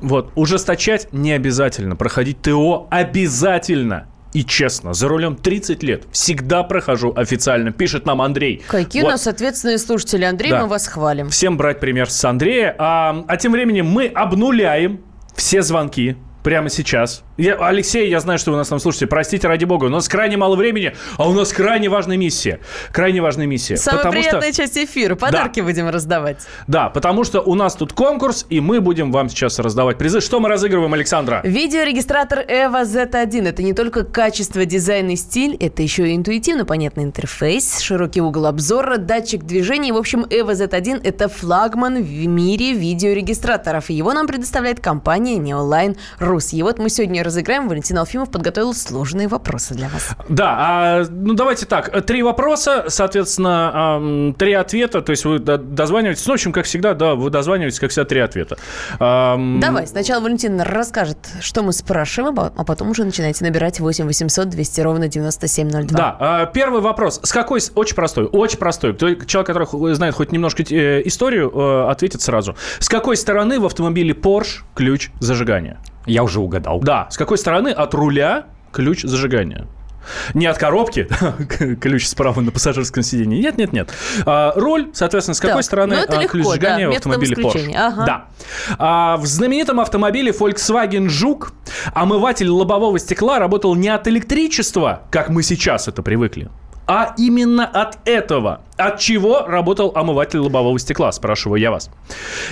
вот, 0.00 0.32
ужесточать 0.34 1.12
не 1.12 1.32
обязательно. 1.32 1.94
Проходить 1.94 2.40
ТО 2.40 2.86
обязательно. 2.90 4.06
И 4.32 4.42
честно, 4.42 4.94
за 4.94 5.08
рулем 5.08 5.36
30 5.36 5.82
лет. 5.82 6.04
Всегда 6.12 6.62
прохожу 6.62 7.12
официально. 7.14 7.70
Пишет 7.70 8.06
нам 8.06 8.22
Андрей. 8.22 8.62
Какие 8.66 9.02
Вот. 9.02 9.08
у 9.08 9.10
нас 9.10 9.26
ответственные 9.26 9.76
слушатели. 9.76 10.24
Андрей, 10.24 10.52
Да. 10.52 10.62
мы 10.62 10.68
вас 10.68 10.86
хвалим. 10.86 11.28
Всем 11.28 11.58
брать 11.58 11.80
пример 11.80 12.08
с 12.10 12.24
Андрея. 12.24 12.74
А, 12.78 13.22
а 13.28 13.36
тем 13.36 13.52
временем 13.52 13.84
мы 13.86 14.06
обнуляем 14.06 15.00
все 15.34 15.60
звонки 15.60 16.16
прямо 16.42 16.70
сейчас. 16.70 17.24
Я, 17.36 17.54
Алексей, 17.56 18.08
я 18.08 18.20
знаю, 18.20 18.38
что 18.38 18.50
вы 18.50 18.56
нас 18.56 18.68
там 18.68 18.78
слушаете. 18.78 19.06
Простите, 19.06 19.46
ради 19.46 19.64
бога, 19.64 19.84
у 19.84 19.88
нас 19.88 20.08
крайне 20.08 20.36
мало 20.36 20.56
времени, 20.56 20.94
а 21.18 21.28
у 21.28 21.32
нас 21.32 21.52
крайне 21.52 21.88
важная 21.90 22.16
миссия. 22.16 22.60
Крайне 22.92 23.20
важная 23.20 23.46
миссия. 23.46 23.76
Самая 23.76 24.04
Потому 24.04 24.22
что- 24.22 24.30
приятная 24.30 24.52
часть 24.52 24.78
эфира. 24.78 25.16
Подарки 25.16 25.60
будем 25.60 25.88
раздавать. 25.88 26.46
Да, 26.66 26.88
потому 26.88 27.24
что 27.24 27.40
у 27.40 27.54
нас 27.54 27.74
тут 27.74 27.92
конкурс, 27.92 28.46
и 28.48 28.60
мы 28.60 28.80
будем 28.80 29.12
вам 29.12 29.28
сейчас 29.28 29.58
раздавать 29.58 29.98
призы. 29.98 30.20
Что 30.20 30.40
мы 30.40 30.48
разыгрываем, 30.48 30.94
Александра? 30.94 31.40
Видеорегистратор 31.44 32.38
EVO 32.40 32.82
Z1– 32.84 33.46
это 33.48 33.62
не 33.62 33.74
только 33.74 34.04
качество, 34.04 34.64
дизайн 34.64 35.10
и 35.10 35.16
стиль, 35.16 35.56
это 35.60 35.82
еще 35.82 36.08
и 36.08 36.16
интуитивно 36.16 36.64
понятный 36.64 37.04
интерфейс, 37.04 37.80
широкий 37.80 38.22
угол 38.22 38.46
обзора, 38.46 38.96
датчик 38.96 39.44
движений. 39.44 39.92
В 39.92 39.96
общем, 39.96 40.24
EVO 40.24 40.52
Z1– 40.52 41.00
это 41.04 41.28
флагман 41.28 42.02
в 42.02 42.26
мире 42.26 42.72
видеорегистраторов. 42.72 43.90
Его 43.90 44.12
нам 44.14 44.26
предоставляет 44.26 44.80
компания 44.80 45.36
Neoline 45.38 45.96
Rus. 46.18 46.54
И 46.56 46.62
вот 46.62 46.78
мы 46.78 46.88
сегодня 46.88 47.25
разыграем. 47.26 47.68
Валентин 47.68 47.98
Алфимов 47.98 48.30
подготовил 48.30 48.74
сложные 48.74 49.28
вопросы 49.28 49.74
для 49.74 49.88
вас. 49.88 50.16
Да, 50.28 50.56
а, 50.58 51.04
ну 51.08 51.34
давайте 51.34 51.66
так. 51.66 52.04
Три 52.06 52.22
вопроса, 52.22 52.86
соответственно, 52.88 54.34
три 54.38 54.52
ответа. 54.54 55.02
То 55.02 55.10
есть 55.10 55.24
вы 55.24 55.38
до- 55.38 55.58
дозваниваетесь. 55.58 56.26
Ну, 56.26 56.32
в 56.32 56.34
общем, 56.34 56.52
как 56.52 56.64
всегда, 56.64 56.94
да, 56.94 57.14
вы 57.14 57.30
дозваниваетесь, 57.30 57.78
как 57.78 57.90
всегда, 57.90 58.06
три 58.06 58.20
ответа. 58.20 58.56
Давай, 58.98 59.86
сначала 59.86 60.22
Валентин 60.22 60.60
расскажет, 60.60 61.18
что 61.40 61.62
мы 61.62 61.72
спрашиваем, 61.72 62.38
а 62.40 62.52
а 62.56 62.64
потом 62.64 62.90
уже 62.90 63.04
начинайте 63.04 63.44
набирать 63.44 63.80
8 63.80 64.06
800 64.06 64.48
200 64.48 64.80
ровно 64.80 65.08
9702. 65.08 65.96
Да, 65.96 66.16
а, 66.18 66.46
первый 66.46 66.80
вопрос. 66.80 67.20
С 67.22 67.32
какой... 67.32 67.60
Очень 67.74 67.94
простой, 67.94 68.24
очень 68.24 68.58
простой. 68.58 68.96
Человек, 68.96 69.46
который 69.46 69.94
знает 69.94 70.14
хоть 70.14 70.32
немножко 70.32 70.62
э, 70.62 71.02
историю, 71.04 71.50
э, 71.54 71.90
ответит 71.90 72.22
сразу. 72.22 72.56
С 72.78 72.88
какой 72.88 73.16
стороны 73.16 73.60
в 73.60 73.66
автомобиле 73.66 74.14
Porsche 74.14 74.60
ключ 74.74 75.10
зажигания? 75.20 75.78
Я 76.06 76.22
уже 76.22 76.40
угадал. 76.40 76.80
Да, 76.80 77.08
с 77.10 77.16
какой 77.16 77.38
стороны 77.38 77.68
от 77.68 77.94
руля 77.94 78.46
ключ 78.72 79.02
зажигания? 79.02 79.66
Не 80.34 80.46
от 80.46 80.56
коробки, 80.56 81.08
ключ 81.80 82.06
справа 82.06 82.40
на 82.40 82.52
пассажирском 82.52 83.02
сиденье. 83.02 83.40
Нет, 83.40 83.58
нет, 83.58 83.72
нет. 83.72 83.90
А, 84.24 84.52
руль, 84.54 84.90
соответственно, 84.92 85.34
с 85.34 85.40
какой 85.40 85.56
Так, 85.56 85.64
стороны 85.64 85.96
ну 85.96 86.02
это 86.02 86.18
а, 86.18 86.22
легко, 86.22 86.32
ключ 86.32 86.44
да, 86.44 86.50
зажигания 86.50 86.88
в 86.88 86.92
автомобиле 86.92 87.34
Porsche? 87.34 87.74
ага. 87.74 88.04
Да. 88.06 88.24
А, 88.78 89.16
в 89.16 89.26
знаменитом 89.26 89.80
автомобиле 89.80 90.30
Volkswagen 90.30 91.08
Жук 91.08 91.52
омыватель 91.92 92.48
лобового 92.48 92.98
стекла 93.00 93.40
работал 93.40 93.74
не 93.74 93.88
от 93.88 94.06
электричества, 94.06 95.02
как 95.10 95.28
мы 95.28 95.42
сейчас 95.42 95.88
это 95.88 96.02
привыкли, 96.04 96.50
а 96.86 97.14
именно 97.18 97.66
от 97.66 97.98
этого. 98.04 98.60
От 98.76 98.98
чего 98.98 99.46
работал 99.46 99.92
омыватель 99.94 100.38
лобового 100.38 100.78
стекла, 100.78 101.10
спрашиваю 101.12 101.60
я 101.60 101.70
вас. 101.70 101.90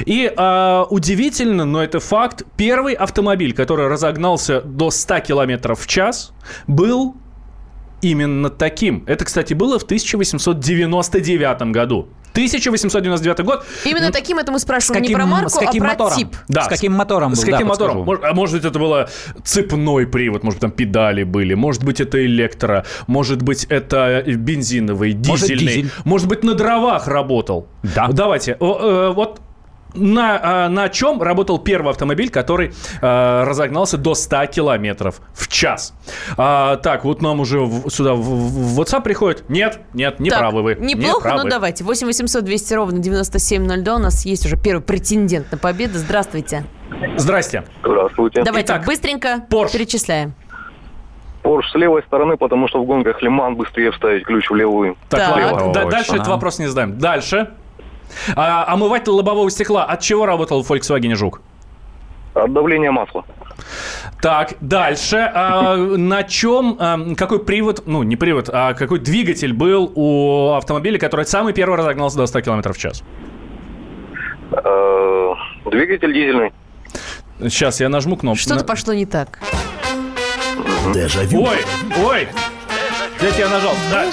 И 0.06 0.32
а, 0.36 0.86
удивительно, 0.90 1.64
но 1.64 1.82
это 1.82 2.00
факт, 2.00 2.42
первый 2.56 2.94
автомобиль, 2.94 3.54
который 3.54 3.88
разогнался 3.88 4.60
до 4.62 4.90
100 4.90 5.20
км 5.20 5.74
в 5.74 5.86
час, 5.86 6.32
был 6.66 7.14
именно 8.04 8.50
таким. 8.50 9.04
Это, 9.06 9.24
кстати, 9.24 9.54
было 9.54 9.78
в 9.78 9.84
1899 9.84 11.72
году. 11.72 12.08
1899 12.32 13.40
год. 13.44 13.64
Именно 13.84 14.10
таким 14.10 14.38
это 14.38 14.50
мы 14.50 14.58
С 14.58 14.62
спрашиваем 14.62 15.02
каким, 15.02 15.16
не 15.16 15.22
про 15.22 15.26
марку, 15.26 15.50
с 15.50 15.54
каким 15.54 15.82
а 15.84 15.86
про 15.86 15.92
мотором? 15.92 16.18
тип. 16.18 16.36
Да. 16.48 16.62
С 16.64 16.68
каким 16.68 16.92
мотором 16.92 17.30
был? 17.30 17.36
С 17.36 17.44
да, 17.44 17.52
каким 17.52 17.68
мотором? 17.68 18.04
подскажу. 18.04 18.22
Мож- 18.22 18.30
а 18.30 18.34
может 18.34 18.56
быть, 18.56 18.64
это 18.64 18.78
было 18.78 19.08
цепной 19.44 20.06
привод, 20.08 20.42
может 20.42 20.58
быть, 20.58 20.62
там 20.62 20.70
педали 20.72 21.22
были, 21.22 21.54
может 21.54 21.84
быть, 21.84 22.00
это 22.00 22.24
электро, 22.26 22.84
может 23.06 23.42
быть, 23.42 23.64
это 23.68 24.24
бензиновый, 24.26 25.14
Может, 25.14 25.46
дизельный, 25.48 25.74
дизель. 25.74 25.90
может 26.04 26.26
быть, 26.26 26.42
на 26.42 26.54
дровах 26.54 27.06
работал. 27.06 27.68
Да. 27.84 28.08
Давайте, 28.08 28.56
о, 28.58 29.10
э, 29.10 29.12
вот 29.14 29.40
на, 29.94 30.64
а, 30.64 30.68
на 30.68 30.88
чем 30.88 31.22
работал 31.22 31.58
первый 31.58 31.90
автомобиль, 31.90 32.30
который 32.30 32.72
э, 33.00 33.44
разогнался 33.44 33.96
до 33.98 34.14
100 34.14 34.46
километров 34.46 35.20
в 35.34 35.48
час? 35.48 35.94
А, 36.36 36.76
так, 36.76 37.04
вот 37.04 37.22
нам 37.22 37.40
уже 37.40 37.60
в- 37.60 37.88
сюда 37.90 38.14
в, 38.14 38.20
в 38.20 38.80
WhatsApp 38.80 39.02
приходит. 39.02 39.48
Нет, 39.48 39.80
нет, 39.92 40.20
не 40.20 40.30
Так, 40.30 40.40
правы 40.40 40.62
вы. 40.62 40.74
Неплохо, 40.78 41.30
не 41.30 41.36
но 41.36 41.48
давайте. 41.48 41.84
8 41.84 42.06
800 42.06 42.44
200 42.44 42.74
ровно 42.74 42.98
9702. 42.98 43.94
У 43.94 43.98
нас 43.98 44.24
есть 44.26 44.44
уже 44.46 44.56
первый 44.56 44.82
претендент 44.82 45.50
на 45.52 45.58
победу. 45.58 45.98
Здравствуйте. 45.98 46.64
Здрасте. 47.16 47.64
Здравствуйте. 47.82 48.42
Давайте 48.42 48.72
Итак, 48.72 48.84
быстренько 48.86 49.46
Porsche. 49.50 49.72
перечисляем. 49.72 50.34
Порш 51.42 51.70
с 51.70 51.74
левой 51.74 52.02
стороны, 52.04 52.38
потому 52.38 52.68
что 52.68 52.82
в 52.82 52.86
гонках 52.86 53.20
Лиман 53.20 53.54
быстрее 53.56 53.90
вставить 53.92 54.24
ключ 54.24 54.48
в 54.48 54.54
левую. 54.54 54.96
Так, 55.10 55.20
Так. 55.20 55.52
ладно, 55.52 55.72
да- 55.74 55.84
дальше 55.84 56.14
этот 56.14 56.28
вопрос 56.28 56.58
не 56.58 56.66
задаем. 56.68 56.96
Дальше. 56.98 57.50
А, 58.36 58.72
омыватель 58.72 59.10
лобового 59.10 59.50
стекла 59.50 59.84
от 59.84 60.00
чего 60.00 60.26
работал 60.26 60.62
в 60.62 60.70
Volkswagen 60.70 61.14
Жук? 61.14 61.40
От 62.34 62.52
давления 62.52 62.90
масла. 62.90 63.24
Так, 64.20 64.54
дальше. 64.60 65.30
А, 65.34 65.76
на 65.76 66.22
чем, 66.24 66.76
а, 66.78 66.98
какой 67.16 67.44
привод, 67.44 67.82
ну, 67.86 68.02
не 68.02 68.16
привод, 68.16 68.48
а 68.52 68.74
какой 68.74 68.98
двигатель 68.98 69.52
был 69.52 69.92
у 69.94 70.52
автомобиля, 70.54 70.98
который 70.98 71.26
самый 71.26 71.52
первый 71.52 71.78
разогнался 71.78 72.16
до 72.16 72.26
100 72.26 72.40
км 72.40 72.72
в 72.72 72.78
час? 72.78 73.02
Э, 74.52 75.32
Двигатель 75.70 76.12
дизельный. 76.12 76.52
Сейчас 77.40 77.80
я 77.80 77.88
нажму 77.88 78.16
кнопку. 78.16 78.40
Что-то 78.40 78.64
пошло 78.64 78.94
не 78.94 79.06
так. 79.06 79.40
Ой, 80.94 81.58
ой. 82.04 82.28
Я 83.24 83.48
нажал. 83.48 83.72
Да. 83.90 84.04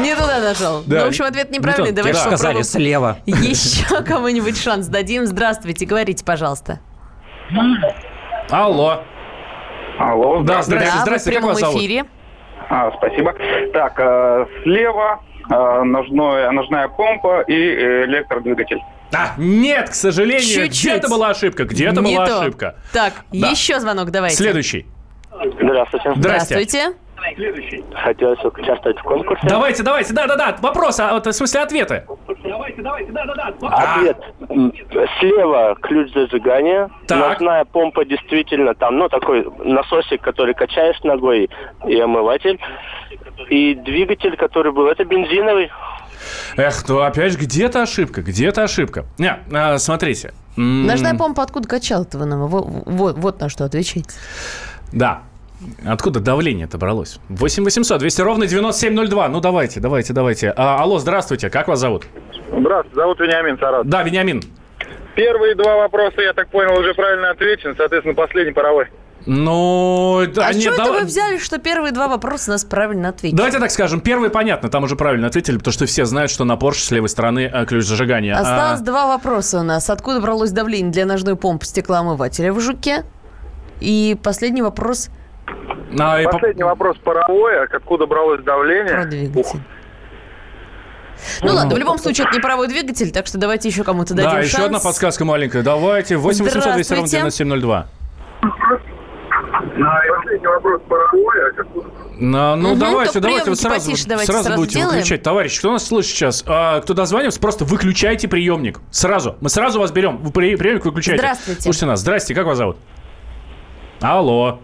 Не 0.00 0.14
туда 0.14 0.38
нажал. 0.38 0.82
Да, 0.86 1.00
Ну, 1.00 1.04
в 1.06 1.08
общем, 1.08 1.24
ответ 1.24 1.50
неправильный. 1.50 1.90
не 1.90 1.96
то. 1.96 1.96
Давайте 1.96 2.18
Да. 2.20 2.26
Сказали 2.26 2.62
слева. 2.62 3.18
Еще 3.26 4.02
кому-нибудь 4.06 4.56
шанс 4.56 4.86
дадим. 4.86 5.26
Здравствуйте, 5.26 5.84
говорите, 5.84 6.24
пожалуйста. 6.24 6.78
Алло. 8.50 9.02
Алло. 9.98 10.42
Да, 10.42 10.62
здрасте, 10.62 10.90
да, 11.04 11.10
вы 11.10 11.18
в 11.18 11.24
как 11.24 11.32
прямом 11.32 11.52
эфире. 11.54 12.04
А, 12.68 12.90
спасибо. 12.96 13.34
Так, 13.72 13.98
э, 13.98 14.46
слева 14.62 15.20
э, 15.50 15.82
ножное, 15.82 16.50
ножная 16.52 16.86
помпа 16.88 17.40
и 17.42 17.52
э, 17.54 18.04
электродвигатель. 18.04 18.78
А, 19.12 19.34
нет, 19.38 19.90
к 19.90 19.94
сожалению, 19.94 20.68
где-то 20.68 21.08
была 21.08 21.30
ошибка, 21.30 21.64
где-то 21.64 22.00
была 22.00 22.26
то. 22.26 22.40
ошибка. 22.42 22.76
Так, 22.92 23.12
Да. 23.32 23.48
еще 23.48 23.80
звонок 23.80 24.10
давайте. 24.12 24.36
Следующий. 24.36 24.86
Здравствуйте. 25.32 26.12
Здрасте. 26.14 26.20
Здравствуйте. 26.20 26.92
Хотелось 27.94 28.44
участвовать 28.44 28.98
в 28.98 29.02
конкурсе. 29.02 29.46
Давайте, 29.48 29.82
давайте, 29.82 30.12
да-да-да, 30.12 30.56
вопрос, 30.60 31.00
а, 31.00 31.12
вот, 31.12 31.26
в 31.26 31.32
смысле 31.32 31.60
ответы. 31.60 32.04
Ответ. 33.62 34.16
М, 34.48 34.72
Слева 35.20 35.76
ключ 35.80 36.12
зажигания. 36.12 36.90
Так. 37.06 37.18
Ножная 37.40 37.64
помпа 37.64 38.04
действительно 38.04 38.74
там, 38.74 38.98
ну, 38.98 39.08
такой 39.08 39.46
насосик, 39.64 40.20
который 40.22 40.54
качаешь 40.54 41.00
ногой 41.02 41.48
и 41.86 42.00
омыватель. 42.00 42.58
И 43.48 43.74
двигатель, 43.74 44.36
который 44.36 44.72
был, 44.72 44.86
это 44.88 45.04
бензиновый. 45.04 45.70
Эх, 46.56 46.86
ну 46.88 47.00
опять 47.00 47.32
же, 47.32 47.38
где-то 47.38 47.82
ошибка, 47.82 48.22
где-то 48.22 48.62
ошибка. 48.62 49.04
Не, 49.18 49.38
а, 49.52 49.78
смотрите. 49.78 50.32
Ножная 50.56 51.14
помпа 51.16 51.42
откуда 51.42 51.68
качал-то 51.68 52.18
вы 52.18 52.26
нам? 52.26 52.46
Вот, 52.46 52.66
вот, 52.86 53.16
вот 53.18 53.40
на 53.40 53.48
что 53.48 53.64
отвечать. 53.64 54.04
Да, 54.92 55.22
Откуда 55.86 56.20
давление 56.20 56.66
это 56.66 56.78
бралось? 56.78 57.18
8 57.28 57.64
800 57.64 58.00
200 58.00 58.20
ровно 58.22 58.46
9702. 58.46 59.28
Ну, 59.28 59.40
давайте, 59.40 59.80
давайте, 59.80 60.12
давайте. 60.12 60.52
А, 60.56 60.80
алло, 60.80 60.98
здравствуйте. 60.98 61.50
Как 61.50 61.68
вас 61.68 61.78
зовут? 61.78 62.04
Здравствуйте, 62.48 62.96
зовут 62.96 63.20
Вениамин 63.20 63.58
Саратов. 63.58 63.86
Да, 63.86 64.02
Вениамин. 64.02 64.42
Первые 65.16 65.54
два 65.54 65.76
вопроса, 65.76 66.20
я 66.22 66.32
так 66.32 66.48
понял, 66.48 66.78
уже 66.78 66.94
правильно 66.94 67.30
отвечены. 67.30 67.74
Соответственно, 67.76 68.14
последний 68.14 68.52
паровой. 68.52 68.86
Ну, 69.26 70.22
да, 70.34 70.46
а 70.46 70.52
нет, 70.54 70.72
что 70.72 70.82
это 70.82 70.92
вы 70.92 71.00
взяли, 71.00 71.36
что 71.36 71.58
первые 71.58 71.92
два 71.92 72.08
вопроса 72.08 72.50
нас 72.50 72.64
правильно 72.64 73.10
ответили? 73.10 73.36
Давайте 73.36 73.58
так 73.58 73.70
скажем. 73.70 74.00
Первый 74.00 74.30
понятно, 74.30 74.70
там 74.70 74.84
уже 74.84 74.96
правильно 74.96 75.26
ответили, 75.26 75.58
потому 75.58 75.72
что 75.72 75.84
все 75.84 76.06
знают, 76.06 76.30
что 76.30 76.44
на 76.44 76.54
Porsche 76.54 76.80
с 76.80 76.90
левой 76.90 77.10
стороны 77.10 77.50
э, 77.52 77.66
ключ 77.66 77.84
зажигания. 77.84 78.34
Осталось 78.34 78.80
а... 78.80 78.84
два 78.84 79.08
вопроса 79.08 79.60
у 79.60 79.62
нас. 79.62 79.90
Откуда 79.90 80.20
бралось 80.20 80.52
давление 80.52 80.90
для 80.90 81.04
ножной 81.04 81.36
помпы 81.36 81.66
стеклоомывателя 81.66 82.52
в 82.52 82.60
жуке? 82.60 83.04
И 83.80 84.16
последний 84.22 84.62
вопрос. 84.62 85.10
А, 85.98 86.22
последний 86.30 86.62
по... 86.62 86.68
вопрос 86.68 86.96
паровой. 86.98 87.58
А 87.60 87.64
откуда 87.64 88.06
бралось 88.06 88.42
давление? 88.42 88.94
Про 88.94 89.04
двигатель. 89.06 89.40
Ух. 89.40 89.56
Ну 91.42 91.52
ладно, 91.52 91.74
в 91.74 91.78
любом 91.78 91.98
случае, 91.98 92.26
это 92.26 92.36
не 92.36 92.40
паровой 92.40 92.68
двигатель, 92.68 93.10
так 93.10 93.26
что 93.26 93.38
давайте 93.38 93.68
еще 93.68 93.84
кому-то 93.84 94.14
дадим 94.14 94.30
Да, 94.30 94.36
шанс. 94.36 94.46
еще 94.46 94.62
одна 94.64 94.80
подсказка 94.80 95.24
маленькая. 95.24 95.62
Давайте. 95.62 96.16
8 96.16 96.44
800 96.44 96.74
200 96.74 96.92
ровно 96.94 97.08
9702. 97.08 97.86
Последний 99.50 100.46
вопрос 100.46 100.80
паровой, 100.88 101.36
а? 101.48 101.90
Ну, 102.22 102.56
ну 102.56 102.72
угу, 102.72 102.80
давайте, 102.80 103.18
давайте, 103.18 103.50
вы 103.50 103.56
сразу, 103.56 103.90
потише, 103.90 104.06
давайте 104.06 104.30
сразу, 104.30 104.44
сразу 104.44 104.60
будете 104.60 104.78
сделаем. 104.78 104.96
выключать. 104.98 105.22
Товарищ, 105.22 105.58
кто 105.58 105.72
нас 105.72 105.86
слышит 105.86 106.12
сейчас? 106.12 106.44
А, 106.46 106.80
кто 106.80 106.92
дозванивается, 106.92 107.40
просто 107.40 107.64
выключайте 107.64 108.28
приемник. 108.28 108.78
Сразу. 108.90 109.36
Мы 109.40 109.48
сразу 109.48 109.80
вас 109.80 109.90
берем. 109.90 110.18
Вы 110.18 110.30
приемник 110.30 110.84
выключаете. 110.84 111.22
Здравствуйте. 111.22 111.62
Слушайте 111.62 111.86
нас. 111.86 112.00
Здрасте, 112.00 112.34
как 112.34 112.46
вас 112.46 112.58
зовут? 112.58 112.76
Алло. 114.02 114.60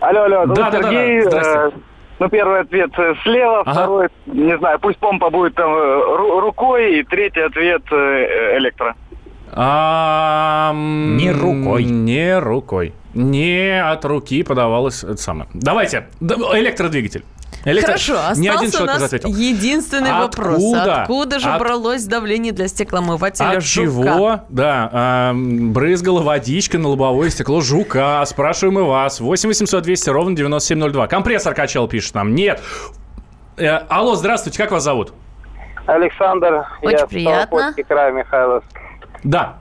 Алло, 0.00 0.22
алло. 0.24 0.46
Да, 0.46 0.70
да, 0.70 0.82
Сергей. 0.82 1.24
да, 1.24 1.30
да. 1.30 1.66
Э, 1.66 1.70
ну, 2.18 2.28
первый 2.28 2.60
ответ 2.60 2.90
э, 2.98 3.14
слева, 3.22 3.60
ага. 3.60 3.72
второй, 3.72 4.08
не 4.26 4.56
знаю, 4.58 4.78
пусть 4.80 4.98
помпа 4.98 5.30
будет 5.30 5.54
там 5.54 5.72
э, 5.72 6.40
рукой, 6.40 7.00
и 7.00 7.04
третий 7.04 7.40
ответ 7.40 7.82
электро. 7.92 8.94
А, 9.52 10.72
не 10.74 11.30
рукой. 11.32 11.84
Не 11.84 12.38
рукой. 12.38 12.94
Не 13.14 13.82
от 13.82 14.04
руки 14.04 14.42
подавалось 14.42 15.02
это 15.02 15.16
самое. 15.16 15.48
Давайте, 15.52 16.06
электродвигатель. 16.20 17.24
Электро... 17.64 17.92
Хорошо, 17.92 18.14
остался 18.14 18.40
Ни 18.40 18.48
один 18.48 18.70
у 18.82 18.84
нас 18.86 19.02
ответил. 19.02 19.28
единственный 19.28 20.10
Откуда? 20.10 20.48
вопрос. 20.48 20.74
Откуда 20.74 21.38
же 21.38 21.48
От... 21.50 21.58
бралось 21.60 22.04
давление 22.04 22.52
для 22.52 22.68
стеклоомывателя 22.68 23.50
От 23.58 23.62
жука? 23.64 23.86
чего? 23.86 24.40
Да, 24.48 25.30
э, 25.32 25.34
брызгала 25.34 26.22
водичка 26.22 26.78
на 26.78 26.88
лобовое 26.88 27.28
стекло 27.30 27.60
жука. 27.60 28.24
Спрашиваем 28.24 28.78
и 28.78 28.82
вас. 28.82 29.20
8 29.20 29.48
800 29.48 29.82
200 29.82 30.10
ровно 30.10 30.36
9702. 30.36 31.06
Компрессор 31.06 31.54
качал, 31.54 31.86
пишет 31.86 32.14
нам. 32.14 32.34
Нет. 32.34 32.62
Э, 33.58 33.80
алло, 33.88 34.14
здравствуйте, 34.14 34.56
как 34.58 34.70
вас 34.70 34.82
зовут? 34.82 35.12
Александр. 35.86 36.66
Очень 36.82 36.98
я 36.98 37.06
приятно. 37.06 37.74
край, 37.86 38.12
Михайловск. 38.12 38.66
Да. 39.22 39.56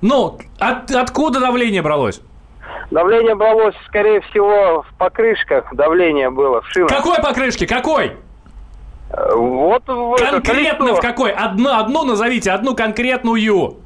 Ну, 0.00 0.38
от, 0.58 0.90
откуда 0.90 1.40
давление 1.40 1.82
бралось? 1.82 2.20
Давление 2.90 3.34
бралось, 3.34 3.74
скорее 3.86 4.20
всего, 4.22 4.82
в 4.82 4.94
покрышках. 4.98 5.74
Давление 5.74 6.30
было 6.30 6.60
в 6.62 6.68
шинах. 6.68 6.90
Какой 6.90 7.16
покрышки? 7.16 7.66
Какой? 7.66 8.16
Вот 9.10 9.82
в 9.86 10.16
Конкретно 10.16 10.94
в 10.94 11.00
какой? 11.00 11.32
Одну, 11.32 11.78
одну 11.78 12.04
назовите, 12.04 12.50
одну 12.50 12.74
конкретную. 12.74 13.76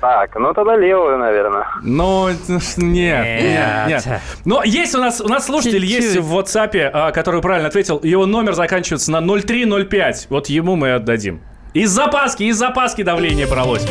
Так, 0.00 0.36
ну 0.36 0.52
тогда 0.52 0.76
левую, 0.76 1.16
наверное. 1.16 1.66
Ну, 1.82 2.28
нет, 2.76 2.76
нет, 2.76 3.86
нет. 3.88 4.20
Но 4.44 4.62
есть 4.62 4.94
у 4.94 4.98
нас, 4.98 5.20
у 5.22 5.28
нас 5.28 5.46
слушатель 5.46 5.82
есть 5.82 6.16
в 6.18 6.36
WhatsApp, 6.36 6.90
а, 6.92 7.10
который 7.10 7.40
правильно 7.40 7.68
ответил. 7.68 8.00
Его 8.02 8.26
номер 8.26 8.52
заканчивается 8.52 9.10
на 9.10 9.22
0305. 9.22 10.26
Вот 10.28 10.48
ему 10.48 10.76
мы 10.76 10.92
отдадим. 10.92 11.40
Из 11.72 11.90
запаски, 11.90 12.42
из 12.42 12.56
запаски 12.56 13.02
давление 13.02 13.46
бралось. 13.46 13.86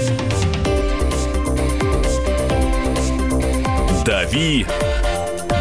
«Дави 4.14 4.64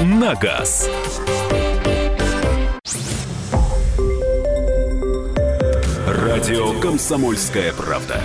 на 0.03 0.34
газ». 0.34 0.90
Радио 6.07 6.78
«Комсомольская 6.78 7.72
правда». 7.72 8.20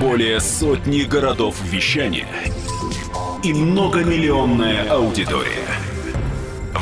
Более 0.00 0.40
сотни 0.40 1.02
городов 1.02 1.54
вещания 1.62 2.26
и 3.44 3.52
многомиллионная 3.52 4.90
аудитория. 4.90 5.68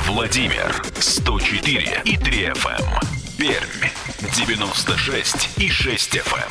Владимир 0.06 0.82
104 0.98 2.00
и 2.06 2.16
3 2.16 2.44
FM. 2.46 3.21
Эм. 3.38 3.46
Пермь 3.46 3.90
96 4.34 5.58
и 5.58 5.68
6 5.68 6.16
FM. 6.16 6.50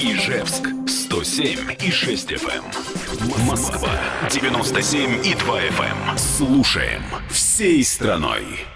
Ижевск 0.00 0.68
107 0.88 1.76
и 1.80 1.90
6 1.90 2.32
FM. 2.32 2.64
Эм. 2.64 3.46
Москва 3.46 3.90
97 4.30 5.26
и 5.26 5.34
2 5.34 5.60
FM. 5.60 6.10
Эм. 6.10 6.18
Слушаем 6.18 7.02
всей 7.30 7.84
страной. 7.84 8.66